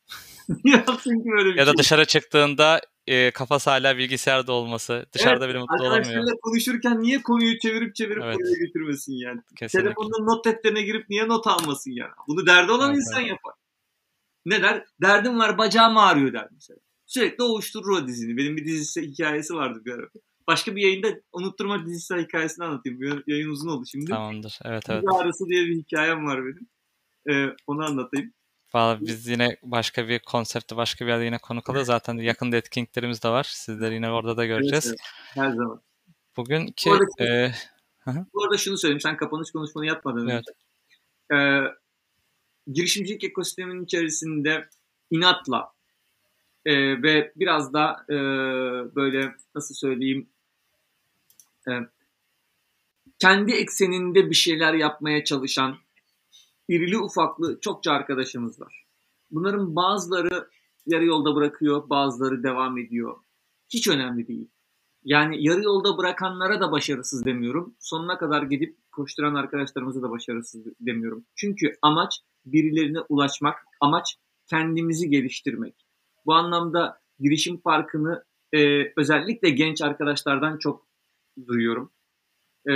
[0.64, 1.74] Yapsın ki böyle bir ya şey.
[1.74, 5.06] da dışarı çıktığında e, kafası hala bilgisayarda olması.
[5.14, 5.98] Dışarıda evet, bile mutlu olamıyor.
[5.98, 8.36] Arkadaşlarıyla konuşurken niye konuyu çevirip çevirip evet.
[8.36, 9.42] buraya götürmesin yani?
[9.56, 9.90] Kesinlikle.
[9.90, 12.12] Telefonun not defterine girip niye not almasın yani?
[12.28, 13.30] Bunu derdi olan evet, insan evet.
[13.30, 13.54] yapar.
[14.46, 14.86] Ne der?
[15.02, 16.80] Derdim var bacağım ağrıyor der mesela.
[17.06, 18.38] Sürekli ovuşturur o dizini.
[18.38, 20.08] Benim bir dizisi hikayesi vardı bir ara.
[20.48, 23.24] Başka bir yayında unutturma dizisi hikayesini anlatayım.
[23.28, 24.06] Yayın uzun oldu şimdi.
[24.06, 24.60] Tamamdır.
[24.66, 25.04] Evet evet.
[25.04, 26.68] Bir arası diye bir hikayem var benim.
[27.30, 28.34] Ee, onu anlatayım.
[28.74, 31.88] Valla biz yine başka bir konsepte başka bir yerde yine konuk alıyoruz.
[31.88, 33.44] Zaten yakında etkinliklerimiz de var.
[33.44, 34.88] Sizleri yine orada da göreceğiz.
[34.88, 35.46] Evet, evet.
[35.46, 35.82] Her zaman.
[36.38, 36.90] Bugünkü...
[36.90, 37.54] Bu arada, e,
[38.34, 39.02] bu arada şunu söyleyeyim.
[39.02, 40.46] Sen kapanış konuşmanı yapmadan evet.
[41.34, 41.62] Ee,
[42.72, 44.70] girişimcilik ekosisteminin içerisinde
[45.12, 45.72] inatla
[46.66, 48.16] e, ve biraz da e,
[48.96, 50.30] böyle nasıl söyleyeyim
[51.70, 51.72] e,
[53.20, 55.78] kendi ekseninde bir şeyler yapmaya çalışan
[56.68, 58.86] irili ufaklı çokça arkadaşımız var.
[59.32, 60.50] Bunların bazıları
[60.86, 63.18] yarı yolda bırakıyor, bazıları devam ediyor.
[63.70, 64.50] Hiç önemli değil.
[65.04, 67.76] Yani yarı yolda bırakanlara da başarısız demiyorum.
[67.80, 71.26] Sonuna kadar gidip koşturan arkadaşlarımıza da başarısız demiyorum.
[71.36, 74.18] Çünkü amaç birilerine ulaşmak, amaç
[74.50, 75.86] kendimizi geliştirmek.
[76.26, 78.24] Bu anlamda girişim farkını
[78.54, 80.88] e, özellikle genç arkadaşlardan çok
[81.48, 81.92] duyuyorum.
[82.68, 82.72] E,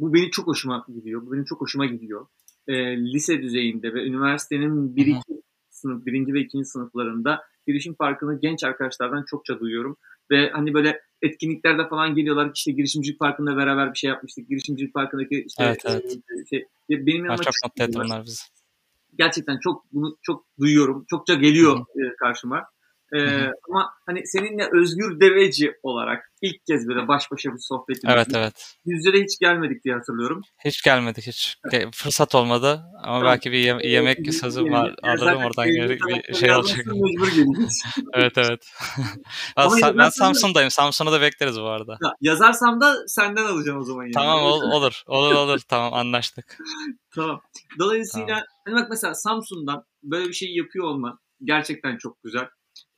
[0.00, 1.26] bu beni çok hoşuma gidiyor.
[1.26, 2.26] Bu benim çok hoşuma gidiyor
[2.68, 8.64] e, lise düzeyinde ve üniversitenin bir iki sınıf, birinci ve ikinci sınıflarında girişim farkını genç
[8.64, 9.96] arkadaşlardan çokça duyuyorum.
[10.30, 14.48] Ve hani böyle etkinliklerde falan geliyorlar işte girişimcilik farkında beraber bir şey yapmıştık.
[14.48, 16.20] Girişimcilik farkındaki işte evet, evet.
[16.50, 18.42] şey benim yanıma çok mutlu etti onlar bizi.
[19.18, 21.04] Gerçekten çok bunu çok duyuyorum.
[21.08, 22.16] Çokça geliyor Hı-hı.
[22.18, 22.64] karşıma.
[23.16, 28.14] Ee, ama hani seninle Özgür Deveci olarak ilk kez böyle baş başa bir sohbetimiz.
[28.14, 28.74] Evet evet.
[28.84, 30.42] Yüzlere hiç gelmedik diye hatırlıyorum.
[30.64, 31.56] Hiç gelmedik hiç.
[31.92, 33.24] Fırsat olmadı ama Tamam.
[33.24, 34.94] belki bir ye- yemek Ee, sözüm yani var.
[35.02, 36.86] Alırım oradan bir şey olacak.
[38.14, 38.66] Evet evet.
[39.56, 40.70] Ama ben, yine ben Samsun'dayım.
[40.70, 41.98] Samsun'u da bekleriz bu arada.
[42.02, 44.12] Ya, yazarsam da senden alacağım o zaman yani.
[44.12, 45.02] Tamam ol- olur.
[45.06, 45.60] Olur olur.
[45.68, 46.58] Tamam anlaştık.
[47.14, 47.40] Tamam.
[47.78, 52.48] Dolayısıyla hani bak mesela Samsun'dan böyle bir şey yapıyor olman gerçekten çok güzel.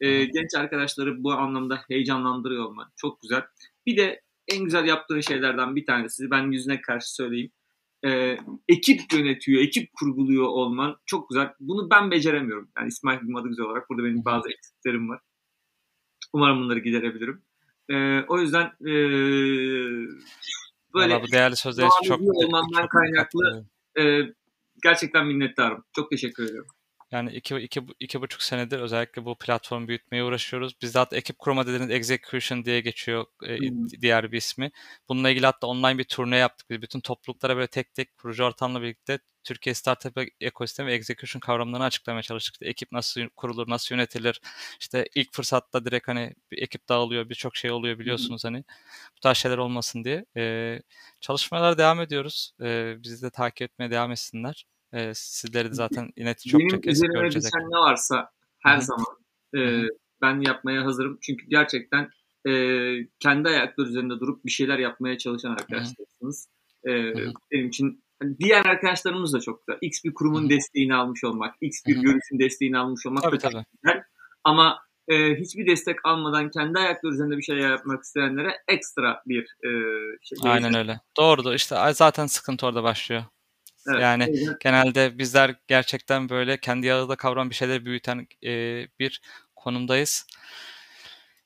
[0.00, 3.42] Ee, genç arkadaşları bu anlamda heyecanlandırıyor olman çok güzel.
[3.86, 7.50] Bir de en güzel yaptığın şeylerden bir tanesi ben yüzüne karşı söyleyeyim.
[8.04, 11.52] Ee, ekip yönetiyor, ekip kurguluyor olman çok güzel.
[11.60, 12.68] Bunu ben beceremiyorum.
[12.78, 15.20] Yani İsmail Bilmadı güzel olarak burada benim bazı eksiklerim var.
[16.32, 17.42] Umarım bunları giderebilirim.
[17.90, 18.94] Ee, o yüzden ee,
[20.94, 23.66] böyle bu değerli sözler çok, olmandan çok kaynaklı
[23.98, 24.20] ee,
[24.82, 25.84] gerçekten minnettarım.
[25.92, 26.70] Çok teşekkür ediyorum.
[27.12, 30.74] Yani iki, iki, iki buçuk senedir özellikle bu platformu büyütmeye uğraşıyoruz.
[30.82, 33.58] Bizde hatta ekip kurma dediğiniz execution diye geçiyor e,
[34.00, 34.70] diğer bir ismi.
[35.08, 36.70] Bununla ilgili hatta online bir turne yaptık.
[36.70, 41.84] Biz bütün topluluklara böyle tek tek proje ortamla birlikte Türkiye Startup ekosistemi ve execution kavramlarını
[41.84, 42.54] açıklamaya çalıştık.
[42.54, 44.40] İşte ekip nasıl kurulur, nasıl yönetilir.
[44.80, 48.64] İşte ilk fırsatta direkt hani bir ekip dağılıyor, birçok şey oluyor biliyorsunuz hani.
[49.16, 50.24] Bu tarz şeyler olmasın diye.
[50.36, 50.78] E,
[51.20, 52.52] çalışmalara devam ediyoruz.
[52.62, 54.66] E, bizi de takip etmeye devam etsinler.
[54.92, 57.44] E, sizleri de zaten yine çok Benim çok üzerime göreceğiz.
[57.44, 58.84] düşen ne varsa her Hı hı.
[58.84, 59.06] zaman
[59.56, 59.88] e,
[60.22, 61.18] ben yapmaya hazırım.
[61.22, 62.10] Çünkü gerçekten
[62.48, 62.52] e,
[63.18, 66.48] kendi ayakları üzerinde durup bir şeyler yapmaya çalışan arkadaşlarsınız.
[66.86, 66.90] E,
[67.52, 69.78] benim için hani diğer arkadaşlarımız da çok güzel.
[69.80, 70.50] X bir kurumun Hı hı.
[70.50, 73.64] desteğini almış olmak, X bir görüşün desteğini almış olmak Tabii da çok tabii.
[73.82, 74.02] güzel.
[74.44, 79.70] Ama e, hiçbir destek almadan kendi ayakları üzerinde bir şeyler yapmak isteyenlere ekstra bir e,
[80.22, 80.38] şey.
[80.42, 81.00] Aynen öyle.
[81.16, 81.54] Doğrudur.
[81.54, 83.22] İşte zaten sıkıntı orada başlıyor.
[83.88, 88.52] Evet, Yani o yüzden- genelde bizler gerçekten böyle kendi yağında kavram bir şeyleri büyüten e,
[88.98, 89.20] bir
[89.56, 90.26] konumdayız.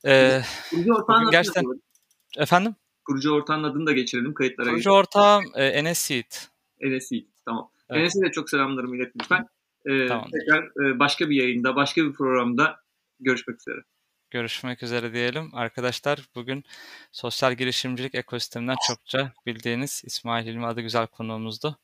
[0.07, 0.41] E,
[0.71, 2.77] kurucu ortağın adını gerçekten- da- efendim?
[3.05, 4.71] kurucu ortağın adını da geçirelim kayıtlara.
[4.71, 6.49] Kurucu ortağım e, Enes Yiğit.
[6.81, 7.27] Enes'i.
[7.45, 7.71] Tamam.
[7.91, 8.01] Evet.
[8.01, 9.49] Enes'e de çok selamlarımı ilet lütfen.
[9.87, 10.29] Ee, Tamam.
[10.33, 12.81] Tekrar e, başka bir yayında, başka bir programda
[13.21, 13.81] görüşmek üzere.
[14.31, 15.51] Görüşmek üzere diyelim.
[15.55, 16.65] Arkadaşlar bugün
[17.13, 21.79] sosyal girişimcilik ekosisteminden çokça bildiğiniz İsmail Hilmi adı güzel konuğumuzdu.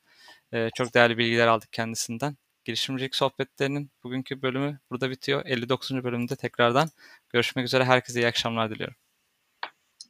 [0.53, 2.37] E, çok değerli bilgiler aldık kendisinden.
[2.65, 5.47] Girişimcilik sohbetlerinin bugünkü bölümü burada bitiyor.
[5.47, 6.05] 59.
[6.05, 6.89] bölümde tekrardan
[7.29, 7.85] görüşmek üzere.
[7.85, 8.97] Herkese iyi akşamlar diliyorum.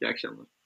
[0.01, 0.60] İyi akşamlar.